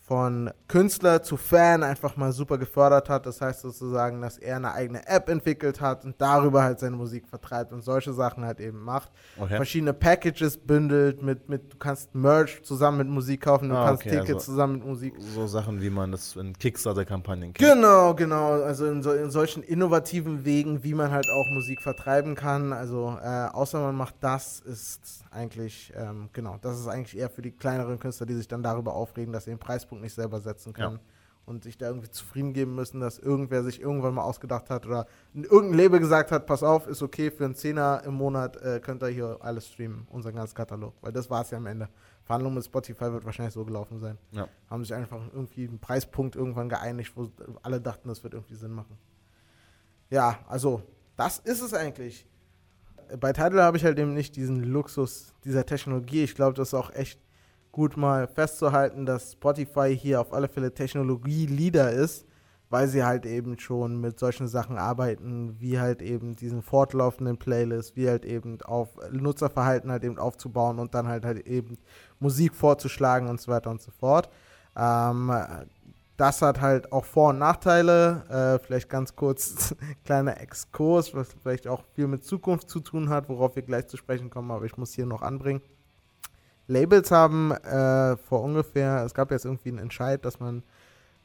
von 0.05 0.51
Künstler 0.67 1.23
zu 1.23 1.37
Fan 1.37 1.81
einfach 1.81 2.17
mal 2.17 2.33
super 2.33 2.57
gefördert 2.57 3.07
hat. 3.07 3.25
Das 3.25 3.39
heißt 3.39 3.61
sozusagen, 3.61 4.21
dass 4.21 4.37
er 4.37 4.57
eine 4.57 4.73
eigene 4.73 5.07
App 5.07 5.29
entwickelt 5.29 5.79
hat 5.79 6.03
und 6.03 6.19
darüber 6.19 6.61
halt 6.61 6.79
seine 6.79 6.97
Musik 6.97 7.25
vertreibt 7.25 7.71
und 7.71 7.81
solche 7.81 8.11
Sachen 8.11 8.43
halt 8.43 8.59
eben 8.59 8.83
macht. 8.83 9.11
Okay. 9.39 9.55
Verschiedene 9.55 9.93
Packages 9.93 10.57
bündelt 10.57 11.23
mit, 11.23 11.47
mit, 11.47 11.71
du 11.71 11.77
kannst 11.77 12.13
Merch 12.13 12.61
zusammen 12.63 12.97
mit 12.97 13.07
Musik 13.07 13.41
kaufen, 13.41 13.69
du 13.69 13.77
ah, 13.77 13.85
kannst 13.85 14.05
okay, 14.05 14.19
Tickets 14.19 14.29
also 14.29 14.51
zusammen 14.51 14.73
mit 14.73 14.85
Musik. 14.85 15.13
So 15.19 15.47
Sachen, 15.47 15.81
wie 15.81 15.89
man 15.89 16.11
das 16.11 16.35
in 16.35 16.51
Kickstarter-Kampagnen 16.51 17.53
kennt. 17.53 17.73
Genau, 17.73 18.13
genau. 18.13 18.61
Also 18.61 18.87
in, 18.87 19.01
so, 19.03 19.13
in 19.13 19.31
solchen 19.31 19.63
innovativen 19.63 20.43
Wegen, 20.43 20.83
wie 20.83 20.93
man 20.93 21.11
halt 21.11 21.29
auch 21.29 21.49
Musik 21.49 21.81
vertreiben 21.81 22.35
kann. 22.35 22.73
Also 22.73 23.17
äh, 23.23 23.47
außer 23.53 23.79
man 23.79 23.95
macht 23.95 24.15
das, 24.19 24.59
ist 24.59 25.23
eigentlich, 25.31 25.93
ähm, 25.95 26.29
genau, 26.33 26.57
das 26.61 26.77
ist 26.77 26.87
eigentlich 26.87 27.17
eher 27.17 27.29
für 27.29 27.41
die 27.41 27.51
kleineren 27.51 27.99
Künstler, 27.99 28.25
die 28.25 28.35
sich 28.35 28.49
dann 28.49 28.63
darüber 28.63 28.93
aufregen, 28.95 29.31
dass 29.31 29.45
sie 29.45 29.51
den 29.51 29.59
Preispunkt 29.59 29.92
Zeitpunkt 29.93 30.01
nicht 30.01 30.13
selber 30.13 30.39
setzen 30.39 30.73
können. 30.73 30.95
Ja. 30.95 31.01
Und 31.45 31.65
sich 31.65 31.77
da 31.77 31.87
irgendwie 31.87 32.09
zufrieden 32.09 32.53
geben 32.53 32.73
müssen, 32.73 33.01
dass 33.01 33.19
irgendwer 33.19 33.63
sich 33.63 33.81
irgendwann 33.81 34.13
mal 34.13 34.23
ausgedacht 34.23 34.69
hat 34.69 34.85
oder 34.85 35.07
irgendein 35.33 35.73
Label 35.73 35.99
gesagt 35.99 36.31
hat, 36.31 36.45
pass 36.45 36.63
auf, 36.63 36.87
ist 36.87 37.01
okay, 37.01 37.31
für 37.31 37.43
einen 37.43 37.53
Zehner 37.53 38.01
im 38.05 38.13
Monat 38.13 38.55
äh, 38.61 38.79
könnt 38.79 39.03
ihr 39.03 39.09
hier 39.09 39.37
alles 39.41 39.67
streamen, 39.67 40.07
unseren 40.09 40.35
ganzen 40.35 40.55
Katalog. 40.55 40.93
Weil 41.01 41.11
das 41.11 41.29
war 41.29 41.41
es 41.41 41.51
ja 41.51 41.57
am 41.57 41.65
Ende. 41.65 41.89
Verhandlung 42.23 42.53
mit 42.53 42.63
Spotify 42.63 43.11
wird 43.11 43.25
wahrscheinlich 43.25 43.53
so 43.53 43.65
gelaufen 43.65 43.99
sein. 43.99 44.17
Ja. 44.31 44.47
Haben 44.69 44.85
sich 44.85 44.93
einfach 44.93 45.19
irgendwie 45.33 45.67
einen 45.67 45.79
Preispunkt 45.79 46.37
irgendwann 46.37 46.69
geeinigt, 46.69 47.11
wo 47.15 47.29
alle 47.61 47.81
dachten, 47.81 48.07
das 48.07 48.23
wird 48.23 48.35
irgendwie 48.35 48.55
Sinn 48.55 48.71
machen. 48.71 48.97
Ja, 50.09 50.39
also, 50.47 50.81
das 51.17 51.39
ist 51.39 51.61
es 51.61 51.73
eigentlich. 51.73 52.25
Bei 53.19 53.33
Tidal 53.33 53.63
habe 53.63 53.75
ich 53.75 53.83
halt 53.83 53.99
eben 53.99 54.13
nicht 54.13 54.37
diesen 54.37 54.63
Luxus 54.63 55.33
dieser 55.43 55.65
Technologie. 55.65 56.23
Ich 56.23 56.35
glaube, 56.35 56.53
das 56.53 56.69
ist 56.69 56.73
auch 56.73 56.89
echt 56.93 57.19
gut 57.73 57.97
mal 57.97 58.27
festzuhalten, 58.27 59.05
dass 59.05 59.33
Spotify 59.33 59.97
hier 59.99 60.21
auf 60.21 60.31
alle 60.31 60.47
Fälle 60.47 60.73
Technologie-Leader 60.73 61.91
ist, 61.91 62.25
weil 62.69 62.87
sie 62.87 63.03
halt 63.03 63.25
eben 63.25 63.59
schon 63.59 63.99
mit 63.99 64.19
solchen 64.19 64.47
Sachen 64.47 64.77
arbeiten, 64.77 65.59
wie 65.59 65.79
halt 65.79 66.01
eben 66.01 66.35
diesen 66.35 66.61
fortlaufenden 66.61 67.37
Playlist, 67.37 67.95
wie 67.97 68.07
halt 68.07 68.25
eben 68.25 68.61
auf 68.61 68.89
Nutzerverhalten 69.11 69.91
halt 69.91 70.03
eben 70.03 70.19
aufzubauen 70.19 70.79
und 70.79 70.93
dann 70.93 71.07
halt 71.07 71.25
halt 71.25 71.45
eben 71.47 71.77
Musik 72.19 72.55
vorzuschlagen 72.55 73.27
und 73.27 73.41
so 73.41 73.51
weiter 73.51 73.71
und 73.71 73.81
so 73.81 73.91
fort. 73.91 74.29
Ähm, 74.77 75.31
das 76.15 76.43
hat 76.43 76.61
halt 76.61 76.91
auch 76.91 77.05
Vor- 77.05 77.31
und 77.31 77.39
Nachteile. 77.39 78.23
Äh, 78.29 78.63
vielleicht 78.63 78.87
ganz 78.87 79.15
kurz 79.15 79.75
kleiner 80.05 80.39
Exkurs, 80.39 81.15
was 81.15 81.33
vielleicht 81.41 81.67
auch 81.67 81.83
viel 81.95 82.07
mit 82.07 82.23
Zukunft 82.23 82.69
zu 82.69 82.81
tun 82.81 83.09
hat, 83.09 83.29
worauf 83.29 83.55
wir 83.55 83.63
gleich 83.63 83.87
zu 83.87 83.97
sprechen 83.97 84.29
kommen, 84.29 84.51
aber 84.51 84.65
ich 84.65 84.77
muss 84.77 84.93
hier 84.93 85.07
noch 85.07 85.23
anbringen. 85.23 85.61
Labels 86.67 87.11
haben 87.11 87.51
äh, 87.51 88.17
vor 88.17 88.41
ungefähr, 88.41 89.03
es 89.05 89.13
gab 89.13 89.31
jetzt 89.31 89.45
irgendwie 89.45 89.69
einen 89.69 89.79
Entscheid, 89.79 90.23
dass 90.23 90.39
man 90.39 90.63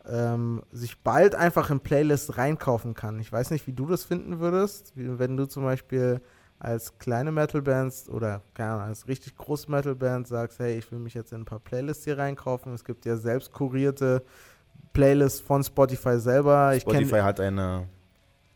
ähm, 0.09 0.63
sich 0.73 0.99
bald 0.99 1.35
einfach 1.35 1.71
in 1.71 1.81
Playlists 1.81 2.37
reinkaufen 2.37 2.95
kann. 2.95 3.21
Ich 3.21 3.31
weiß 3.31 3.51
nicht, 3.51 3.67
wie 3.67 3.73
du 3.73 3.87
das 3.87 4.05
finden 4.05 4.41
würdest, 4.41 4.93
wie, 4.97 5.19
wenn 5.19 5.37
du 5.37 5.47
zum 5.47 5.65
Beispiel 5.65 6.21
als 6.59 6.99
kleine 6.99 7.31
Metal-Bands 7.31 8.09
oder 8.09 8.43
keine 8.55 8.81
als 8.81 9.07
richtig 9.07 9.37
große 9.37 9.71
Metal-Band 9.71 10.27
sagst, 10.27 10.59
hey, 10.59 10.77
ich 10.77 10.91
will 10.91 10.99
mich 10.99 11.15
jetzt 11.15 11.33
in 11.33 11.43
ein 11.43 11.45
paar 11.45 11.61
Playlists 11.61 12.05
hier 12.05 12.19
reinkaufen. 12.19 12.75
Es 12.75 12.85
gibt 12.85 13.05
ja 13.07 13.17
selbst 13.17 13.53
kurierte 13.53 14.25
Playlists 14.93 15.41
von 15.41 15.63
Spotify 15.63 16.19
selber. 16.19 16.75
Spotify 16.81 17.21
hat 17.21 17.39
eine 17.39 17.87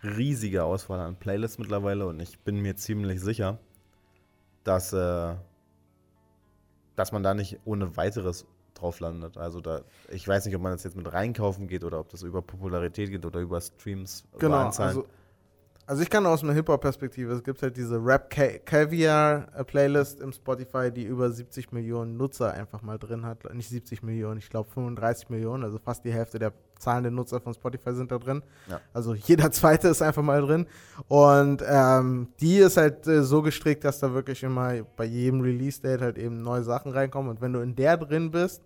riesige 0.03 0.65
Auswahl 0.65 1.01
an 1.01 1.15
Playlists 1.17 1.59
mittlerweile 1.59 2.07
und 2.07 2.19
ich 2.19 2.41
bin 2.41 2.61
mir 2.61 2.75
ziemlich 2.75 3.21
sicher, 3.21 3.59
dass 4.65 4.93
äh, 4.93 5.35
dass 6.97 7.13
man 7.13 7.23
da 7.23 7.35
nicht 7.35 7.61
ohne 7.65 7.97
weiteres 7.97 8.47
drauf 8.75 9.01
landet. 9.01 9.37
Also 9.37 9.61
da, 9.61 9.83
ich 10.11 10.27
weiß 10.27 10.47
nicht, 10.47 10.57
ob 10.57 10.63
man 10.63 10.73
das 10.73 10.85
jetzt 10.85 10.97
mit 10.97 11.13
reinkaufen 11.13 11.69
geht 11.69 11.85
oder 11.85 12.01
ob 12.01 12.09
das 12.09 12.23
über 12.23 12.43
Popularität 12.43 13.11
geht 13.11 13.25
oder 13.25 13.41
über 13.41 13.61
Streams. 13.61 14.25
Genau, 14.39 14.69
also 14.69 15.07
also 15.85 16.03
ich 16.03 16.11
kann 16.11 16.25
aus 16.27 16.45
einer 16.45 16.53
Hip-Hop-Perspektive, 16.53 17.33
es 17.33 17.43
gibt 17.43 17.61
halt 17.61 17.77
diese 17.77 17.97
Rap 17.97 18.31
Caviar 18.31 19.49
Playlist 19.67 20.21
im 20.21 20.33
Spotify, 20.33 20.93
die 20.93 21.03
über 21.03 21.31
70 21.31 21.73
Millionen 21.73 22.17
Nutzer 22.17 22.53
einfach 22.53 22.83
mal 22.83 22.99
drin 22.99 23.27
hat. 23.27 23.53
Nicht 23.53 23.69
70 23.69 24.03
Millionen, 24.03 24.39
ich 24.39 24.49
glaube 24.49 24.71
35 24.71 25.29
Millionen, 25.29 25.65
also 25.65 25.79
fast 25.79 26.05
die 26.05 26.13
Hälfte 26.13 26.39
der 26.39 26.53
zahlenden 26.83 27.15
Nutzer 27.15 27.41
von 27.41 27.55
Spotify 27.55 27.95
sind 27.95 28.11
da 28.11 28.19
drin. 28.19 28.43
Ja. 28.69 28.81
Also 28.93 29.15
jeder 29.15 29.51
zweite 29.51 29.89
ist 29.89 30.03
einfach 30.03 30.23
mal 30.23 30.43
drin. 30.43 30.67
Und 31.09 31.63
ähm, 31.67 32.29
die 32.41 32.59
ist 32.59 32.77
halt 32.77 33.07
äh, 33.07 33.23
so 33.23 33.43
gestrickt, 33.43 33.85
dass 33.85 34.01
da 34.01 34.13
wirklich 34.13 34.43
immer 34.43 34.83
bei 34.97 35.05
jedem 35.05 35.41
Release-Date 35.41 36.01
halt 36.01 36.19
eben 36.19 36.43
neue 36.43 36.63
Sachen 36.63 36.93
reinkommen. 36.93 37.31
Und 37.31 37.41
wenn 37.41 37.53
du 37.53 37.61
in 37.61 37.75
der 37.75 37.97
drin 37.97 38.31
bist, 38.31 38.63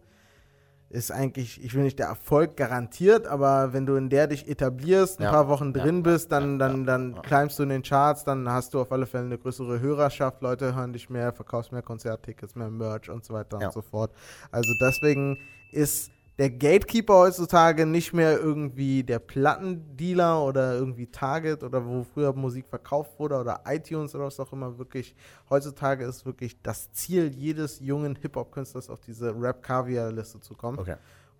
ist 0.89 1.11
eigentlich, 1.11 1.63
ich 1.65 1.75
will 1.75 1.83
nicht 1.83 1.99
der 1.99 2.07
Erfolg 2.07 2.57
garantiert, 2.57 3.27
aber 3.27 3.73
wenn 3.73 3.87
du 3.87 3.97
in 3.97 4.09
der 4.09 4.29
dich 4.29 4.49
etablierst, 4.49 5.19
ein 5.19 5.25
ja. 5.25 5.31
paar 5.31 5.49
Wochen 5.49 5.73
drin 5.73 5.97
ja. 5.97 6.03
bist, 6.03 6.31
dann, 6.31 6.59
dann, 6.59 6.87
dann 6.87 7.21
climbst 7.23 7.59
du 7.59 7.65
in 7.65 7.71
den 7.71 7.83
Charts, 7.83 8.23
dann 8.23 8.49
hast 8.49 8.73
du 8.73 8.81
auf 8.81 8.93
alle 8.93 9.07
Fälle 9.07 9.25
eine 9.25 9.39
größere 9.39 9.81
Hörerschaft, 9.81 10.43
Leute 10.43 10.77
hören 10.77 10.93
dich 10.93 11.11
mehr, 11.11 11.33
verkaufst 11.33 11.73
mehr 11.73 11.83
Konzerttickets, 11.83 12.55
mehr 12.55 12.71
Merch 12.71 13.11
und 13.11 13.25
so 13.25 13.35
weiter 13.35 13.59
und 13.59 13.73
so 13.73 13.83
fort. 13.83 14.13
Also 14.53 14.73
deswegen 14.81 15.39
ist 15.73 16.11
der 16.39 16.51
Gatekeeper 16.51 17.15
heutzutage 17.15 17.87
nicht 17.87 18.13
mehr 18.13 18.39
irgendwie 18.39 19.03
der 19.03 19.19
Plattendealer 19.19 20.45
oder 20.45 20.75
irgendwie 20.75 21.07
Target 21.07 21.63
oder 21.63 21.85
wo 21.87 22.05
früher 22.05 22.35
Musik 22.35 22.67
verkauft 22.67 23.19
wurde 23.19 23.41
oder 23.41 23.63
iTunes 23.67 24.15
oder 24.15 24.27
was 24.27 24.39
auch 24.39 24.53
immer 24.53 24.77
wirklich. 24.77 25.15
Heutzutage 25.49 26.05
ist 26.05 26.27
wirklich 26.27 26.61
das 26.63 26.93
Ziel 26.93 27.33
jedes 27.35 27.81
jungen 27.81 28.17
Hip-Hop-Künstlers 28.17 28.91
auf 28.91 29.01
diese 29.01 29.35
Rap-Caviar-Liste 29.35 30.41
zu 30.41 30.55
kommen. 30.55 30.79
Okay. 30.79 30.97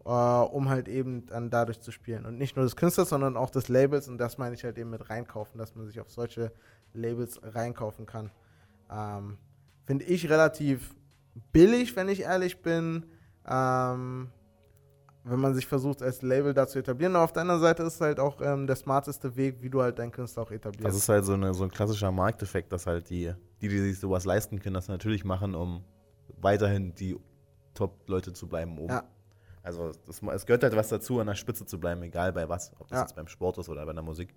Uh, 0.09 0.47
um 0.53 0.69
halt 0.69 0.87
eben 0.87 1.27
dann 1.27 1.51
dadurch 1.51 1.81
zu 1.81 1.91
spielen. 1.91 2.27
Und 2.27 2.39
nicht 2.39 2.55
nur 2.55 2.65
des 2.65 2.77
Künstlers, 2.77 3.09
sondern 3.09 3.37
auch 3.37 3.51
des 3.51 3.67
Labels. 3.67 4.07
Und 4.07 4.19
das 4.19 4.39
meine 4.39 4.55
ich 4.55 4.63
halt 4.63 4.79
eben 4.79 4.91
mit 4.91 5.11
reinkaufen, 5.11 5.59
dass 5.59 5.75
man 5.75 5.85
sich 5.85 5.99
auf 6.01 6.11
solche 6.13 6.53
Labels 6.95 7.41
reinkaufen 7.43 8.07
kann. 8.07 8.31
Ähm, 8.89 9.37
Finde 9.85 10.05
ich 10.05 10.31
relativ 10.31 10.95
billig, 11.53 11.97
wenn 11.97 12.09
ich 12.09 12.21
ehrlich 12.21 12.63
bin. 12.63 13.07
Ähm, 13.49 14.29
wenn 15.29 15.41
man 15.41 15.55
sich 15.55 15.67
versucht, 15.67 16.03
als 16.03 16.23
Label 16.23 16.55
da 16.55 16.69
zu 16.69 16.79
etablieren. 16.79 17.15
Und 17.17 17.21
auf 17.21 17.33
der 17.33 17.43
anderen 17.43 17.61
Seite 17.61 17.83
ist 17.83 17.95
es 17.95 18.01
halt 18.01 18.21
auch 18.21 18.41
ähm, 18.41 18.67
der 18.67 18.77
smarteste 18.77 19.35
Weg, 19.35 19.61
wie 19.61 19.69
du 19.69 19.83
halt 19.83 19.99
deinen 19.99 20.13
Künstler 20.13 20.45
auch 20.45 20.51
etablierst. 20.53 20.87
Das 20.87 20.95
ist 20.95 21.09
halt 21.09 21.25
so, 21.25 21.33
eine, 21.33 21.53
so 21.53 21.65
ein 21.65 21.71
klassischer 21.71 22.13
Markteffekt, 22.13 22.73
dass 22.73 22.87
halt 22.87 23.11
die, 23.11 23.33
die, 23.61 23.69
die 23.69 23.79
sich 23.81 23.99
sowas 23.99 24.25
leisten 24.25 24.61
können, 24.61 24.75
das 24.75 24.87
natürlich 24.87 25.25
machen, 25.25 25.55
um 25.57 25.85
weiterhin 26.41 26.95
die 26.95 27.19
Top-Leute 27.75 28.33
zu 28.33 28.47
bleiben 28.47 28.79
oben. 28.79 28.93
Ja. 28.93 29.05
Also 29.65 29.91
das, 30.07 30.23
es 30.23 30.47
gehört 30.47 30.63
halt 30.63 30.77
was 30.77 30.89
dazu, 30.91 31.19
an 31.19 31.27
der 31.27 31.35
Spitze 31.35 31.67
zu 31.67 31.81
bleiben, 31.81 32.01
egal 32.03 32.33
bei 32.33 32.49
was. 32.49 32.73
Ob 32.79 32.87
das 32.89 32.97
ja. 32.97 33.03
jetzt 33.03 33.17
beim 33.17 33.27
Sport 33.27 33.59
ist 33.59 33.69
oder 33.69 33.85
bei 33.85 33.93
der 33.93 34.03
Musik. 34.03 34.33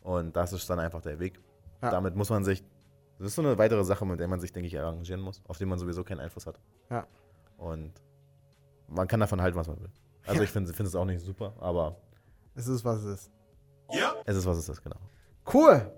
Und 0.00 0.36
das 0.36 0.52
ist 0.52 0.70
dann 0.70 0.78
einfach 0.78 1.00
der 1.00 1.18
Weg. 1.18 1.40
Ja. 1.82 1.90
Damit 1.90 2.14
muss 2.14 2.30
man 2.30 2.44
sich, 2.44 2.62
das 3.18 3.28
ist 3.28 3.34
so 3.34 3.42
eine 3.42 3.58
weitere 3.58 3.82
Sache, 3.82 4.06
mit 4.06 4.20
der 4.20 4.28
man 4.28 4.38
sich, 4.38 4.52
denke 4.52 4.68
ich, 4.68 4.78
arrangieren 4.78 5.20
muss, 5.20 5.42
auf 5.48 5.58
die 5.58 5.64
man 5.64 5.76
sowieso 5.80 6.04
keinen 6.04 6.20
Einfluss 6.20 6.46
hat. 6.46 6.60
Ja. 6.88 7.04
Und 7.56 8.00
man 8.94 9.08
kann 9.08 9.20
davon 9.20 9.40
halten, 9.40 9.56
was 9.56 9.68
man 9.68 9.80
will. 9.80 9.90
Also 10.24 10.38
ja. 10.38 10.44
ich 10.44 10.50
finde 10.50 10.72
find 10.72 10.88
es 10.88 10.94
auch 10.94 11.04
nicht 11.04 11.20
super, 11.20 11.54
aber. 11.58 11.96
Es 12.54 12.68
ist, 12.68 12.84
was 12.84 13.02
es 13.02 13.20
ist. 13.20 13.30
Ja. 13.90 14.14
Es 14.24 14.36
ist, 14.36 14.46
was 14.46 14.58
es 14.58 14.68
ist, 14.68 14.82
genau. 14.82 14.96
Cool. 15.52 15.90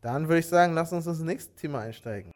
Dann 0.00 0.28
würde 0.28 0.40
ich 0.40 0.48
sagen, 0.48 0.74
lass 0.74 0.92
uns 0.92 1.06
ins 1.06 1.20
nächste 1.20 1.54
Thema 1.54 1.80
einsteigen. 1.80 2.31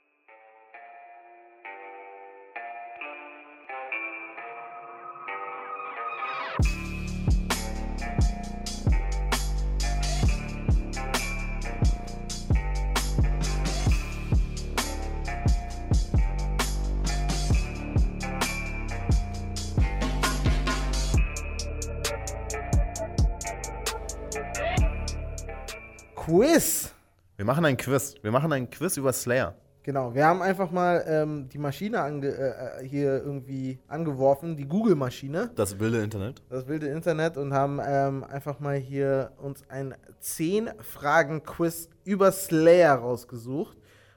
Quiz. 27.86 28.16
Wir 28.20 28.32
machen 28.32 28.52
ein 28.52 28.68
Quiz 28.68 28.96
über 28.96 29.12
Slayer. 29.12 29.54
Genau, 29.84 30.12
wir 30.12 30.26
haben 30.26 30.42
einfach 30.42 30.72
mal 30.72 31.04
ähm, 31.06 31.48
die 31.48 31.58
Maschine 31.58 32.00
ange, 32.00 32.26
äh, 32.26 32.82
äh, 32.82 32.84
hier 32.84 33.22
irgendwie 33.22 33.78
angeworfen, 33.86 34.56
die 34.56 34.66
Google-Maschine. 34.66 35.52
Das 35.54 35.78
wilde 35.78 36.02
Internet. 36.02 36.42
Das 36.50 36.66
wilde 36.66 36.88
Internet 36.88 37.36
und 37.36 37.54
haben 37.54 37.80
ähm, 37.86 38.24
einfach 38.24 38.58
mal 38.58 38.74
hier 38.74 39.30
uns 39.40 39.62
ein 39.68 39.94
10-Fragen-Quiz 40.20 41.88
über 42.02 42.32
Slayer 42.32 42.96
rausgesucht. 42.96 43.76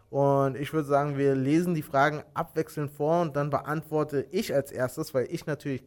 Und 0.10 0.58
ich 0.58 0.74
würde 0.74 0.88
sagen, 0.88 1.20
wir 1.20 1.36
lesen 1.36 1.76
die 1.76 1.84
Fragen 1.84 2.24
abwechselnd 2.34 2.90
vor 2.90 3.22
und 3.22 3.36
dann 3.36 3.52
beantworte 3.52 4.26
ich 4.32 4.52
als 4.52 4.72
erstes, 4.72 5.14
weil 5.14 5.28
ich 5.30 5.46
natürlich 5.46 5.84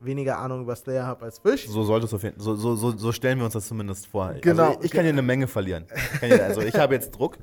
weniger 0.00 0.38
Ahnung 0.38 0.62
über 0.62 0.76
Slayer 0.76 1.06
habe 1.06 1.24
als 1.24 1.38
Fisch. 1.38 1.66
So 1.68 1.82
sollte 1.82 2.06
es 2.06 2.14
auf 2.14 2.22
jeden 2.22 2.38
so, 2.40 2.54
so, 2.54 2.76
so, 2.76 2.96
so 2.96 3.12
stellen 3.12 3.38
wir 3.38 3.44
uns 3.44 3.54
das 3.54 3.66
zumindest 3.66 4.06
vor. 4.06 4.34
Genau. 4.40 4.68
Also 4.68 4.80
ich, 4.82 4.90
kann 4.90 5.02
hier 5.02 5.12
eine 5.12 5.22
Menge 5.22 5.46
verlieren. 5.46 5.86
Ich 6.22 6.42
also 6.42 6.62
ich 6.62 6.74
habe 6.76 6.94
jetzt 6.94 7.10
Druck. 7.12 7.38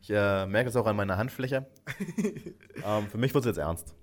Ich 0.00 0.10
äh, 0.10 0.46
merke 0.46 0.70
es 0.70 0.76
auch 0.76 0.86
an 0.86 0.96
meiner 0.96 1.16
Handfläche. 1.16 1.66
ähm, 2.86 3.06
für 3.10 3.18
mich 3.18 3.34
wird 3.34 3.44
es 3.44 3.48
jetzt 3.48 3.58
ernst. 3.58 3.94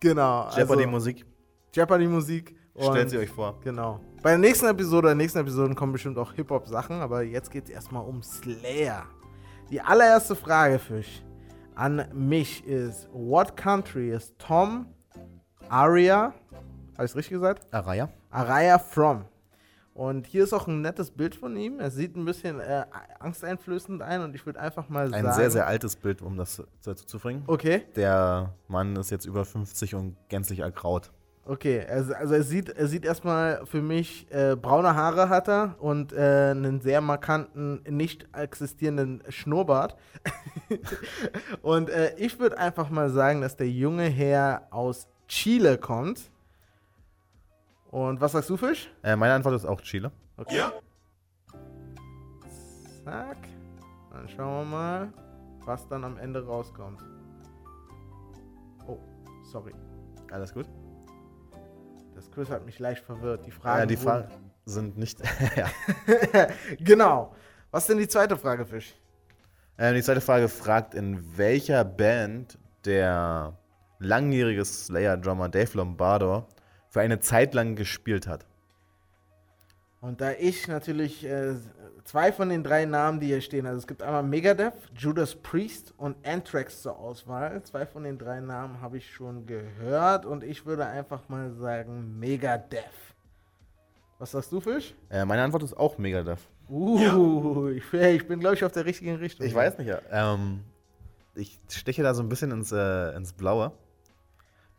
Genau. 0.00 0.50
Jeopardy-Musik. 0.54 1.24
Jeopardy-Musik. 1.72 2.56
Stellt 2.76 3.10
sie 3.10 3.18
euch 3.18 3.30
vor. 3.30 3.58
Genau. 3.62 4.00
Bei 4.22 4.30
der 4.30 4.38
nächsten 4.38 4.66
Episode, 4.66 5.08
der 5.08 5.14
nächsten 5.14 5.38
Episoden 5.38 5.74
kommen 5.74 5.92
bestimmt 5.92 6.18
auch 6.18 6.32
Hip-Hop-Sachen, 6.32 7.00
aber 7.00 7.22
jetzt 7.22 7.50
geht 7.50 7.64
es 7.64 7.70
erstmal 7.70 8.04
um 8.04 8.22
Slayer. 8.22 9.04
Die 9.70 9.80
allererste 9.80 10.34
Frage, 10.34 10.78
Fisch, 10.78 11.22
an 11.74 12.06
mich 12.12 12.66
ist: 12.66 13.08
What 13.12 13.56
country 13.56 14.10
is 14.10 14.34
Tom 14.38 14.86
Aria, 15.68 16.34
habe 17.00 17.06
ich 17.06 17.12
es 17.12 17.16
richtig 17.16 17.32
gesagt? 17.32 17.66
Araya? 17.72 18.10
Araya 18.30 18.78
from. 18.78 19.24
Und 19.94 20.26
hier 20.26 20.44
ist 20.44 20.52
auch 20.52 20.68
ein 20.68 20.82
nettes 20.82 21.10
Bild 21.10 21.34
von 21.34 21.56
ihm. 21.56 21.80
Er 21.80 21.90
sieht 21.90 22.14
ein 22.14 22.26
bisschen 22.26 22.60
äh, 22.60 22.84
angsteinflößend 23.18 24.02
ein 24.02 24.20
und 24.20 24.34
ich 24.34 24.44
würde 24.44 24.60
einfach 24.60 24.90
mal 24.90 25.06
Ein 25.14 25.24
sagen. 25.24 25.34
sehr, 25.34 25.50
sehr 25.50 25.66
altes 25.66 25.96
Bild, 25.96 26.20
um 26.20 26.36
das 26.36 26.62
dazu 26.84 27.06
zu 27.06 27.18
bringen. 27.18 27.42
Okay, 27.46 27.84
Der 27.96 28.52
Mann 28.68 28.94
ist 28.96 29.08
jetzt 29.10 29.24
über 29.24 29.46
50 29.46 29.94
und 29.94 30.14
gänzlich 30.28 30.58
ergraut. 30.58 31.10
okay. 31.46 31.86
Also, 31.88 32.12
also 32.12 32.34
er 32.34 32.42
sieht, 32.42 32.68
er 32.68 32.86
sieht 32.86 33.06
erstmal 33.06 33.64
für 33.64 33.80
mich 33.80 34.26
äh, 34.30 34.56
braune 34.56 34.94
Haare 34.94 35.30
hat 35.30 35.48
er 35.48 35.76
und 35.78 36.12
äh, 36.12 36.50
einen 36.50 36.82
sehr 36.82 37.00
markanten, 37.00 37.82
nicht 37.88 38.26
existierenden 38.34 39.22
Schnurrbart. 39.30 39.96
und 41.62 41.88
äh, 41.88 42.14
ich 42.18 42.38
würde 42.38 42.58
einfach 42.58 42.90
mal 42.90 43.08
sagen, 43.08 43.40
dass 43.40 43.56
der 43.56 43.70
junge 43.70 44.04
Herr 44.04 44.68
aus 44.70 45.08
Chile 45.28 45.78
kommt. 45.78 46.30
Und 47.90 48.20
was 48.20 48.32
sagst 48.32 48.48
du, 48.50 48.56
Fisch? 48.56 48.88
Äh, 49.02 49.16
meine 49.16 49.34
Antwort 49.34 49.54
ist 49.56 49.64
auch 49.64 49.80
Chile. 49.80 50.12
Okay. 50.36 50.56
Ja. 50.58 50.72
Zack. 53.04 53.36
Dann 54.12 54.28
schauen 54.28 54.70
wir 54.70 54.76
mal, 54.76 55.12
was 55.64 55.86
dann 55.88 56.04
am 56.04 56.16
Ende 56.18 56.44
rauskommt. 56.44 57.00
Oh, 58.86 58.98
sorry. 59.50 59.72
Alles 60.30 60.52
gut? 60.54 60.66
Das 62.14 62.30
Quiz 62.30 62.50
hat 62.50 62.64
mich 62.66 62.78
leicht 62.78 63.04
verwirrt. 63.04 63.46
Die 63.46 63.50
Fragen. 63.50 63.80
Ja, 63.80 63.86
die 63.86 63.96
wurden- 63.98 64.04
Fragen 64.28 64.50
sind 64.66 64.98
nicht. 64.98 65.20
genau. 66.80 67.34
Was 67.70 67.84
ist 67.84 67.88
denn 67.90 67.98
die 67.98 68.08
zweite 68.08 68.36
Frage, 68.36 68.66
Fisch? 68.66 68.94
äh, 69.78 69.92
die 69.94 70.02
zweite 70.02 70.20
Frage 70.20 70.48
fragt, 70.48 70.94
in 70.94 71.36
welcher 71.36 71.84
Band 71.84 72.58
der 72.84 73.56
langjährige 73.98 74.64
Slayer-Drummer 74.64 75.48
Dave 75.48 75.76
Lombardo 75.76 76.46
für 76.90 77.00
eine 77.00 77.20
Zeit 77.20 77.54
lang 77.54 77.76
gespielt 77.76 78.26
hat. 78.26 78.44
Und 80.00 80.20
da 80.20 80.32
ich 80.32 80.66
natürlich 80.66 81.24
äh, 81.24 81.54
zwei 82.04 82.32
von 82.32 82.48
den 82.48 82.64
drei 82.64 82.86
Namen, 82.86 83.20
die 83.20 83.26
hier 83.26 83.42
stehen, 83.42 83.66
also 83.66 83.78
es 83.78 83.86
gibt 83.86 84.02
einmal 84.02 84.22
Megadeth, 84.22 84.74
Judas 84.96 85.34
Priest 85.34 85.92
und 85.98 86.16
Anthrax 86.26 86.82
zur 86.82 86.98
Auswahl. 86.98 87.62
Zwei 87.62 87.86
von 87.86 88.04
den 88.04 88.18
drei 88.18 88.40
Namen 88.40 88.80
habe 88.80 88.96
ich 88.96 89.10
schon 89.10 89.46
gehört 89.46 90.24
und 90.24 90.42
ich 90.42 90.64
würde 90.64 90.86
einfach 90.86 91.28
mal 91.28 91.52
sagen 91.52 92.18
Megadeth. 92.18 92.84
Was 94.18 94.32
sagst 94.32 94.50
du, 94.52 94.60
Fisch? 94.60 94.94
Äh, 95.10 95.24
meine 95.24 95.42
Antwort 95.42 95.62
ist 95.62 95.76
auch 95.76 95.96
Megadeth. 95.98 96.40
Uh, 96.68 97.68
ich, 97.68 97.92
ich 97.92 98.26
bin, 98.26 98.40
glaube 98.40 98.54
ich, 98.54 98.64
auf 98.64 98.72
der 98.72 98.86
richtigen 98.86 99.16
Richtung. 99.16 99.46
Ich 99.46 99.54
weiß 99.54 99.78
nicht, 99.78 99.88
ja. 99.88 100.00
Ähm, 100.10 100.60
ich 101.34 101.58
steche 101.68 102.02
da 102.02 102.14
so 102.14 102.22
ein 102.22 102.28
bisschen 102.28 102.50
ins, 102.52 102.72
äh, 102.72 103.14
ins 103.16 103.32
Blaue. 103.32 103.72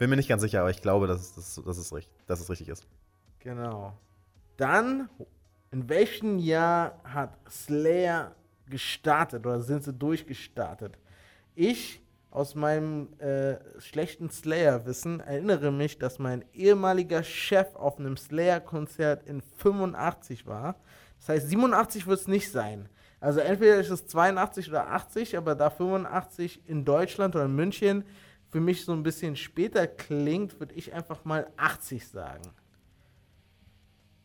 Bin 0.02 0.10
mir 0.10 0.16
nicht 0.16 0.30
ganz 0.30 0.42
sicher, 0.42 0.62
aber 0.62 0.72
ich 0.72 0.82
glaube, 0.82 1.06
dass 1.06 1.22
es, 1.22 1.36
dass, 1.36 1.64
dass 1.64 1.78
es, 1.78 1.94
richtig, 1.94 2.12
dass 2.26 2.40
es 2.40 2.50
richtig 2.50 2.70
ist. 2.70 2.88
Genau. 3.38 3.94
Dann, 4.58 5.10
in 5.70 5.88
welchem 5.90 6.40
Jahr 6.40 7.00
hat 7.04 7.38
Slayer 7.48 8.34
gestartet 8.68 9.46
oder 9.46 9.62
sind 9.62 9.84
sie 9.84 9.94
durchgestartet? 9.94 10.98
Ich 11.54 12.02
aus 12.32 12.56
meinem 12.56 13.10
äh, 13.20 13.58
schlechten 13.80 14.32
Slayer-Wissen 14.32 15.20
erinnere 15.20 15.72
mich, 15.72 16.00
dass 16.00 16.18
mein 16.18 16.46
ehemaliger 16.52 17.22
Chef 17.22 17.76
auf 17.76 18.00
einem 18.00 18.18
Slayer-Konzert 18.18 19.30
in 19.30 19.44
85 19.58 20.48
war. 20.48 20.78
Das 21.20 21.30
heißt, 21.30 21.50
87 21.50 22.08
wird 22.08 22.22
es 22.22 22.28
nicht 22.28 22.52
sein. 22.52 22.90
Also 23.20 23.40
entweder 23.40 23.76
ist 23.76 23.92
es 23.92 24.08
82 24.08 24.68
oder 24.70 24.88
80, 24.88 25.38
aber 25.38 25.54
da 25.54 25.70
85 25.70 26.64
in 26.66 26.86
Deutschland 26.86 27.36
oder 27.36 27.46
in 27.46 27.56
München 27.56 28.04
für 28.52 28.60
mich 28.60 28.84
so 28.84 28.92
ein 28.92 29.02
bisschen 29.02 29.36
später 29.36 29.88
klingt, 29.88 30.60
würde 30.60 30.76
ich 30.76 30.94
einfach 30.94 31.24
mal 31.24 31.50
80 31.56 32.08
sagen. 32.08 32.44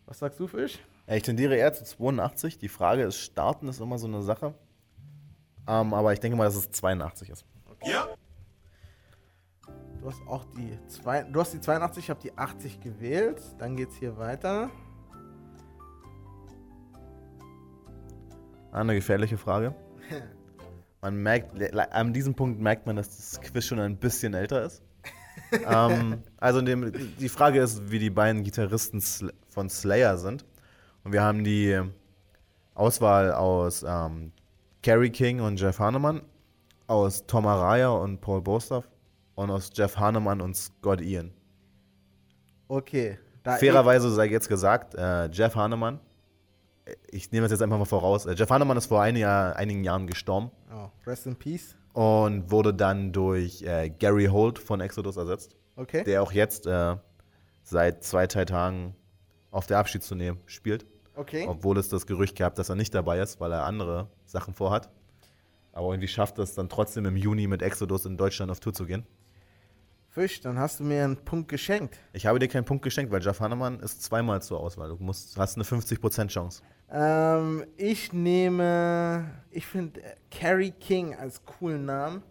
Was 0.05 0.18
sagst 0.18 0.39
du, 0.41 0.49
Fisch? 0.49 0.79
Ich 1.07 1.22
tendiere 1.22 1.57
eher 1.57 1.72
zu 1.72 1.85
82. 1.85 2.59
Die 2.59 2.68
Frage 2.68 3.05
ist, 3.05 3.18
starten 3.18 3.68
ist 3.68 3.81
immer 3.81 3.99
so 3.99 4.09
eine 4.09 4.22
Sache. 4.22 4.55
Ähm, 5.68 5.95
aber 5.95 6.12
ich 6.12 6.18
denke 6.18 6.37
mal, 6.37 6.45
dass 6.45 6.57
es 6.57 6.70
82 6.72 7.31
ist. 7.31 7.47
Ja. 7.85 8.09
Du 10.01 10.09
hast 10.09 10.20
auch 10.27 10.45
die 10.57 10.79
zwei, 10.89 11.22
du 11.22 11.41
hast 11.41 11.53
die 11.53 11.61
82, 11.61 12.05
ich 12.05 12.11
habe 12.11 12.20
die 12.20 12.37
80 12.37 12.81
gewählt. 12.81 13.41
Dann 13.59 13.77
geht's 13.77 13.97
hier 13.97 14.16
weiter. 14.16 14.70
Eine 18.72 18.95
gefährliche 18.95 19.39
Frage. 19.39 19.74
Man 21.07 21.23
merkt, 21.23 21.53
an 21.93 22.13
diesem 22.13 22.35
Punkt 22.35 22.61
merkt 22.61 22.85
man, 22.85 22.97
dass 22.97 23.17
das 23.17 23.41
Quiz 23.41 23.65
schon 23.65 23.79
ein 23.79 23.97
bisschen 23.97 24.35
älter 24.35 24.65
ist. 24.65 24.83
ähm, 25.65 26.21
also 26.39 26.61
dem, 26.61 26.93
die 27.21 27.29
Frage 27.29 27.61
ist, 27.61 27.93
wie 27.93 28.01
die 28.01 28.11
beiden 28.11 28.43
Gitarristen 28.43 29.01
von 29.49 29.71
Slayer 29.71 30.19
sind. 30.19 30.45
Und 31.05 31.13
wir 31.13 31.23
haben 31.23 31.45
die 31.45 31.81
Auswahl 32.75 33.31
aus 33.31 33.85
ähm, 33.87 34.33
Kerry 34.83 35.11
King 35.11 35.43
und 35.43 35.61
Jeff 35.61 35.79
Hanneman, 35.79 36.23
aus 36.89 37.25
Tom 37.25 37.47
Araya 37.47 37.91
und 37.91 38.21
Paul 38.21 38.43
Bostaff 38.43 38.89
und 39.37 39.49
aus 39.49 39.71
Jeff 39.73 39.97
Hanneman 39.97 40.41
und 40.41 40.57
Scott 40.57 41.01
Ian. 41.01 41.31
Okay. 42.67 43.17
Fairerweise 43.45 44.11
sei 44.11 44.27
jetzt 44.27 44.49
gesagt, 44.49 44.97
äh, 44.97 45.27
Jeff 45.27 45.55
Hanneman, 45.55 46.01
äh, 46.01 46.06
ich 47.11 47.32
nehme 47.32 47.45
das 47.45 47.53
jetzt 47.53 47.62
einfach 47.62 47.78
mal 47.78 47.84
voraus, 47.84 48.26
äh, 48.26 48.34
Jeff 48.34 48.51
Hanneman 48.51 48.76
ist 48.76 48.87
vor 48.87 49.03
ein 49.03 49.16
Jahr, 49.16 49.57
einigen 49.57 49.84
Jahren 49.84 50.07
gestorben 50.07 50.51
oh, 50.72 50.89
rest 51.07 51.26
in 51.26 51.37
peace. 51.37 51.76
und 51.93 52.51
wurde 52.51 52.74
dann 52.74 53.12
durch 53.12 53.62
äh, 53.62 53.91
Gary 53.91 54.26
Holt 54.26 54.59
von 54.59 54.80
Exodus 54.80 55.16
ersetzt, 55.16 55.57
Okay. 55.76 56.05
der 56.05 56.22
auch 56.22 56.32
jetzt 56.32 56.66
äh, 56.66 56.97
seit 57.62 58.05
zwei, 58.05 58.26
drei 58.26 58.45
Tagen 58.45 58.95
auf 59.51 59.66
der 59.66 59.78
Abschiedstournee 59.78 60.34
spielt, 60.47 60.87
okay. 61.14 61.47
obwohl 61.49 61.78
es 61.78 61.89
das 61.89 62.07
Gerücht 62.07 62.37
gab, 62.37 62.55
dass 62.55 62.68
er 62.68 62.76
nicht 62.76 62.95
dabei 62.95 63.20
ist, 63.20 63.41
weil 63.41 63.53
er 63.53 63.64
andere 63.64 64.09
Sachen 64.24 64.55
vorhat. 64.55 64.91
Aber 65.72 65.89
irgendwie 65.89 66.09
schafft 66.09 66.39
es 66.39 66.55
dann 66.55 66.68
trotzdem 66.68 67.05
im 67.05 67.16
Juni 67.16 67.47
mit 67.47 67.61
Exodus 67.61 68.07
in 68.07 68.16
Deutschland 68.16 68.51
auf 68.51 68.61
Tour 68.61 68.72
zu 68.72 68.87
gehen. 68.87 69.05
Fisch, 70.09 70.41
dann 70.41 70.59
hast 70.59 70.80
du 70.80 70.84
mir 70.84 71.05
einen 71.05 71.16
Punkt 71.18 71.49
geschenkt. 71.49 71.99
Ich 72.14 72.24
habe 72.24 72.39
dir 72.39 72.49
keinen 72.49 72.64
Punkt 72.64 72.82
geschenkt, 72.82 73.12
weil 73.12 73.22
Jeff 73.22 73.41
Hanneman 73.41 73.80
ist 73.80 74.03
zweimal 74.03 74.41
zur 74.41 74.61
Auswahl. 74.61 74.89
Du 74.89 74.97
musst, 74.99 75.37
hast 75.37 75.57
eine 75.57 75.64
50% 75.64 76.28
Chance. 76.28 76.62
Ähm, 76.91 77.64
ich 77.76 78.12
nehme, 78.12 79.30
ich 79.51 79.66
finde 79.66 80.03
äh, 80.03 80.14
Carrie 80.30 80.70
King 80.70 81.14
als 81.14 81.45
coolen 81.45 81.84
Namen. 81.84 82.22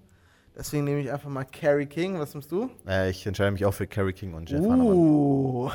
Deswegen 0.56 0.86
nehme 0.86 1.01
ich 1.01 1.12
einfach 1.12 1.30
mal 1.30 1.43
Carrie 1.43 1.86
King. 1.86 2.18
Was 2.18 2.34
nimmst 2.34 2.51
du? 2.51 2.70
Äh, 2.88 3.10
ich 3.10 3.26
entscheide 3.26 3.51
mich 3.51 3.66
auch 3.66 3.74
für 3.74 3.88
Kerry 3.88 4.14
King 4.14 4.34
und 4.34 4.49
Jeff. 4.49 4.62
Uh, 4.62 5.70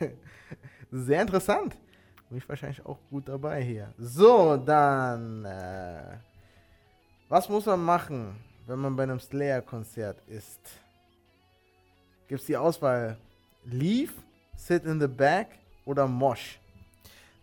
sehr 0.90 1.20
interessant. 1.20 1.76
Bin 2.30 2.38
ich 2.38 2.48
wahrscheinlich 2.48 2.84
auch 2.86 2.98
gut 3.10 3.28
dabei 3.28 3.62
hier. 3.62 3.92
So, 3.98 4.56
dann. 4.56 5.44
Äh, 5.44 6.16
was 7.28 7.48
muss 7.48 7.66
man 7.66 7.82
machen, 7.82 8.36
wenn 8.66 8.78
man 8.78 8.96
bei 8.96 9.02
einem 9.02 9.20
Slayer-Konzert 9.20 10.22
ist? 10.28 10.60
Gibt 12.28 12.40
es 12.40 12.46
die 12.46 12.56
Auswahl 12.56 13.18
Leave, 13.64 14.12
Sit 14.56 14.84
in 14.84 14.98
the 14.98 15.06
Back 15.06 15.48
oder 15.84 16.06
Mosh? 16.06 16.58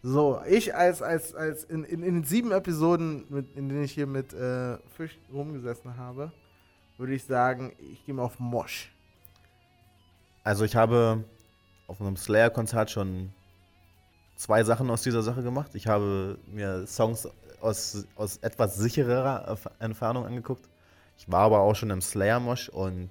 So, 0.01 0.41
ich 0.47 0.73
als, 0.75 1.01
als, 1.01 1.35
als 1.35 1.63
in, 1.65 1.83
in, 1.83 2.03
in 2.03 2.13
den 2.15 2.23
sieben 2.23 2.51
Episoden, 2.51 3.25
mit, 3.29 3.55
in 3.55 3.67
denen 3.67 3.83
ich 3.83 3.91
hier 3.91 4.07
mit 4.07 4.33
äh, 4.33 4.77
Fisch 4.95 5.17
rumgesessen 5.33 5.97
habe, 5.97 6.31
würde 6.97 7.13
ich 7.13 7.25
sagen, 7.25 7.73
ich 7.91 8.05
gehe 8.05 8.15
mal 8.15 8.23
auf 8.23 8.39
Mosh. 8.39 8.93
Also 10.43 10.63
ich 10.63 10.75
habe 10.75 11.23
auf 11.87 11.99
einem 11.99 12.15
Slayer-Konzert 12.15 12.91
schon 12.91 13.31
zwei 14.37 14.63
Sachen 14.63 14.89
aus 14.89 15.01
dieser 15.01 15.21
Sache 15.21 15.43
gemacht. 15.43 15.71
Ich 15.73 15.87
habe 15.87 16.37
mir 16.47 16.87
Songs 16.87 17.27
aus, 17.59 18.07
aus 18.15 18.37
etwas 18.37 18.77
sichererer 18.77 19.57
Entfernung 19.79 20.25
angeguckt. 20.25 20.69
Ich 21.17 21.29
war 21.29 21.41
aber 21.41 21.59
auch 21.59 21.75
schon 21.75 21.89
im 21.89 22.01
Slayer-Mosh 22.01 22.69
und 22.69 23.09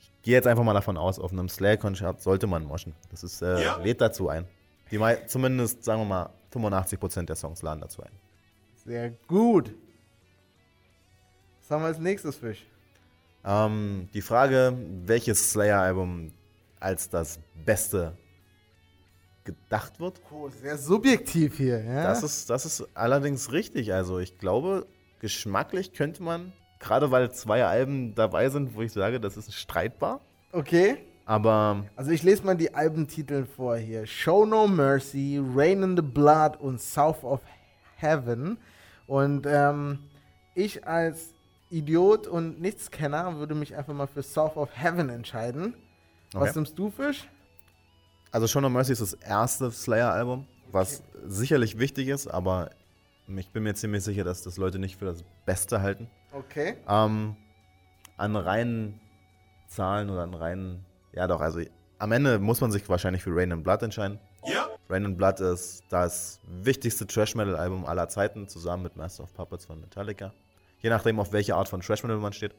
ich 0.00 0.10
gehe 0.22 0.32
jetzt 0.32 0.46
einfach 0.46 0.64
mal 0.64 0.72
davon 0.72 0.96
aus, 0.96 1.18
auf 1.18 1.30
einem 1.30 1.50
Slayer-Konzert 1.50 2.22
sollte 2.22 2.46
man 2.46 2.64
moschen. 2.64 2.94
Das 3.10 3.22
ist, 3.22 3.42
äh, 3.42 3.62
Ja. 3.62 3.76
lädt 3.76 4.00
dazu 4.00 4.30
ein. 4.30 4.46
Die 4.90 4.98
mei 4.98 5.16
zumindest, 5.26 5.84
sagen 5.84 6.02
wir 6.02 6.06
mal, 6.06 6.30
85% 6.52 7.24
der 7.26 7.36
Songs 7.36 7.62
laden 7.62 7.80
dazu 7.80 8.02
ein. 8.02 8.12
Sehr 8.84 9.10
gut. 9.26 9.74
Was 11.60 11.70
haben 11.70 11.82
wir 11.82 11.88
als 11.88 11.98
nächstes, 11.98 12.36
Fisch? 12.36 12.64
Ähm, 13.44 14.08
die 14.14 14.22
Frage, 14.22 14.76
welches 15.04 15.50
Slayer-Album 15.50 16.32
als 16.78 17.08
das 17.08 17.40
Beste 17.64 18.16
gedacht 19.44 19.98
wird. 20.00 20.20
Oh, 20.30 20.48
sehr 20.48 20.76
subjektiv 20.76 21.56
hier, 21.56 21.82
ja? 21.82 22.04
Das 22.04 22.22
ist, 22.22 22.50
das 22.50 22.66
ist 22.66 22.86
allerdings 22.94 23.52
richtig. 23.52 23.92
Also 23.94 24.18
ich 24.18 24.38
glaube, 24.38 24.86
geschmacklich 25.20 25.92
könnte 25.92 26.22
man, 26.22 26.52
gerade 26.80 27.10
weil 27.10 27.32
zwei 27.32 27.64
Alben 27.64 28.14
dabei 28.14 28.48
sind, 28.50 28.74
wo 28.74 28.82
ich 28.82 28.92
sage, 28.92 29.20
das 29.20 29.36
ist 29.36 29.54
streitbar. 29.54 30.20
okay. 30.52 30.98
Aber 31.26 31.84
Also 31.96 32.12
ich 32.12 32.22
lese 32.22 32.44
mal 32.46 32.56
die 32.56 32.72
Albentitel 32.74 33.44
vor 33.44 33.76
hier. 33.76 34.06
Show 34.06 34.46
No 34.46 34.66
Mercy, 34.68 35.40
Rain 35.54 35.82
in 35.82 35.96
the 35.96 36.02
Blood 36.02 36.56
und 36.58 36.80
South 36.80 37.22
of 37.24 37.40
Heaven. 37.96 38.56
Und 39.08 39.44
ähm, 39.46 39.98
ich 40.54 40.86
als 40.86 41.34
Idiot 41.68 42.28
und 42.28 42.60
Nichtskenner 42.60 43.36
würde 43.38 43.54
mich 43.56 43.74
einfach 43.76 43.92
mal 43.92 44.06
für 44.06 44.22
South 44.22 44.56
of 44.56 44.70
Heaven 44.72 45.08
entscheiden. 45.08 45.74
Was 46.32 46.50
Okay. 46.50 46.52
nimmst 46.60 46.78
du, 46.78 46.90
Fisch? 46.90 47.28
also 48.32 48.46
Show 48.46 48.60
No 48.60 48.68
Mercy 48.68 48.92
ist 48.92 49.00
das 49.02 49.14
erste 49.14 49.70
Slayer-Album, 49.70 50.46
was 50.70 51.02
sicherlich 51.24 51.78
wichtig 51.78 52.08
ist, 52.08 52.26
aber 52.28 52.70
ich 53.28 53.50
bin 53.50 53.62
mir 53.64 53.74
ziemlich 53.74 54.04
sicher, 54.04 54.22
dass 54.24 54.42
das 54.42 54.58
Leute 54.58 54.78
nicht 54.78 54.96
für 54.98 55.06
das 55.06 55.24
Beste 55.44 55.80
halten. 55.82 56.08
Okay. 56.32 56.76
Ähm, 56.88 57.34
an 58.16 58.36
reinen 58.36 59.00
Zahlen 59.68 60.08
oder 60.10 60.22
an 60.22 60.34
reinen. 60.34 60.84
Ja, 61.16 61.26
doch, 61.26 61.40
also 61.40 61.60
am 61.98 62.12
Ende 62.12 62.38
muss 62.38 62.60
man 62.60 62.70
sich 62.70 62.88
wahrscheinlich 62.88 63.22
für 63.22 63.34
Rain 63.34 63.50
and 63.52 63.64
Blood 63.64 63.82
entscheiden. 63.82 64.20
Ja. 64.44 64.68
Rain 64.88 65.04
and 65.04 65.16
Blood 65.18 65.40
ist 65.40 65.82
das 65.90 66.38
wichtigste 66.46 67.06
Trash-Metal-Album 67.06 67.84
aller 67.86 68.08
Zeiten, 68.08 68.46
zusammen 68.48 68.84
mit 68.84 68.96
Master 68.96 69.24
of 69.24 69.34
Puppets 69.34 69.64
von 69.64 69.80
Metallica. 69.80 70.32
Je 70.80 70.90
nachdem, 70.90 71.18
auf 71.18 71.32
welche 71.32 71.56
Art 71.56 71.68
von 71.68 71.80
Trash-Metal 71.80 72.18
man 72.18 72.32
steht. 72.32 72.54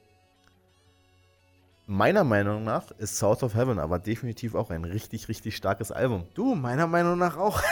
Meiner 1.90 2.26
Meinung 2.26 2.66
nach 2.66 2.92
ist 2.98 3.16
South 3.18 3.44
of 3.44 3.54
Heaven 3.56 3.80
aber 3.80 3.98
definitiv 4.00 4.56
auch 4.56 4.72
ein 4.72 4.84
richtig, 4.84 5.30
richtig 5.30 5.56
starkes 5.56 5.90
Album. 5.90 6.26
Du, 6.34 6.54
meiner 6.54 6.86
Meinung 6.88 7.18
nach 7.18 7.38
auch. 7.38 7.62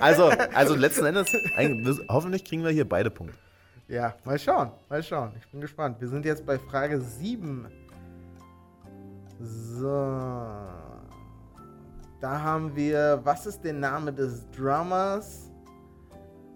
Also, 0.00 0.24
also 0.54 0.74
letzten 0.74 1.04
Endes, 1.06 1.32
ein- 1.56 1.98
hoffentlich 2.08 2.44
kriegen 2.44 2.62
wir 2.64 2.70
hier 2.70 2.86
beide 2.88 3.10
Punkte. 3.10 3.36
ja, 3.88 4.14
mal 4.24 4.38
schauen, 4.38 4.70
mal 4.88 5.02
schauen. 5.02 5.32
Ich 5.38 5.46
bin 5.48 5.60
gespannt. 5.60 6.00
Wir 6.00 6.08
sind 6.08 6.24
jetzt 6.24 6.44
bei 6.44 6.58
Frage 6.58 7.00
7. 7.00 7.66
So. 9.40 9.86
Da 12.20 12.40
haben 12.40 12.74
wir, 12.74 13.20
was 13.22 13.46
ist 13.46 13.62
der 13.62 13.74
Name 13.74 14.12
des 14.12 14.48
Drummers, 14.50 15.50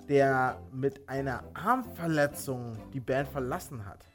der 0.09 0.61
mit 0.72 1.07
einer 1.09 1.45
Armverletzung 1.55 2.78
die 2.93 3.01
Band 3.01 3.28
verlassen 3.28 3.85
hat? 3.85 4.07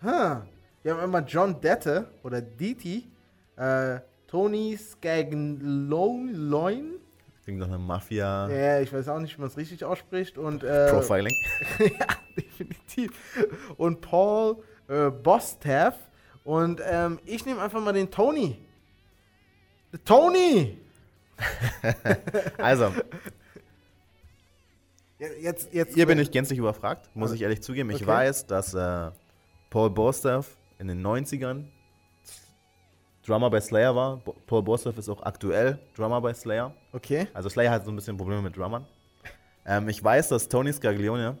Hm. 0.00 0.42
Wir 0.82 0.94
haben 0.94 1.04
immer 1.04 1.20
John 1.20 1.60
Dette 1.60 2.06
oder 2.22 2.40
Diti, 2.40 3.10
äh, 3.56 3.98
Tony 4.26 4.78
Scagloin. 4.78 6.40
Klingt 7.42 7.58
nach 7.58 7.66
einer 7.66 7.78
Mafia. 7.78 8.48
Ja, 8.48 8.80
ich 8.80 8.92
weiß 8.92 9.08
auch 9.08 9.18
nicht, 9.18 9.36
wie 9.36 9.40
man 9.40 9.50
es 9.50 9.56
richtig 9.56 9.84
ausspricht. 9.84 10.38
Und, 10.38 10.62
äh, 10.62 10.90
Profiling. 10.90 11.34
ja, 11.80 12.06
definitiv. 12.36 13.10
Und 13.76 14.00
Paul 14.00 14.62
äh, 14.88 15.10
Bostaff. 15.10 16.09
Und 16.44 16.80
ähm, 16.84 17.18
ich 17.24 17.44
nehme 17.44 17.60
einfach 17.60 17.80
mal 17.80 17.92
den 17.92 18.10
Tony. 18.10 18.56
Der 19.92 20.04
Tony! 20.04 20.78
Also, 22.58 22.92
Jetzt, 25.40 25.72
jetzt, 25.74 25.94
Hier 25.94 26.06
bin 26.06 26.18
ich 26.18 26.30
gänzlich 26.30 26.58
überfragt, 26.58 27.10
muss 27.14 27.26
Also- 27.30 27.34
ich 27.34 27.42
ehrlich 27.42 27.62
zugeben. 27.62 27.90
Ich 27.90 27.96
okay. 27.96 28.06
weiß, 28.06 28.46
dass 28.46 28.72
äh, 28.72 29.10
Paul 29.68 29.90
Bostaff 29.90 30.56
in 30.78 30.88
den 30.88 31.04
90ern 31.06 31.64
Drummer 33.26 33.50
bei 33.50 33.60
Slayer 33.60 33.94
war. 33.94 34.16
Bo 34.16 34.34
Paul 34.46 34.62
Bostaff 34.62 34.96
ist 34.96 35.10
auch 35.10 35.22
aktuell 35.22 35.78
Drummer 35.94 36.22
bei 36.22 36.32
Slayer. 36.32 36.74
Okay. 36.92 37.28
Also 37.34 37.50
Slayer 37.50 37.70
hat 37.70 37.84
so 37.84 37.92
ein 37.92 37.96
bisschen 37.96 38.16
Probleme 38.16 38.40
mit 38.40 38.56
Drummern. 38.56 38.86
Ähm, 39.66 39.90
ich 39.90 40.02
weiß, 40.02 40.28
dass 40.28 40.48
Tony 40.48 40.72
Scaglione 40.72 41.36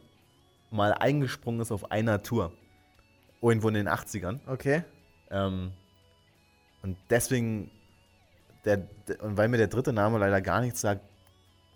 mal 0.70 0.92
eingesprungen 0.92 1.62
ist 1.62 1.72
auf 1.72 1.90
einer 1.90 2.22
Tour. 2.22 2.52
Irgendwo 3.42 3.68
in 3.68 3.74
den 3.74 3.88
80ern. 3.88 4.40
Okay. 4.46 4.82
Ähm, 5.30 5.72
und 6.82 6.96
deswegen, 7.08 7.70
der, 8.64 8.78
der, 9.08 9.22
und 9.22 9.36
weil 9.36 9.48
mir 9.48 9.56
der 9.56 9.68
dritte 9.68 9.92
Name 9.92 10.18
leider 10.18 10.40
gar 10.40 10.60
nichts 10.60 10.80
sagt, 10.80 11.02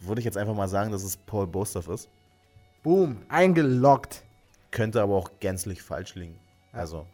würde 0.01 0.21
ich 0.21 0.25
jetzt 0.25 0.37
einfach 0.37 0.55
mal 0.55 0.69
sagen, 0.69 0.93
dass 0.93 1.03
es 1.03 1.17
Paul 1.17 1.47
Bostaff 1.47 1.89
ist. 1.89 2.09
Boom. 2.83 3.23
Eingeloggt. 3.29 4.25
Könnte 4.71 5.01
aber 5.01 5.15
auch 5.15 5.31
gänzlich 5.41 5.83
falsch 5.83 6.15
liegen. 6.17 6.39
Also, 6.73 7.07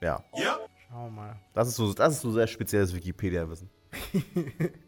ja. 0.00 0.24
Ja. 0.34 0.58
Schau 0.88 1.10
mal. 1.10 1.36
Das 1.54 1.68
ist 1.68 1.76
so, 1.76 1.92
das 1.92 2.14
ist 2.14 2.22
so 2.22 2.32
sehr 2.32 2.46
spezielles 2.46 2.94
Wikipedia-Wissen. 2.94 3.70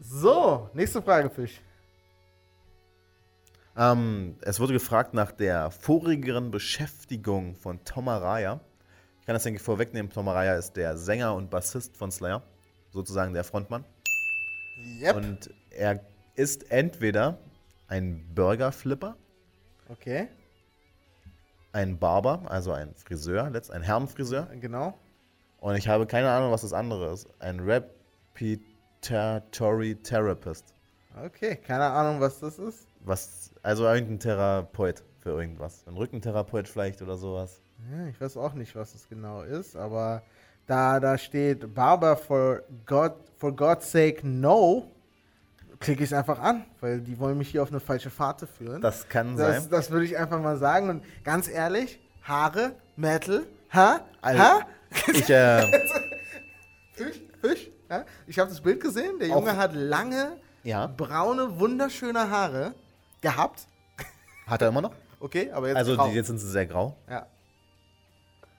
So, 0.00 0.70
nächste 0.74 1.02
Frage, 1.02 1.28
Fisch. 1.28 1.60
Ähm, 3.78 4.36
es 4.42 4.58
wurde 4.58 4.72
gefragt 4.72 5.14
nach 5.14 5.30
der 5.30 5.70
vorigeren 5.70 6.50
Beschäftigung 6.50 7.54
von 7.54 7.84
Tom 7.84 8.08
Araya. 8.08 8.60
Ich 9.20 9.26
kann 9.26 9.34
das, 9.34 9.44
denke 9.44 9.58
ich, 9.58 9.62
vorwegnehmen. 9.62 10.10
Tom 10.10 10.26
Araya 10.28 10.56
ist 10.56 10.72
der 10.72 10.98
Sänger 10.98 11.34
und 11.34 11.48
Bassist 11.48 11.96
von 11.96 12.10
Slayer. 12.10 12.42
Sozusagen 12.90 13.34
der 13.34 13.44
Frontmann. 13.44 13.84
Yep. 15.00 15.16
Und 15.16 15.50
er 15.70 16.00
ist 16.34 16.70
entweder 16.70 17.38
ein 17.86 18.26
Burgerflipper, 18.34 19.16
okay. 19.88 20.28
ein 21.72 21.98
Barber, 21.98 22.42
also 22.50 22.72
ein 22.72 22.94
Friseur, 22.94 23.50
letzt- 23.50 23.70
ein 23.70 23.82
Herrenfriseur. 23.82 24.48
Genau. 24.60 24.98
Und 25.58 25.76
ich 25.76 25.88
habe 25.88 26.06
keine 26.06 26.30
Ahnung, 26.30 26.52
was 26.52 26.62
das 26.62 26.72
andere 26.72 27.12
ist. 27.12 27.28
Ein 27.40 27.60
Repetatory 27.60 29.96
Therapist. 29.96 30.72
Okay. 31.24 31.56
Keine 31.56 31.84
Ahnung, 31.84 32.20
was 32.20 32.40
das 32.40 32.58
ist. 32.58 32.86
Was, 33.00 33.50
also 33.62 33.84
irgendein 33.86 34.20
Therapeut 34.20 35.02
für 35.20 35.30
irgendwas. 35.30 35.84
Ein 35.86 35.96
Rückentherapeut 35.96 36.68
vielleicht 36.68 37.02
oder 37.02 37.16
sowas. 37.16 37.60
Ja, 37.90 38.06
ich 38.08 38.20
weiß 38.20 38.36
auch 38.36 38.54
nicht, 38.54 38.74
was 38.74 38.92
das 38.92 39.08
genau 39.08 39.42
ist, 39.42 39.76
aber 39.76 40.22
da, 40.66 41.00
da 41.00 41.16
steht 41.16 41.74
Barber 41.74 42.16
for 42.16 42.62
God 42.86 43.12
for 43.38 43.54
God's 43.54 43.90
sake 43.90 44.26
no, 44.26 44.90
klicke 45.78 46.02
ich 46.02 46.10
es 46.10 46.12
einfach 46.12 46.40
an, 46.40 46.64
weil 46.80 47.00
die 47.00 47.18
wollen 47.18 47.38
mich 47.38 47.50
hier 47.50 47.62
auf 47.62 47.70
eine 47.70 47.80
falsche 47.80 48.10
Fahrt 48.10 48.46
führen. 48.58 48.80
Das 48.80 49.08
kann 49.08 49.36
das, 49.36 49.62
sein. 49.62 49.70
das 49.70 49.90
würde 49.90 50.04
ich 50.04 50.18
einfach 50.18 50.40
mal 50.40 50.56
sagen. 50.56 50.90
Und 50.90 51.04
ganz 51.24 51.48
ehrlich, 51.48 52.00
Haare, 52.22 52.72
Metal, 52.96 53.44
ha? 53.72 54.00
Also- 54.20 54.42
ha? 54.42 54.60
Ich, 55.12 55.30
äh, 55.30 55.62
Fisch, 56.94 57.20
Fisch, 57.40 57.70
ja? 57.88 58.04
Ich 58.26 58.38
habe 58.38 58.50
das 58.50 58.60
Bild 58.60 58.80
gesehen, 58.80 59.18
der 59.18 59.28
Junge 59.28 59.56
hat 59.56 59.74
lange, 59.74 60.36
ja, 60.64 60.86
braune, 60.86 61.58
wunderschöne 61.58 62.30
Haare 62.30 62.74
gehabt. 63.20 63.66
hat 64.46 64.62
er 64.62 64.68
immer 64.68 64.80
noch. 64.82 64.92
Okay, 65.20 65.50
aber 65.50 65.68
jetzt 65.68 65.76
Also 65.76 65.96
grau. 65.96 66.08
die, 66.08 66.14
jetzt 66.14 66.28
sind 66.28 66.38
sie 66.38 66.48
sehr 66.50 66.66
grau. 66.66 66.96
ja. 67.08 67.26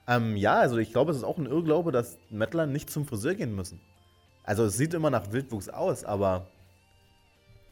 Ähm, 0.06 0.34
ja, 0.36 0.54
also 0.58 0.78
ich 0.78 0.90
glaube, 0.92 1.12
es 1.12 1.18
ist 1.18 1.24
auch 1.24 1.38
ein 1.38 1.46
Irrglaube, 1.46 1.92
dass 1.92 2.18
Metaller 2.30 2.66
nicht 2.66 2.90
zum 2.90 3.06
Friseur 3.06 3.34
gehen 3.34 3.54
müssen. 3.54 3.80
Also 4.42 4.64
es 4.64 4.76
sieht 4.76 4.92
immer 4.92 5.08
nach 5.10 5.30
Wildwuchs 5.30 5.68
aus, 5.68 6.04
aber 6.04 6.46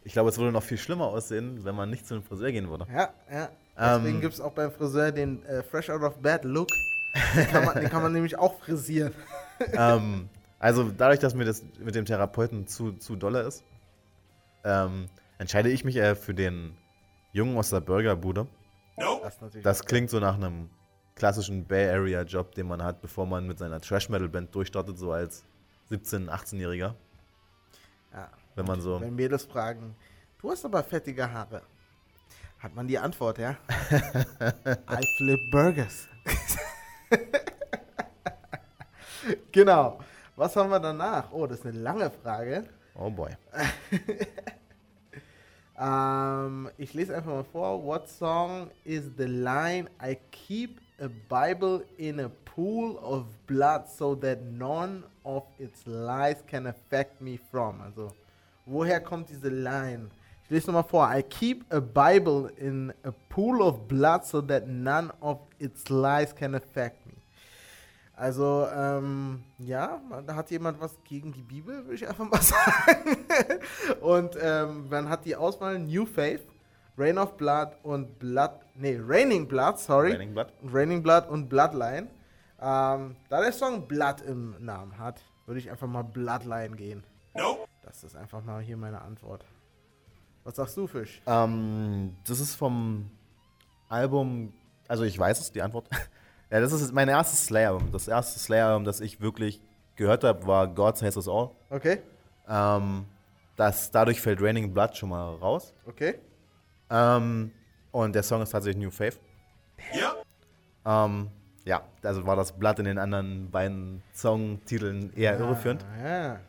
ich 0.04 0.12
glaube, 0.12 0.28
es 0.28 0.38
würde 0.38 0.52
noch 0.52 0.62
viel 0.62 0.78
schlimmer 0.78 1.06
aussehen, 1.06 1.64
wenn 1.64 1.74
man 1.74 1.90
nicht 1.90 2.06
zum 2.06 2.22
Friseur 2.22 2.52
gehen 2.52 2.68
würde. 2.70 2.86
Ja, 2.94 3.08
ja. 3.32 3.48
Deswegen 3.76 4.16
Ähm. 4.16 4.20
gibt 4.20 4.34
es 4.34 4.40
auch 4.40 4.52
beim 4.52 4.70
Friseur 4.70 5.10
den 5.10 5.44
äh, 5.46 5.62
Fresh 5.64 5.90
Out 5.90 6.02
of 6.02 6.18
Bed 6.18 6.44
Look. 6.44 6.68
Den 7.34 7.46
kann 7.48 7.64
man, 7.64 7.74
den 7.80 7.90
kann 7.90 8.02
man 8.02 8.12
nämlich 8.12 8.38
auch 8.38 8.56
frisieren. 8.60 9.12
ähm, 9.72 10.28
also 10.60 10.84
dadurch, 10.96 11.18
dass 11.18 11.34
mir 11.34 11.44
das 11.44 11.64
mit 11.80 11.94
dem 11.96 12.04
Therapeuten 12.04 12.68
zu, 12.68 12.92
zu 12.92 13.16
dolle 13.16 13.42
ist, 13.42 13.64
ähm, 14.64 15.08
entscheide 15.38 15.70
ich 15.70 15.84
mich 15.84 15.96
eher 15.96 16.16
für 16.16 16.34
den 16.34 16.76
Jungen 17.32 17.56
aus 17.56 17.70
der 17.70 17.80
Burgerbude. 17.80 18.46
Nope. 18.96 19.30
Das 19.62 19.84
klingt 19.84 20.10
so 20.10 20.18
nach 20.18 20.34
einem 20.34 20.70
klassischen 21.14 21.66
Bay 21.66 21.88
Area 21.90 22.22
Job, 22.22 22.54
den 22.54 22.68
man 22.68 22.82
hat, 22.82 23.00
bevor 23.00 23.26
man 23.26 23.46
mit 23.46 23.58
seiner 23.58 23.80
Trash 23.80 24.08
Metal 24.08 24.28
Band 24.28 24.54
durchstartet, 24.54 24.98
so 24.98 25.12
als 25.12 25.44
17-, 25.90 26.28
18-Jähriger. 26.28 26.94
ja. 28.12 28.28
Wenn 28.54 28.66
man 28.66 28.80
so. 28.80 29.00
Wenn 29.00 29.14
Mädels 29.14 29.44
fragen, 29.44 29.94
du 30.40 30.50
hast 30.50 30.64
aber 30.64 30.82
fettige 30.82 31.30
Haare. 31.32 31.62
Hat 32.58 32.74
man 32.74 32.88
die 32.88 32.98
Antwort, 32.98 33.38
ja? 33.38 33.56
I 34.90 35.06
flip 35.16 35.40
burgers. 35.52 36.08
genau. 39.52 40.00
Was 40.34 40.56
haben 40.56 40.70
wir 40.70 40.80
danach? 40.80 41.30
Oh, 41.30 41.46
das 41.46 41.60
ist 41.60 41.66
eine 41.66 41.78
lange 41.78 42.10
Frage. 42.10 42.64
Oh 42.98 43.10
boy. 43.10 43.30
Ähm, 45.80 46.70
ich 46.76 46.92
lese 46.92 47.14
einfach 47.14 47.32
mal 47.32 47.44
vor. 47.44 47.84
What 47.84 48.08
song 48.08 48.70
is 48.84 49.12
the 49.16 49.26
line 49.26 49.88
I 50.02 50.18
keep 50.32 50.80
a 50.98 51.08
Bible 51.28 51.84
in 51.96 52.18
a 52.18 52.28
pool 52.28 52.98
of 52.98 53.26
blood 53.46 53.86
so 53.88 54.16
that 54.16 54.40
none 54.42 55.04
of 55.22 55.44
its 55.58 55.86
lies 55.86 56.44
can 56.48 56.66
affect 56.66 57.20
me 57.20 57.38
from? 57.38 57.80
Also, 57.80 58.10
woher 58.66 58.98
kommt 58.98 59.28
diese 59.28 59.50
Line? 59.50 60.10
Ich 60.42 60.50
lese 60.50 60.66
nochmal 60.66 60.82
vor. 60.82 61.08
I 61.08 61.22
keep 61.22 61.64
a 61.70 61.80
Bible 61.80 62.50
in 62.56 62.92
a 63.04 63.12
pool 63.28 63.62
of 63.62 63.86
blood 63.86 64.24
so 64.24 64.40
that 64.40 64.66
none 64.66 65.12
of 65.20 65.38
its 65.60 65.88
lies 65.88 66.34
can 66.34 66.56
affect 66.56 67.06
me. 67.06 67.07
Also, 68.18 68.66
ähm, 68.74 69.44
ja, 69.58 70.00
man- 70.08 70.26
da 70.26 70.34
hat 70.34 70.50
jemand 70.50 70.80
was 70.80 70.96
gegen 71.04 71.32
die 71.32 71.42
Bibel, 71.42 71.84
würde 71.84 71.94
ich 71.94 72.08
einfach 72.08 72.28
mal 72.28 72.42
sagen. 72.42 73.16
und 74.00 74.36
ähm, 74.42 74.88
man 74.88 75.08
hat 75.08 75.24
die 75.24 75.36
Auswahl 75.36 75.78
New 75.78 76.04
Faith, 76.04 76.40
Rain 76.96 77.16
of 77.16 77.36
Blood 77.36 77.76
und 77.84 78.18
Blood, 78.18 78.50
nee, 78.74 78.98
Raining 79.00 79.46
Blood, 79.46 79.78
sorry. 79.78 80.10
Raining 80.12 80.32
Blood. 80.34 80.52
Raining 80.64 81.02
Blood 81.02 81.28
und 81.28 81.48
Bloodline. 81.48 82.08
Ähm, 82.60 83.14
da 83.28 83.40
der 83.40 83.52
Song 83.52 83.86
Blood 83.86 84.20
im 84.22 84.56
Namen 84.58 84.98
hat, 84.98 85.20
würde 85.46 85.60
ich 85.60 85.70
einfach 85.70 85.86
mal 85.86 86.02
Bloodline 86.02 86.74
gehen. 86.74 87.04
Das 87.84 88.02
ist 88.02 88.16
einfach 88.16 88.42
mal 88.42 88.60
hier 88.60 88.76
meine 88.76 89.00
Antwort. 89.00 89.44
Was 90.42 90.56
sagst 90.56 90.76
du, 90.76 90.88
Fisch? 90.88 91.22
Ähm, 91.26 92.16
das 92.26 92.40
ist 92.40 92.56
vom 92.56 93.08
Album, 93.88 94.52
also 94.88 95.04
ich 95.04 95.16
weiß 95.16 95.38
es, 95.38 95.52
die 95.52 95.62
Antwort. 95.62 95.88
Ja, 96.50 96.60
das 96.60 96.72
ist 96.72 96.92
mein 96.92 97.08
erstes 97.08 97.46
Slayer-Album. 97.46 97.90
Das 97.92 98.08
erste 98.08 98.38
Slayer-Album, 98.38 98.84
das 98.84 99.00
ich 99.00 99.20
wirklich 99.20 99.60
gehört 99.96 100.24
habe, 100.24 100.46
war 100.46 100.66
God 100.68 100.96
Says 100.96 101.16
Us 101.16 101.28
All. 101.28 101.50
Okay, 101.70 102.00
Ähm, 102.48 103.04
das, 103.56 103.90
dadurch 103.90 104.20
fällt 104.20 104.40
Raining 104.40 104.72
Blood 104.72 104.96
schon 104.96 105.08
mal 105.10 105.34
raus. 105.36 105.74
okay. 105.86 106.18
Ähm, 106.90 107.50
und 107.90 108.14
der 108.14 108.22
Song 108.22 108.40
ist 108.42 108.50
tatsächlich 108.50 108.82
New 108.82 108.90
Faith. 108.90 109.18
Ja. 109.92 110.14
Ähm, 111.04 111.28
ja, 111.64 111.82
also 112.02 112.24
war 112.26 112.36
das 112.36 112.52
Blood 112.52 112.78
in 112.78 112.84
den 112.86 112.98
anderen 112.98 113.50
beiden 113.50 114.02
Songtiteln 114.14 115.12
eher 115.14 115.38
irreführend. 115.38 115.84
Ah, 116.02 116.08
ja. 116.08 116.40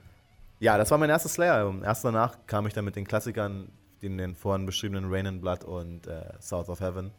Ja, 0.62 0.78
das 0.78 0.92
war 0.92 0.98
mein 0.98 1.10
erstes 1.10 1.34
Slayer-Album. 1.34 1.84
Erst 1.84 2.06
danach 2.06 2.38
kam 2.46 2.68
ich 2.68 2.74
dann 2.74 2.86
mit 2.86 2.96
den 2.96 3.06
Klassikern, 3.06 3.70
den, 4.02 4.18
den 4.18 4.36
vorhin 4.36 4.66
beschriebenen 4.66 5.12
Rain 5.12 5.28
and 5.28 5.42
Blood 5.42 5.64
und 5.66 6.08
äh, 6.08 6.22
South 6.40 6.70
of 6.70 6.80
Heaven 6.80 7.12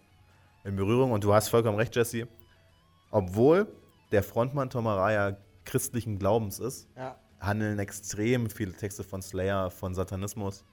in 0.65 0.77
Berührung. 0.77 1.13
Und 1.13 1.25
du 1.25 1.35
hast 1.35 1.49
vollkommen 1.49 1.77
recht, 1.77 1.95
Jesse. 1.97 2.27
Obwohl 3.11 3.67
der 4.13 4.23
Frontmann 4.23 4.71
Tom 4.71 4.87
Araya 4.87 5.37
christlichen 5.65 6.19
Glaubens 6.19 6.59
ist, 6.59 6.89
ja. 6.97 7.17
handeln 7.39 7.79
extrem 7.79 8.51
viele 8.51 8.73
Texte 8.73 9.05
von 9.05 9.23
Slayer, 9.23 9.71
von 9.71 9.95
Satanismus, 9.95 10.65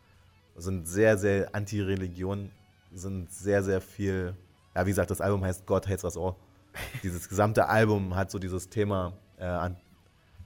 sind 0.56 0.88
sehr, 0.88 1.18
sehr 1.18 1.54
Anti-Religion, 1.54 2.52
sind 2.92 3.32
sehr, 3.32 3.64
sehr 3.64 3.82
viel, 3.82 4.36
ja, 4.76 4.86
wie 4.86 4.90
gesagt, 4.90 5.12
das 5.12 5.22
Album 5.22 5.44
heißt 5.44 5.66
God 5.66 5.88
Hates 5.88 6.04
Us 6.04 6.18
All. 6.18 6.36
dieses 7.04 7.28
gesamte 7.28 7.68
Album 7.68 8.16
hat 8.16 8.32
so 8.32 8.40
dieses 8.40 8.70
Thema 8.70 9.14
äh, 9.38 9.46
an, 9.46 9.78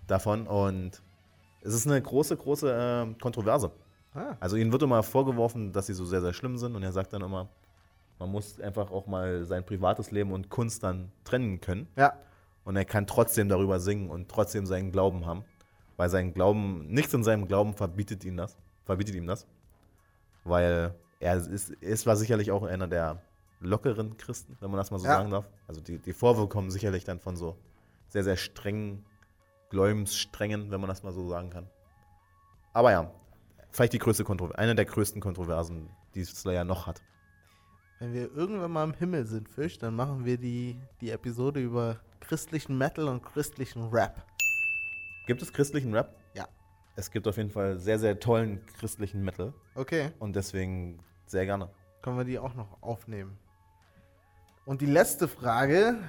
davon 0.07 0.47
und 0.47 1.01
es 1.61 1.73
ist 1.73 1.87
eine 1.87 2.01
große, 2.01 2.35
große 2.37 2.71
äh, 3.09 3.21
Kontroverse. 3.21 3.71
Ah, 4.13 4.35
Also 4.39 4.57
ihnen 4.57 4.71
wird 4.71 4.83
immer 4.83 5.03
vorgeworfen, 5.03 5.71
dass 5.71 5.87
sie 5.87 5.93
so 5.93 6.05
sehr, 6.05 6.21
sehr 6.21 6.33
schlimm 6.33 6.57
sind 6.57 6.75
und 6.75 6.83
er 6.83 6.91
sagt 6.91 7.13
dann 7.13 7.21
immer, 7.21 7.47
man 8.21 8.29
muss 8.31 8.59
einfach 8.61 8.91
auch 8.91 9.07
mal 9.07 9.45
sein 9.45 9.65
privates 9.65 10.11
Leben 10.11 10.31
und 10.31 10.49
Kunst 10.49 10.83
dann 10.83 11.11
trennen 11.23 11.59
können. 11.59 11.87
ja. 11.97 12.13
Und 12.63 12.75
er 12.75 12.85
kann 12.85 13.07
trotzdem 13.07 13.49
darüber 13.49 13.79
singen 13.79 14.11
und 14.11 14.29
trotzdem 14.29 14.67
seinen 14.67 14.91
Glauben 14.91 15.25
haben. 15.25 15.43
Weil 15.97 16.09
sein 16.09 16.31
Glauben, 16.31 16.85
nichts 16.89 17.11
in 17.11 17.23
seinem 17.23 17.47
Glauben 17.47 17.73
verbietet 17.73 18.23
ihm 18.23 18.37
das. 18.37 18.55
Verbietet 18.85 19.15
ihm 19.15 19.25
das. 19.25 19.47
Weil 20.43 20.93
er 21.19 21.37
ist, 21.37 21.71
ist 21.71 22.05
war 22.05 22.15
sicherlich 22.15 22.51
auch 22.51 22.61
einer 22.61 22.87
der 22.87 23.19
lockeren 23.61 24.15
Christen, 24.15 24.57
wenn 24.59 24.69
man 24.69 24.77
das 24.77 24.91
mal 24.91 24.99
so 24.99 25.07
Ja. 25.07 25.15
sagen 25.15 25.31
darf. 25.31 25.49
Also 25.67 25.81
die, 25.81 25.97
die 25.97 26.13
Vorwürfe 26.13 26.49
kommen 26.49 26.69
sicherlich 26.69 27.03
dann 27.03 27.19
von 27.19 27.35
so 27.35 27.57
sehr, 28.09 28.23
sehr 28.23 28.37
strengen, 28.37 29.03
Gläubensstrengen, 29.71 30.69
wenn 30.69 30.79
man 30.79 30.87
das 30.87 31.01
mal 31.01 31.13
so 31.13 31.27
sagen 31.27 31.49
kann. 31.49 31.67
Aber 32.73 32.91
ja, 32.91 33.09
vielleicht 33.71 33.93
die 33.93 33.97
größte 33.99 34.23
Kontroverse, 34.23 34.59
eine 34.59 34.75
der 34.75 34.85
größten 34.85 35.19
Kontroversen, 35.19 35.89
die 36.13 36.23
Slayer 36.25 36.63
noch 36.63 36.85
hat. 36.85 37.01
Wenn 38.01 38.15
wir 38.15 38.35
irgendwann 38.35 38.71
mal 38.71 38.83
im 38.83 38.95
Himmel 38.95 39.27
sind, 39.27 39.47
Fisch, 39.47 39.77
dann 39.77 39.95
machen 39.95 40.25
wir 40.25 40.35
die, 40.35 40.75
die 41.01 41.11
Episode 41.11 41.59
über 41.59 41.99
christlichen 42.19 42.75
Metal 42.75 43.07
und 43.07 43.21
christlichen 43.21 43.89
Rap. 43.89 44.25
Gibt 45.27 45.43
es 45.43 45.53
christlichen 45.53 45.93
Rap? 45.93 46.17
Ja. 46.33 46.47
Es 46.95 47.11
gibt 47.11 47.27
auf 47.27 47.37
jeden 47.37 47.51
Fall 47.51 47.77
sehr, 47.77 47.99
sehr 47.99 48.19
tollen 48.19 48.65
christlichen 48.79 49.21
Metal. 49.23 49.53
Okay, 49.75 50.09
Und 50.17 50.35
deswegen 50.35 50.97
sehr 51.27 51.45
gerne. 51.45 51.69
können 52.01 52.17
wir 52.17 52.25
die 52.25 52.39
auch 52.39 52.55
noch 52.55 52.81
aufnehmen. 52.81 53.37
Und 54.65 54.81
die 54.81 54.87
letzte 54.87 55.27
Frage, 55.27 55.99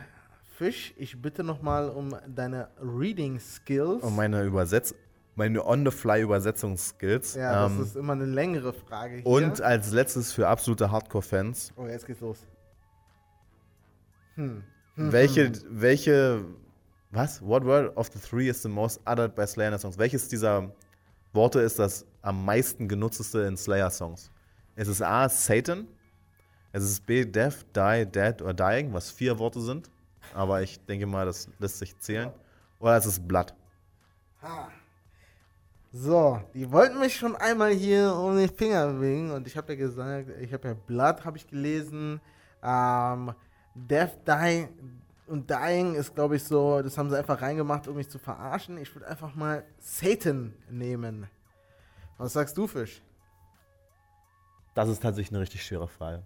Fisch, 0.57 0.95
ich 0.97 1.21
bitte 1.21 1.45
nochmal 1.45 1.91
um 1.91 2.17
deine 2.27 2.71
Reading 2.81 3.39
Skills. 3.39 4.03
Und 4.03 4.17
meine 4.17 4.43
Übersetz 4.45 4.95
meine 5.35 5.65
On-the-Fly-Übersetzungsskills. 5.65 7.35
ja, 7.35 7.63
das 7.65 7.73
Ähm, 7.73 7.83
ist 7.83 7.97
immer 7.97 8.13
eine 8.13 8.27
längere 8.27 8.73
Frage 8.73 9.17
hier. 9.17 9.27
und 9.27 9.61
als 9.61 9.91
letztes 9.93 10.33
für 10.33 10.49
absolute 10.49 10.91
Hardcore-Fans. 10.91 11.73
Oh, 11.77 11.87
jetzt 11.87 12.07
geht's 12.07 12.21
los. 12.21 12.47
Hm. 14.35 14.63
Welche, 14.97 15.53
welche, 15.69 16.45
was? 17.11 17.41
What 17.43 17.65
word 17.65 17.97
of 17.97 18.11
the 18.13 18.19
three 18.19 18.49
is 18.49 18.63
the 18.63 18.69
most 18.69 19.01
uttered 19.07 19.35
by 19.35 19.47
Slayer 19.47 19.79
songs? 19.79 19.99
Welches 19.99 20.29
dieser 20.29 20.71
Worte 21.33 21.61
ist 21.61 21.79
das 21.79 22.07
am 22.21 22.45
meisten 22.45 22.89
genutzteste 22.89 23.41
in 23.43 23.57
Slayer-Songs? 23.57 24.31
Es 24.77 24.89
ist 24.89 25.03
A, 25.03 25.29
Satan. 25.29 25.87
Es 26.73 26.83
ist 26.85 27.05
B, 27.07 27.25
Death, 27.25 27.67
Die, 27.77 28.07
Dead 28.07 28.41
or 28.43 28.55
Dying, 28.55 28.93
was 28.93 29.11
vier 29.11 29.39
Worte 29.39 29.61
sind. 29.61 29.91
Aber 30.35 30.63
ich 30.63 30.79
denke 30.87 31.07
mal, 31.07 31.27
das 31.27 31.49
lässt 31.59 31.79
sich 31.79 31.99
zählen. 31.99 32.31
Oder 32.79 32.97
es 32.97 33.05
ist 33.07 33.27
Blood. 33.29 33.55
So, 35.95 36.41
die 36.55 36.73
wollten 36.73 36.99
mich 37.01 37.17
schon 37.17 37.37
einmal 37.37 37.71
hier 37.71 38.15
um 38.15 38.35
den 38.35 38.49
Finger 38.49 38.87
bewegen 38.95 39.31
und 39.31 39.47
ich 39.47 39.59
habe 39.59 39.75
ja 39.75 39.79
gesagt, 39.79 40.31
ich 40.41 40.51
habe 40.55 40.69
ja 40.69 40.75
Blood 40.75 41.23
habe 41.27 41.37
ich 41.37 41.47
gelesen, 41.47 42.19
ähm, 42.63 43.35
Death 43.75 44.27
Dying 44.27 44.71
und 45.27 45.51
Dying 45.51 45.95
ist 45.95 46.15
glaube 46.15 46.37
ich 46.37 46.45
so, 46.45 46.81
das 46.81 46.97
haben 46.97 47.11
sie 47.11 47.19
einfach 47.19 47.43
reingemacht, 47.43 47.89
um 47.89 47.97
mich 47.97 48.09
zu 48.09 48.19
verarschen. 48.19 48.79
Ich 48.79 48.95
würde 48.95 49.07
einfach 49.07 49.35
mal 49.35 49.65
Satan 49.79 50.55
nehmen. 50.71 51.29
Was 52.17 52.33
sagst 52.33 52.57
du, 52.57 52.67
Fisch? 52.67 53.03
Das 54.73 54.89
ist 54.89 55.03
tatsächlich 55.03 55.33
eine 55.33 55.43
richtig 55.43 55.63
schwere 55.63 55.89
Frage. 55.89 56.23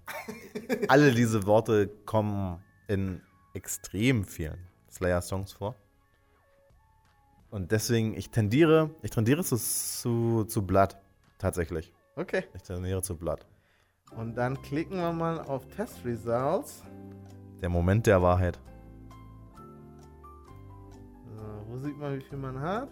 Alle 0.87 1.11
diese 1.11 1.45
Worte 1.45 1.89
kommen 2.05 2.63
in 2.87 3.21
extrem 3.53 4.25
vielen 4.25 4.59
Slayer-Songs 4.93 5.53
vor. 5.53 5.75
Und 7.57 7.73
deswegen, 7.73 8.13
ich 8.13 8.29
tendiere, 8.29 8.91
ich 9.01 9.11
tendiere 9.11 9.43
zu, 9.43 9.57
zu, 9.57 10.45
zu 10.45 10.67
Blood. 10.67 10.95
Tatsächlich. 11.39 11.91
Okay. 12.15 12.45
Ich 12.53 12.61
tendiere 12.61 13.01
zu 13.01 13.17
Blood. 13.17 13.47
Und 14.15 14.35
dann 14.35 14.61
klicken 14.61 14.99
wir 14.99 15.11
mal 15.11 15.41
auf 15.41 15.67
Test 15.69 16.05
Results. 16.05 16.83
Der 17.63 17.71
Moment 17.71 18.07
der 18.07 18.21
Wahrheit. 18.21 18.61
So, 21.35 21.45
wo 21.69 21.79
sieht 21.79 21.97
man, 21.97 22.19
wie 22.19 22.21
viel 22.21 22.37
man 22.37 22.61
hat? 22.61 22.91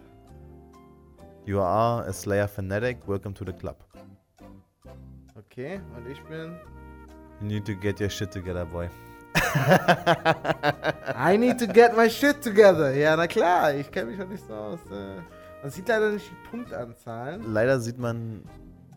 You 1.45 1.61
are 1.61 2.07
a 2.07 2.13
Slayer 2.15 2.49
fanatic. 2.49 3.07
Welcome 3.07 3.35
to 3.35 3.45
the 3.45 3.53
club. 3.53 3.85
Okay, 5.37 5.79
und 5.95 6.11
ich 6.11 6.23
bin. 6.23 6.57
You 7.43 7.49
need 7.49 7.67
to 7.67 7.75
get 7.75 8.01
your 8.01 8.09
shit 8.09 8.31
together, 8.31 8.65
boy. 8.65 8.89
I 11.17 11.37
need 11.37 11.59
to 11.59 11.67
get 11.67 11.97
my 11.97 12.09
shit 12.09 12.41
together. 12.43 12.93
Ja, 12.95 13.17
na 13.17 13.27
klar, 13.27 13.75
ich 13.75 13.91
kenne 13.91 14.11
mich 14.11 14.19
doch 14.21 14.29
nicht 14.29 14.47
so 14.47 14.55
aus. 14.55 14.79
Äh. 14.91 15.17
Man 15.63 15.71
sieht 15.71 15.89
leider 15.89 16.11
nicht 16.11 16.31
die 16.31 16.49
Punktanzahlen, 16.51 17.53
Leider 17.53 17.81
sieht 17.81 17.99
man, 17.99 18.43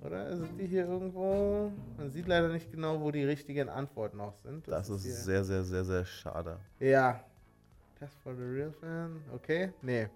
oder? 0.05 0.35
Sind 0.35 0.57
die 0.59 0.65
hier 0.67 0.85
irgendwo? 0.85 1.71
Man 1.97 2.09
sieht 2.09 2.27
leider 2.27 2.49
nicht 2.49 2.71
genau, 2.71 2.99
wo 2.99 3.11
die 3.11 3.23
richtigen 3.23 3.69
Antworten 3.69 4.19
auch 4.19 4.35
sind. 4.43 4.67
das 4.67 4.89
ist 4.89 5.03
hier- 5.03 5.13
sehr, 5.13 5.43
sehr, 5.43 5.63
sehr, 5.63 5.83
sehr 5.85 6.05
schade. 6.05 6.57
Ja. 6.79 7.21
Test 7.99 8.13
for 8.21 8.35
the 8.35 8.43
real 8.43 8.71
fan. 8.71 9.21
Okay, 9.33 9.71
nee. 9.81 10.07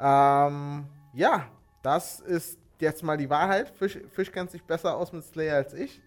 Ähm, 0.00 0.84
ja, 1.12 1.46
das 1.82 2.20
ist 2.20 2.58
jetzt 2.80 3.02
mal 3.04 3.16
die 3.16 3.30
Wahrheit. 3.30 3.68
Fisch, 3.70 3.98
Fisch 4.10 4.32
kennt 4.32 4.50
sich 4.50 4.64
besser 4.64 4.96
aus 4.96 5.12
mit 5.12 5.22
Slayer 5.24 5.56
als 5.56 5.74
ich. 5.74 6.00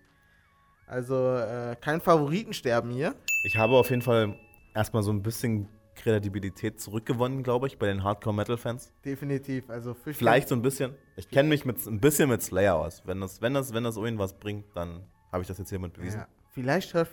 Also 0.93 1.15
äh, 1.37 1.75
kein 1.81 1.99
Favoritensterben 2.01 2.91
hier. 2.91 3.15
Ich 3.45 3.57
habe 3.57 3.73
auf 3.73 3.89
jeden 3.89 4.03
Fall 4.03 4.35
erstmal 4.75 5.01
so 5.01 5.11
ein 5.11 5.23
bisschen 5.23 5.67
Kredibilität 5.95 6.79
zurückgewonnen, 6.79 7.41
glaube 7.43 7.65
ich, 7.67 7.79
bei 7.79 7.87
den 7.87 8.03
Hardcore-Metal-Fans. 8.03 8.93
Definitiv. 9.03 9.69
Also 9.71 9.95
Fisch 9.95 10.17
Vielleicht 10.17 10.49
so 10.49 10.55
ein 10.55 10.61
bisschen. 10.61 10.93
Ich 11.15 11.29
kenne 11.29 11.49
mich 11.49 11.65
mit, 11.65 11.83
ein 11.85 11.99
bisschen 11.99 12.29
mit 12.29 12.41
Slayer 12.43 12.75
aus. 12.75 13.01
Wenn 13.05 13.21
das, 13.21 13.41
wenn 13.41 13.53
das, 13.55 13.73
wenn 13.73 13.83
das 13.83 13.97
irgendwas 13.97 14.33
bringt, 14.33 14.65
dann 14.75 15.03
habe 15.31 15.41
ich 15.41 15.47
das 15.47 15.57
jetzt 15.57 15.69
hiermit 15.69 15.93
bewiesen. 15.93 16.19
Ja. 16.19 16.27
Vielleicht 16.51 16.93
hört 16.93 17.09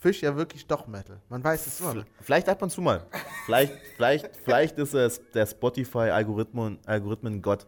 Fisch 0.00 0.22
ja 0.22 0.36
wirklich 0.36 0.66
doch 0.66 0.86
Metal. 0.86 1.20
Man 1.28 1.44
weiß 1.44 1.66
es 1.66 1.80
immer. 1.80 1.92
V- 1.94 2.02
Vielleicht 2.22 2.48
ab 2.48 2.60
und 2.62 2.70
zu 2.70 2.80
mal. 2.82 3.06
Vielleicht, 3.46 3.72
vielleicht, 3.96 4.36
vielleicht 4.36 4.78
ist 4.78 4.94
es 4.94 5.20
der 5.32 5.46
Spotify-Algorithmen 5.46 6.78
Algorithmen 6.86 7.42
Gott 7.42 7.66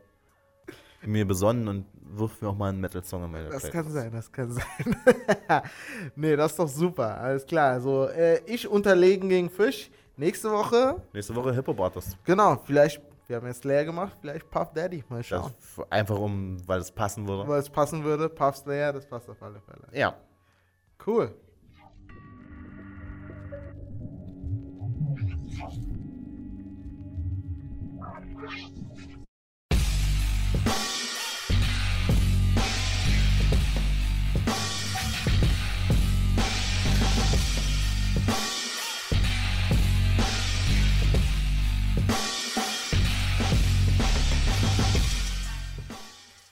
mir 1.07 1.27
besonnen 1.27 1.69
und 1.69 1.87
wirft 2.19 2.41
mir 2.43 2.49
auch 2.49 2.57
mal 2.57 2.69
einen 2.71 2.81
Metal-Song 2.81 3.25
in 3.25 3.31
meine 3.33 3.49
Das 3.49 3.63
Playlist. 3.69 3.73
kann 3.73 3.91
sein, 3.93 4.13
das 4.13 4.33
kann 4.33 4.53
sein. 4.53 4.97
nee, 6.17 6.37
das 6.37 6.53
ist 6.53 6.59
doch 6.59 6.69
super. 6.69 7.19
Alles 7.21 7.45
klar. 7.47 7.73
Also, 7.73 8.07
äh, 8.09 8.41
ich 8.47 8.67
unterlegen 8.69 9.29
gegen 9.29 9.51
Fisch. 9.51 9.91
Nächste 10.19 10.51
Woche, 10.51 11.03
Nächste 11.13 11.35
Woche 11.35 11.53
Hip-Hop-Artist. 11.53 12.17
genau, 12.25 12.57
vielleicht, 12.65 13.03
wir 13.27 13.37
haben 13.37 13.47
jetzt 13.49 13.65
leer 13.67 13.85
gemacht, 13.85 14.17
vielleicht 14.21 14.49
Puff 14.51 14.73
Daddy. 14.73 15.05
Mal 15.11 15.19
Das 15.19 15.27
schauen. 15.27 15.53
f- 15.59 15.85
Einfach 15.91 16.19
um, 16.19 16.57
weil 16.67 16.81
es 16.81 16.91
passen 16.91 17.29
würde. 17.29 17.47
Weil 17.47 17.61
es 17.61 17.69
passen 17.69 18.03
würde, 18.03 18.31
Puff 18.31 18.57
Slayer, 18.57 18.95
das 18.95 19.05
passt 19.07 19.29
auf 19.29 19.43
alle 19.43 19.61
Fälle. 19.61 19.87
Ja. 19.93 20.17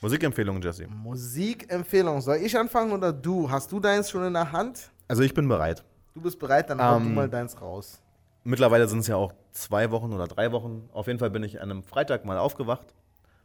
Musikempfehlung, 0.04 0.60
Jesse. 0.60 0.86
Musikempfehlung. 0.86 2.20
Soll 2.20 2.36
ich 2.36 2.58
anfangen 2.58 2.92
oder 2.92 3.10
du? 3.10 3.50
Hast 3.50 3.72
du 3.72 3.80
deins 3.80 4.10
schon 4.10 4.22
in 4.26 4.34
der 4.34 4.52
Hand? 4.52 4.90
Also 5.08 5.22
ich 5.22 5.32
bin 5.32 5.48
bereit. 5.48 5.82
Du 6.12 6.20
bist 6.20 6.38
bereit, 6.38 6.68
dann 6.68 6.78
hau 6.78 6.98
du 6.98 7.06
Ähm, 7.06 7.14
mal 7.14 7.26
deins 7.26 7.58
raus. 7.58 8.02
Mittlerweile 8.42 8.86
sind 8.86 8.98
es 8.98 9.06
ja 9.06 9.16
auch 9.16 9.32
zwei 9.52 9.90
Wochen 9.90 10.12
oder 10.12 10.26
drei 10.26 10.52
Wochen. 10.52 10.90
Auf 10.92 11.06
jeden 11.06 11.18
Fall 11.18 11.30
bin 11.30 11.42
ich 11.42 11.62
an 11.62 11.70
einem 11.70 11.82
Freitag 11.82 12.26
mal 12.26 12.36
aufgewacht, 12.36 12.94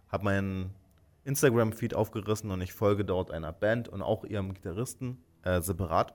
habe 0.10 0.26
meinen 0.26 0.76
Instagram-Feed 1.24 1.94
aufgerissen 1.94 2.52
und 2.52 2.60
ich 2.60 2.74
folge 2.74 3.06
dort 3.06 3.32
einer 3.32 3.54
Band 3.54 3.88
und 3.88 4.02
auch 4.02 4.26
ihrem 4.26 4.54
Gitarristen 4.54 5.24
äh, 5.44 5.62
separat, 5.62 6.14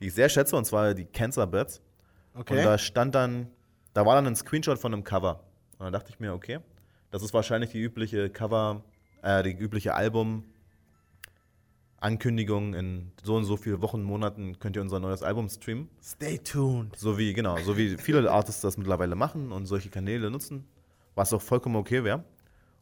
die 0.00 0.08
ich 0.08 0.14
sehr 0.14 0.28
schätze, 0.30 0.56
und 0.56 0.64
zwar 0.64 0.94
die 0.94 1.04
Cancer 1.04 1.46
Bats. 1.46 1.80
Und 2.32 2.50
da 2.50 2.76
stand 2.76 3.14
dann, 3.14 3.46
da 3.92 4.04
war 4.04 4.16
dann 4.16 4.26
ein 4.26 4.34
Screenshot 4.34 4.80
von 4.80 4.92
einem 4.92 5.04
Cover. 5.04 5.44
Und 5.78 5.84
da 5.84 5.90
dachte 5.92 6.10
ich 6.10 6.18
mir, 6.18 6.32
okay, 6.34 6.58
das 7.12 7.22
ist 7.22 7.32
wahrscheinlich 7.32 7.70
die 7.70 7.80
übliche 7.80 8.30
Cover, 8.30 8.82
äh, 9.24 9.42
die 9.42 9.50
übliche 9.52 9.94
Album. 9.94 10.44
Ankündigung 11.98 12.74
in 12.74 13.12
so 13.22 13.34
und 13.34 13.44
so 13.44 13.56
vielen 13.56 13.80
Wochen, 13.80 14.02
Monaten 14.02 14.58
könnt 14.58 14.76
ihr 14.76 14.82
unser 14.82 15.00
neues 15.00 15.22
Album 15.22 15.48
streamen. 15.48 15.88
Stay 16.02 16.36
tuned. 16.36 16.94
So 16.98 17.16
wie, 17.16 17.32
genau, 17.32 17.56
so 17.58 17.78
wie 17.78 17.96
viele 17.96 18.30
Artists 18.30 18.60
das 18.60 18.76
mittlerweile 18.76 19.14
machen 19.14 19.50
und 19.52 19.64
solche 19.64 19.88
Kanäle 19.88 20.30
nutzen, 20.30 20.66
was 21.14 21.32
auch 21.32 21.40
vollkommen 21.40 21.76
okay 21.76 22.04
wäre. 22.04 22.22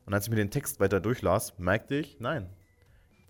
Und 0.06 0.14
als 0.14 0.24
ich 0.24 0.30
mir 0.30 0.36
den 0.36 0.50
Text 0.50 0.80
weiter 0.80 0.98
durchlas, 0.98 1.56
merkte 1.56 1.94
ich, 1.94 2.18
nein. 2.18 2.48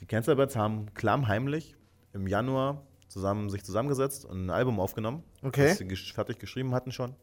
Die 0.01 0.07
Cancer 0.07 0.35
Bats 0.35 0.57
haben 0.57 0.87
klammheimlich 0.95 1.77
im 2.15 2.27
Januar 2.27 2.83
zusammen, 3.09 3.51
sich 3.51 3.63
zusammengesetzt 3.63 4.25
und 4.25 4.47
ein 4.47 4.51
Album 4.51 4.81
aufgenommen, 4.81 5.23
Okay. 5.43 5.69
das 5.69 5.79
sie 5.79 6.13
fertig 6.15 6.39
geschrieben 6.39 6.75
hatten 6.75 6.91
schon. 6.91 7.15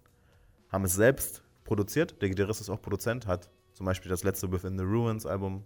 Haben 0.71 0.83
es 0.83 0.93
selbst 0.93 1.41
produziert. 1.63 2.21
Der 2.21 2.29
Gitarrist 2.29 2.61
ist 2.61 2.69
auch 2.69 2.79
Produzent, 2.79 3.25
hat 3.25 3.49
zum 3.73 3.87
Beispiel 3.87 4.09
das 4.11 4.23
letzte 4.23 4.51
Within 4.51 4.77
the 4.77 4.83
Ruins 4.83 5.25
Album 5.25 5.63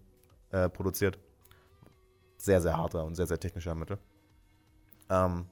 äh, 0.53 0.69
produziert. 0.69 1.19
Sehr, 2.37 2.61
sehr 2.61 2.77
harter 2.77 3.03
und 3.05 3.15
sehr, 3.15 3.25
sehr 3.27 3.39
technischer 3.39 3.75
Mittel. 3.75 3.97
Ähm, 5.09 5.45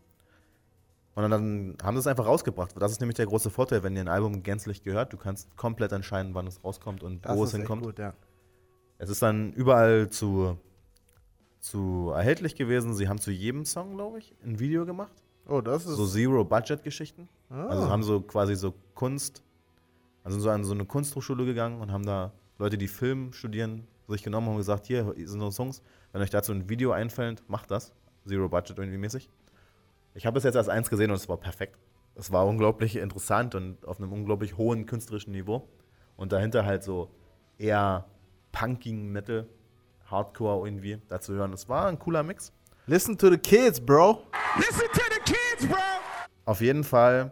und 1.14 1.30
dann 1.30 1.76
haben 1.84 1.96
sie 1.96 2.00
es 2.00 2.08
einfach 2.08 2.26
rausgebracht. 2.26 2.74
Das 2.80 2.92
ist 2.92 3.02
nämlich 3.02 3.18
der 3.18 3.26
große 3.26 3.50
Vorteil, 3.50 3.84
wenn 3.84 3.96
dir 3.96 4.02
ein 4.02 4.08
Album 4.08 4.44
gänzlich 4.44 4.84
gehört. 4.84 5.12
Du 5.12 5.18
kannst 5.18 5.56
komplett 5.58 5.92
entscheiden, 5.92 6.34
wann 6.34 6.48
es 6.48 6.64
rauskommt 6.64 7.04
und 7.04 7.26
Das 7.26 7.36
wo 7.38 7.44
es 7.44 7.52
hinkommt. 7.52 7.84
gut, 7.84 8.00
ja. 8.00 8.14
Es 8.98 9.10
ist 9.10 9.22
dann 9.22 9.52
überall 9.54 10.10
zu, 10.10 10.58
zu 11.60 12.12
erhältlich 12.16 12.56
gewesen. 12.56 12.94
Sie 12.94 13.10
haben 13.10 13.20
zu 13.20 13.32
jedem 13.32 13.66
Song, 13.66 13.96
glaube 13.96 14.20
ich, 14.20 14.34
ein 14.44 14.60
Video 14.60 14.86
gemacht. 14.86 15.12
Oh, 15.48 15.60
das 15.60 15.86
ist. 15.86 15.96
So 15.98 16.06
Zero-Budget-Geschichten. 16.08 17.28
Ah. 17.50 17.66
Also 17.68 17.90
haben 17.90 18.04
so 18.04 18.22
quasi 18.22 18.56
so 18.56 18.74
Kunst, 18.94 19.44
also 20.24 20.36
sind 20.36 20.44
so 20.44 20.50
an 20.50 20.64
so 20.64 20.74
eine 20.74 20.86
Kunsthochschule 20.86 21.46
gegangen 21.46 21.82
und 21.82 21.92
haben 21.92 22.06
da 22.06 22.32
Leute, 22.58 22.78
die 22.78 22.88
Film 22.88 23.34
studieren, 23.34 23.88
sich 24.08 24.24
genommen 24.24 24.48
und 24.50 24.58
gesagt, 24.58 24.88
hier 24.88 25.04
sind 25.16 25.42
unsere 25.42 25.52
Songs. 25.52 25.82
Wenn 26.12 26.22
euch 26.22 26.30
dazu 26.30 26.52
ein 26.52 26.70
Video 26.70 26.92
einfällt, 26.92 27.44
macht 27.48 27.72
das. 27.72 27.94
Zero 28.28 28.50
Budget 28.50 28.78
irgendwie 28.78 28.98
mäßig. 28.98 29.30
Ich 30.14 30.26
habe 30.26 30.38
es 30.38 30.44
jetzt 30.44 30.58
als 30.58 30.70
eins 30.70 30.90
gesehen 30.90 31.10
und 31.10 31.18
es 31.18 31.30
war 31.30 31.38
perfekt. 31.38 31.78
Es 32.16 32.32
war 32.32 32.46
unglaublich 32.46 32.98
interessant 32.98 33.56
und 33.56 33.86
auf 33.88 34.00
einem 34.00 34.12
unglaublich 34.12 34.58
hohen 34.58 34.86
künstlerischen 34.86 35.32
Niveau. 35.32 35.68
Und 36.18 36.32
dahinter 36.34 36.66
halt 36.66 36.84
so 36.84 37.10
eher 37.58 38.06
punkigen 38.52 39.12
Metal, 39.12 39.48
Hardcore 40.06 40.68
irgendwie 40.68 41.02
dazu 41.08 41.34
hören. 41.34 41.54
Es 41.54 41.70
war 41.70 41.88
ein 41.88 41.98
cooler 41.98 42.22
Mix. 42.24 42.52
Listen 42.86 43.18
to 43.18 43.30
the 43.30 43.38
kids, 43.38 43.80
bro. 43.80 44.24
Listen 44.58 44.88
to 44.94 45.02
the 45.14 45.34
kids, 45.34 45.68
bro. 45.68 45.80
Auf 46.46 46.60
jeden 46.60 46.84
Fall 46.84 47.32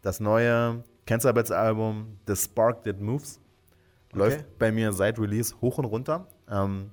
das 0.00 0.20
neue 0.20 0.82
Cancer 1.04 1.32
Bats 1.32 1.50
Album 1.50 2.18
The 2.26 2.34
Spark 2.34 2.84
That 2.84 3.00
Moves 3.00 3.40
läuft 4.12 4.58
bei 4.58 4.72
mir 4.72 4.92
seit 4.92 5.18
Release 5.18 5.54
hoch 5.60 5.78
und 5.78 5.84
runter. 5.84 6.26
Ähm, 6.50 6.90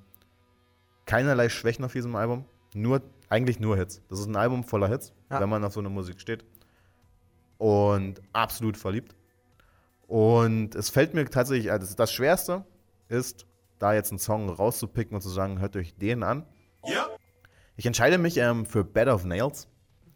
keinerlei 1.06 1.50
Schwächen 1.50 1.84
auf 1.86 1.94
diesem 1.94 2.16
Album, 2.16 2.46
nur 2.74 3.02
eigentlich 3.30 3.60
nur 3.60 3.78
Hits. 3.78 4.02
Das 4.10 4.20
ist 4.20 4.28
ein 4.28 4.36
Album 4.36 4.64
voller 4.64 4.88
Hits, 4.88 5.14
Ja. 5.30 5.40
wenn 5.40 5.50
man 5.50 5.64
auf 5.64 5.74
so 5.74 5.80
eine 5.80 5.90
Musik 5.90 6.20
steht. 6.22 6.46
Und 7.58 8.22
absolut 8.34 8.78
verliebt. 8.78 9.16
Und 10.08 10.76
es 10.76 10.90
fällt 10.90 11.14
mir 11.14 11.26
tatsächlich, 11.26 11.72
also 11.72 11.96
das 11.96 12.12
Schwerste 12.12 12.66
ist, 13.08 13.46
da 13.80 13.94
jetzt 13.94 14.12
einen 14.12 14.20
Song 14.20 14.50
rauszupicken 14.50 15.16
und 15.16 15.22
zu 15.22 15.30
sagen, 15.30 15.60
hört 15.60 15.76
euch 15.76 15.96
den 15.96 16.24
an. 16.24 16.46
Ja. 16.86 17.08
Ich 17.76 17.86
entscheide 17.86 18.18
mich 18.18 18.38
ähm, 18.38 18.66
für 18.66 18.84
Bed 18.84 19.08
of 19.08 19.24
Nails, 19.26 19.68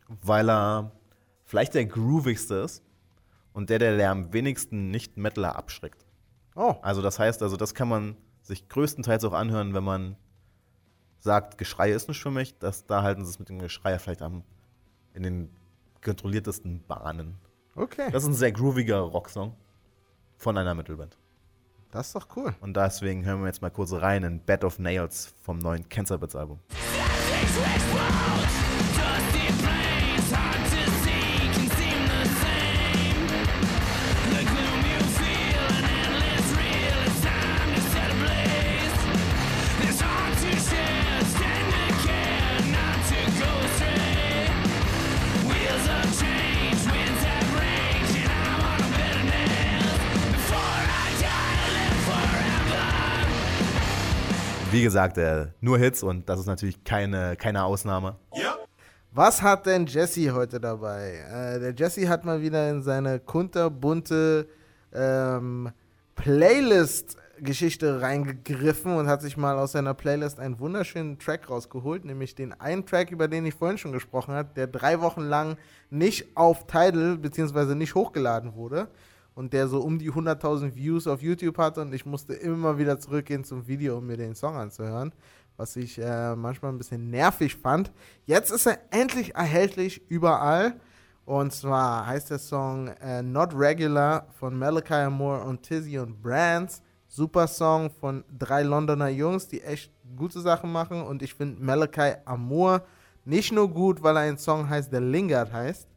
weil 0.08 0.50
er 0.50 0.92
vielleicht 1.44 1.74
der 1.74 1.86
groovigste 1.86 2.56
ist 2.56 2.84
und 3.54 3.70
der, 3.70 3.80
der, 3.80 3.98
der 3.98 4.12
am 4.12 4.32
wenigsten 4.34 4.92
Nicht-Metaler 4.92 5.56
abschreckt. 5.56 6.06
Oh, 6.58 6.76
Also 6.82 7.04
das 7.04 7.20
heißt, 7.20 7.44
also 7.44 7.56
das 7.56 7.76
kann 7.76 7.88
man 7.88 8.18
sich 8.42 8.68
größtenteils 8.68 9.24
auch 9.26 9.34
anhören, 9.34 9.76
wenn 9.76 9.84
man 9.84 10.16
sagt, 11.20 11.60
Geschrei 11.60 11.92
ist 11.92 12.08
nicht 12.08 12.20
für 12.20 12.32
mich, 12.32 12.58
dass 12.58 12.88
da 12.88 13.04
halten 13.04 13.24
sie 13.24 13.30
es 13.30 13.38
mit 13.38 13.50
dem 13.50 13.60
Geschrei 13.60 13.98
vielleicht 14.00 14.24
am 14.24 14.44
in 15.14 15.24
den 15.24 15.50
kontrolliertesten 16.04 16.84
Bahnen. 16.88 17.36
okay. 17.76 18.10
Das 18.12 18.24
ist 18.24 18.30
ein 18.30 18.34
sehr 18.34 18.52
grooviger 18.52 19.00
Rocksong 19.00 19.56
von 20.38 20.58
einer 20.58 20.74
Metalband. 20.74 21.18
Das 21.92 22.08
ist 22.08 22.16
doch 22.16 22.28
cool. 22.36 22.56
Und 22.60 22.76
deswegen 22.76 23.24
hören 23.24 23.42
wir 23.42 23.48
jetzt 23.48 23.62
mal 23.62 23.70
kurz 23.72 23.94
rein 23.94 24.24
in 24.24 24.40
Bed 24.40 24.64
of 24.64 24.80
Nails 24.80 25.34
vom 25.44 25.60
neuen 25.60 25.88
Cancer 25.90 26.18
Bits 26.18 26.36
Album. 26.36 26.60
Wie 54.78 54.84
gesagt, 54.84 55.18
äh, 55.18 55.48
nur 55.60 55.80
Hits 55.80 56.04
und 56.04 56.30
das 56.30 56.40
ist 56.40 56.46
natürlich 56.46 56.84
keine, 56.84 57.36
keine 57.36 57.64
Ausnahme. 57.64 58.16
Ja. 58.36 58.58
Was 59.12 59.42
hat 59.42 59.66
denn 59.66 59.88
Jesse 59.88 60.32
heute 60.36 60.60
dabei? 60.60 61.16
Äh, 61.16 61.60
der 61.60 61.74
Jesse 61.76 62.08
hat 62.08 62.24
mal 62.26 62.44
wieder 62.44 62.70
in 62.70 62.84
seine 62.84 63.20
kunterbunte 63.20 64.48
ähm, 64.94 65.72
Playlist-Geschichte 66.14 68.02
reingegriffen 68.04 68.96
und 68.96 69.08
hat 69.08 69.24
sich 69.24 69.36
mal 69.36 69.58
aus 69.58 69.72
seiner 69.72 69.96
Playlist 69.96 70.40
einen 70.40 70.60
wunderschönen 70.60 71.18
Track 71.18 71.50
rausgeholt, 71.50 72.06
nämlich 72.06 72.36
den 72.36 72.54
einen 72.54 72.86
Track, 72.86 73.10
über 73.10 73.28
den 73.28 73.48
ich 73.48 73.56
vorhin 73.56 73.80
schon 73.80 73.94
gesprochen 73.94 74.36
habe, 74.36 74.50
der 74.56 74.68
drei 74.68 75.02
Wochen 75.02 75.22
lang 75.22 75.58
nicht 75.90 76.38
auf 76.38 76.68
Tidal 76.68 77.18
bzw. 77.18 77.74
nicht 77.74 77.96
hochgeladen 77.96 78.54
wurde 78.54 78.90
und 79.38 79.54
der 79.54 79.68
so 79.68 79.82
um 79.82 80.00
die 80.00 80.12
100.000 80.12 80.74
Views 80.74 81.06
auf 81.06 81.22
YouTube 81.22 81.60
hatte 81.60 81.82
und 81.82 81.94
ich 81.94 82.08
musste 82.08 82.34
immer 82.34 82.80
wieder 82.80 83.00
zurückgehen 83.00 83.44
zum 83.44 83.68
Video, 83.68 84.00
um 84.00 84.08
mir 84.08 84.18
den 84.18 84.34
Song 84.34 84.56
anzuhören, 84.56 85.14
was 85.58 85.76
ich 85.76 86.00
äh, 86.00 86.36
manchmal 86.36 86.72
ein 86.72 86.80
bisschen 86.80 87.12
nervig 87.12 87.56
fand. 87.56 87.92
Jetzt 88.26 88.50
ist 88.50 88.66
er 88.66 88.80
endlich 88.90 89.36
erhältlich 89.36 90.02
überall 90.10 90.80
und 91.26 91.54
zwar 91.54 92.08
heißt 92.08 92.32
der 92.32 92.40
Song 92.40 92.88
äh, 93.00 93.22
Not 93.22 93.54
Regular 93.54 94.26
von 94.40 94.58
Malachi 94.58 94.96
Amore 94.96 95.44
und 95.44 95.62
Tizzy 95.62 96.00
und 96.00 96.20
Brands. 96.20 96.82
Super 97.06 97.46
Song 97.46 97.92
von 97.92 98.24
drei 98.40 98.64
Londoner 98.64 99.10
Jungs, 99.10 99.48
die 99.48 99.62
echt 99.62 99.92
gute 100.16 100.42
Sachen 100.42 100.72
machen 100.72 101.04
und 101.04 101.22
ich 101.22 101.36
finde 101.36 101.64
Malachi 101.64 102.16
Amore 102.26 102.82
nicht 103.24 103.52
nur 103.52 103.70
gut, 103.70 104.02
weil 104.02 104.16
er 104.16 104.24
einen 104.24 104.40
Song 104.40 104.68
heißt, 104.68 104.92
der 104.92 105.02
Lingard 105.02 105.54
heißt. 105.54 105.88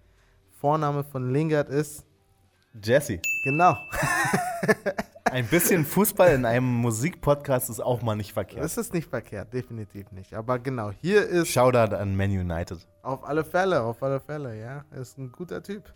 Vorname 0.61 1.05
von 1.05 1.33
Lingard 1.33 1.71
ist 1.71 2.05
Jesse, 2.75 3.21
Genau. 3.45 3.77
ein 5.25 5.47
bisschen 5.47 5.85
Fußball 5.85 6.35
in 6.35 6.45
einem 6.45 6.67
Musikpodcast 6.67 7.71
ist 7.71 7.81
auch 7.81 8.03
mal 8.03 8.15
nicht 8.17 8.33
verkehrt. 8.33 8.63
Das 8.65 8.77
ist 8.77 8.93
nicht 8.95 9.09
verkehrt, 9.09 9.53
definitiv 9.53 10.11
nicht. 10.13 10.35
Aber 10.35 10.59
genau, 10.59 10.91
hier 10.91 11.27
ist 11.27 11.49
Shoutout 11.49 11.95
an 11.95 12.17
Man 12.17 12.31
United. 12.31 12.79
auf 13.03 13.25
alle 13.25 13.45
Fälle, 13.45 13.83
auf 13.83 14.03
alle 14.03 14.21
Fälle, 14.21 14.59
ja. 14.59 14.85
Ist 14.93 15.19
ein 15.19 15.33
guter 15.33 15.63
Typ. 15.63 15.93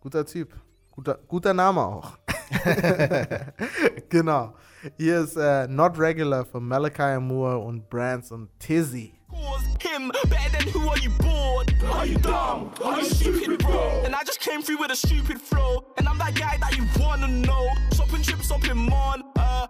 Guter 0.00 0.24
Typ. 0.24 0.54
Guter, 0.90 1.18
guter 1.28 1.52
Name 1.54 1.80
auch. 1.84 2.16
genau. 4.08 4.54
Hier 4.96 5.20
ist 5.20 5.36
äh, 5.36 5.66
Not 5.68 5.98
Regular 5.98 6.44
von 6.44 6.66
Malachi 6.66 7.20
Moore 7.20 7.58
und 7.58 7.88
Brands 7.90 8.30
und 8.32 8.48
Tizzy. 8.58 9.15
Cause 9.30 9.64
him 9.80 10.10
better 10.28 10.50
than 10.58 10.68
who 10.68 10.88
are 10.88 10.98
you 10.98 11.10
bored? 11.10 11.74
Are 11.92 12.06
you 12.06 12.18
dumb? 12.18 12.72
Are 12.84 12.98
you 12.98 13.04
stupid, 13.04 13.58
bro? 13.60 14.02
And 14.04 14.14
I 14.14 14.22
just 14.24 14.40
came 14.40 14.62
through 14.62 14.78
with 14.78 14.90
a 14.90 14.96
stupid 14.96 15.40
flow. 15.40 15.84
And 15.98 16.08
I'm 16.08 16.18
that 16.18 16.34
guy 16.34 16.56
that 16.58 16.76
you 16.76 16.84
wanna 17.00 17.28
know. 17.28 17.68
Stop 17.92 18.12
and 18.12 18.24
trip 18.24 18.42
stop 18.42 18.64
him 18.64 18.88
on 18.92 19.22
a. 19.36 19.40
Uh, 19.40 19.66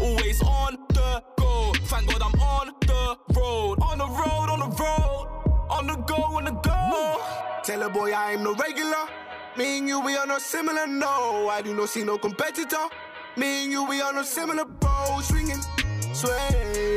always 0.00 0.42
on 0.42 0.78
the 0.88 1.22
go. 1.36 1.72
Thank 1.84 2.10
God 2.10 2.22
I'm 2.22 2.40
on 2.40 2.72
the 2.80 3.18
road. 3.34 3.78
On 3.82 3.98
the 3.98 4.06
road, 4.06 4.48
on 4.50 4.60
the 4.60 4.76
road. 4.76 5.26
On 5.70 5.86
the 5.86 5.96
go, 5.96 6.14
on 6.14 6.44
the 6.44 6.52
go. 6.52 7.20
Tell 7.64 7.82
a 7.82 7.88
boy 7.88 8.12
I 8.12 8.32
am 8.32 8.44
no 8.44 8.54
regular. 8.54 9.08
Me 9.56 9.78
and 9.78 9.88
you, 9.88 10.00
we 10.00 10.16
are 10.16 10.26
no 10.26 10.38
similar, 10.38 10.86
no. 10.86 11.48
I 11.48 11.60
do 11.62 11.74
not 11.74 11.88
see 11.88 12.04
no 12.04 12.18
competitor. 12.18 12.86
Me 13.36 13.64
and 13.64 13.72
you, 13.72 13.84
we 13.88 14.00
are 14.00 14.12
no 14.12 14.22
similar, 14.22 14.64
bro. 14.64 15.20
Swinging, 15.22 15.60
sway, 16.12 16.87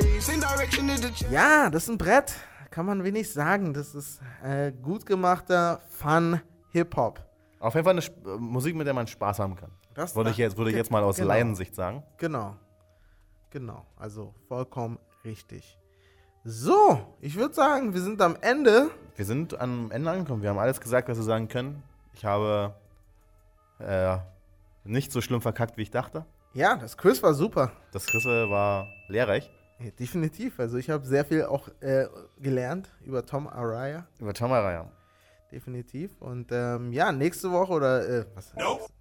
Ja, 1.32 1.70
das 1.70 1.84
ist 1.84 1.90
ein 1.90 1.98
Brett. 1.98 2.34
Kann 2.70 2.86
man 2.86 3.04
wenig 3.04 3.32
sagen. 3.32 3.74
Das 3.74 3.96
ist 3.96 4.20
äh, 4.44 4.72
gut 4.72 5.06
gemachter 5.06 5.82
Fun-Hip-Hop. 5.90 7.20
Auf 7.60 7.74
jeden 7.74 7.84
Fall 7.84 7.92
eine 7.94 8.02
Sp- 8.06 8.22
äh, 8.26 8.38
Musik, 8.38 8.76
mit 8.76 8.88
der 8.88 8.94
man 8.94 9.08
Spaß 9.08 9.40
haben 9.40 9.56
kann. 9.56 9.72
Das 9.94 10.16
würde 10.16 10.30
ich 10.30 10.38
jetzt, 10.38 10.58
würde 10.58 10.72
ich 10.72 10.78
jetzt 10.78 10.90
mal 10.92 11.04
aus 11.04 11.18
genau. 11.18 11.30
Laiensicht 11.30 11.76
sagen. 11.76 12.04
Genau. 12.18 12.56
Genau. 13.50 13.86
Also 13.98 14.34
vollkommen 14.48 15.00
richtig. 15.26 15.78
So, 16.44 17.16
ich 17.20 17.36
würde 17.36 17.54
sagen, 17.54 17.94
wir 17.94 18.02
sind 18.02 18.22
am 18.22 18.36
Ende. 18.42 18.90
Wir 19.16 19.26
sind 19.26 19.60
am 19.60 19.92
Ende 19.92 20.10
angekommen. 20.12 20.42
Wir 20.42 20.50
haben 20.50 20.60
alles 20.60 20.80
gesagt, 20.80 21.10
was 21.10 21.18
wir 21.18 21.24
sagen 21.24 21.48
können. 21.50 21.84
Ich 22.14 22.26
habe 22.26 22.74
äh, 23.80 24.18
nicht 24.84 25.12
so 25.12 25.20
schlimm 25.22 25.42
verkackt, 25.42 25.78
wie 25.78 25.82
ich 25.84 25.92
dachte. 25.92 26.26
Ja, 26.54 26.78
das 26.78 26.98
Quiz 26.98 27.22
war 27.22 27.34
super. 27.34 27.72
Das 27.92 28.12
Risse 28.14 28.50
war 28.50 28.88
lehrreich. 29.08 29.52
Ja, 29.84 29.92
definitiv. 29.92 30.60
Also 30.60 30.78
ich 30.78 30.90
habe 30.90 31.06
sehr 31.06 31.26
viel 31.26 31.46
auch 31.46 31.68
äh, 31.80 32.08
gelernt 32.40 32.90
über 33.04 33.26
Tom 33.26 33.48
Araya. 33.48 34.08
Über 34.20 34.34
Tamara, 34.34 34.72
ja. 34.72 34.92
Definitiv. 35.52 36.12
Und 36.22 36.50
ähm, 36.52 36.94
ja, 36.94 37.12
nächste 37.12 37.52
Woche 37.52 37.74
oder 37.74 38.08
äh, 38.08 38.26
was 38.36 38.54
heißt 38.54 38.94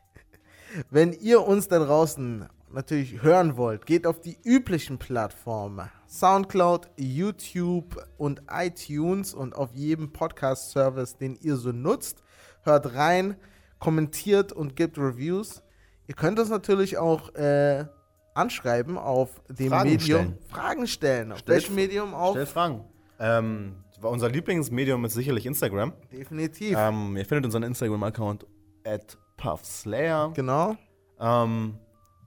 Wenn 0.90 1.12
ihr 1.12 1.46
uns 1.46 1.68
da 1.68 1.78
draußen 1.78 2.48
natürlich 2.70 3.22
hören 3.22 3.56
wollt, 3.56 3.86
geht 3.86 4.06
auf 4.06 4.20
die 4.20 4.38
üblichen 4.44 4.98
Plattformen. 4.98 5.88
Soundcloud, 6.08 6.90
YouTube 6.96 8.04
und 8.18 8.42
iTunes 8.50 9.34
und 9.34 9.54
auf 9.54 9.72
jedem 9.72 10.12
Podcast-Service, 10.12 11.16
den 11.16 11.36
ihr 11.40 11.56
so 11.56 11.72
nutzt. 11.72 12.22
Hört 12.62 12.94
rein, 12.94 13.36
kommentiert 13.78 14.52
und 14.52 14.76
gebt 14.76 14.98
Reviews. 14.98 15.62
Ihr 16.06 16.14
könnt 16.14 16.38
uns 16.38 16.48
natürlich 16.50 16.98
auch 16.98 17.34
äh, 17.34 17.86
anschreiben 18.34 18.98
auf 18.98 19.40
dem 19.48 19.68
Fragen 19.68 19.90
Medium. 19.90 20.20
stellen. 20.20 20.38
Fragen 20.48 20.86
stellen. 20.86 21.32
Auf 21.32 21.42
welchem 21.46 21.74
Medium? 21.74 22.14
Auf 22.14 22.32
Stellt 22.32 22.48
Fragen. 22.48 22.84
Ähm, 23.20 23.76
unser 24.02 24.28
Lieblingsmedium 24.28 25.04
ist 25.04 25.14
sicherlich 25.14 25.46
Instagram. 25.46 25.92
Definitiv. 26.12 26.76
Ähm, 26.78 27.16
ihr 27.16 27.24
findet 27.24 27.46
unseren 27.46 27.64
Instagram-Account 27.64 28.46
at 28.84 29.18
puffslayer. 29.36 30.32
Genau. 30.34 30.76
Ähm, 31.18 31.78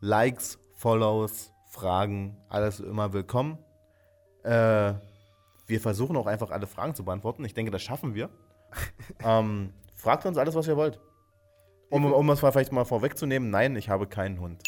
Likes, 0.02 0.60
Follows, 0.76 1.52
Fragen, 1.70 2.36
alles 2.50 2.80
immer 2.80 3.14
willkommen. 3.14 3.58
Äh, 4.44 4.94
wir 5.68 5.80
versuchen 5.80 6.18
auch 6.18 6.28
einfach 6.28 6.52
alle 6.52 6.68
Fragen 6.68 6.96
zu 6.96 7.06
beantworten. 7.06 7.46
Ich 7.46 7.54
denke, 7.54 7.72
das 7.72 7.82
schaffen 7.82 8.14
wir. 8.14 8.30
ähm, 9.24 9.74
fragt 9.96 10.26
uns 10.26 10.38
alles, 10.38 10.56
was 10.56 10.68
ihr 10.68 10.76
wollt. 10.76 11.00
Um, 11.90 12.12
um 12.12 12.28
das 12.28 12.40
vielleicht 12.40 12.72
mal 12.72 12.86
vorwegzunehmen, 12.86 13.50
nein, 13.50 13.76
ich 13.76 13.90
habe 13.90 14.08
keinen 14.08 14.40
Hund. 14.40 14.64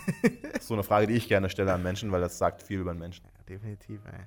so 0.60 0.74
eine 0.74 0.82
Frage, 0.82 1.06
die 1.06 1.14
ich 1.14 1.28
gerne 1.28 1.48
stelle 1.50 1.72
an 1.72 1.82
Menschen, 1.82 2.12
weil 2.12 2.20
das 2.20 2.38
sagt 2.38 2.62
viel 2.62 2.80
über 2.80 2.90
einen 2.90 3.00
Menschen. 3.00 3.24
Definitiv, 3.48 4.00
ey. 4.06 4.26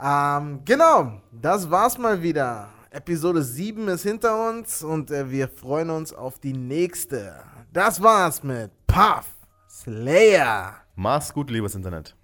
Ähm, 0.00 0.62
genau, 0.64 1.20
das 1.32 1.70
war's 1.70 1.98
mal 1.98 2.22
wieder. 2.22 2.68
Episode 2.90 3.42
7 3.42 3.88
ist 3.88 4.02
hinter 4.02 4.48
uns 4.48 4.82
und 4.82 5.10
äh, 5.10 5.30
wir 5.30 5.48
freuen 5.48 5.90
uns 5.90 6.12
auf 6.12 6.38
die 6.38 6.54
nächste. 6.54 7.34
Das 7.72 8.02
war's 8.02 8.42
mit 8.42 8.70
Puff 8.86 9.26
Slayer. 9.68 10.74
Mach's 10.96 11.32
gut, 11.32 11.50
liebes 11.50 11.74
Internet. 11.74 12.16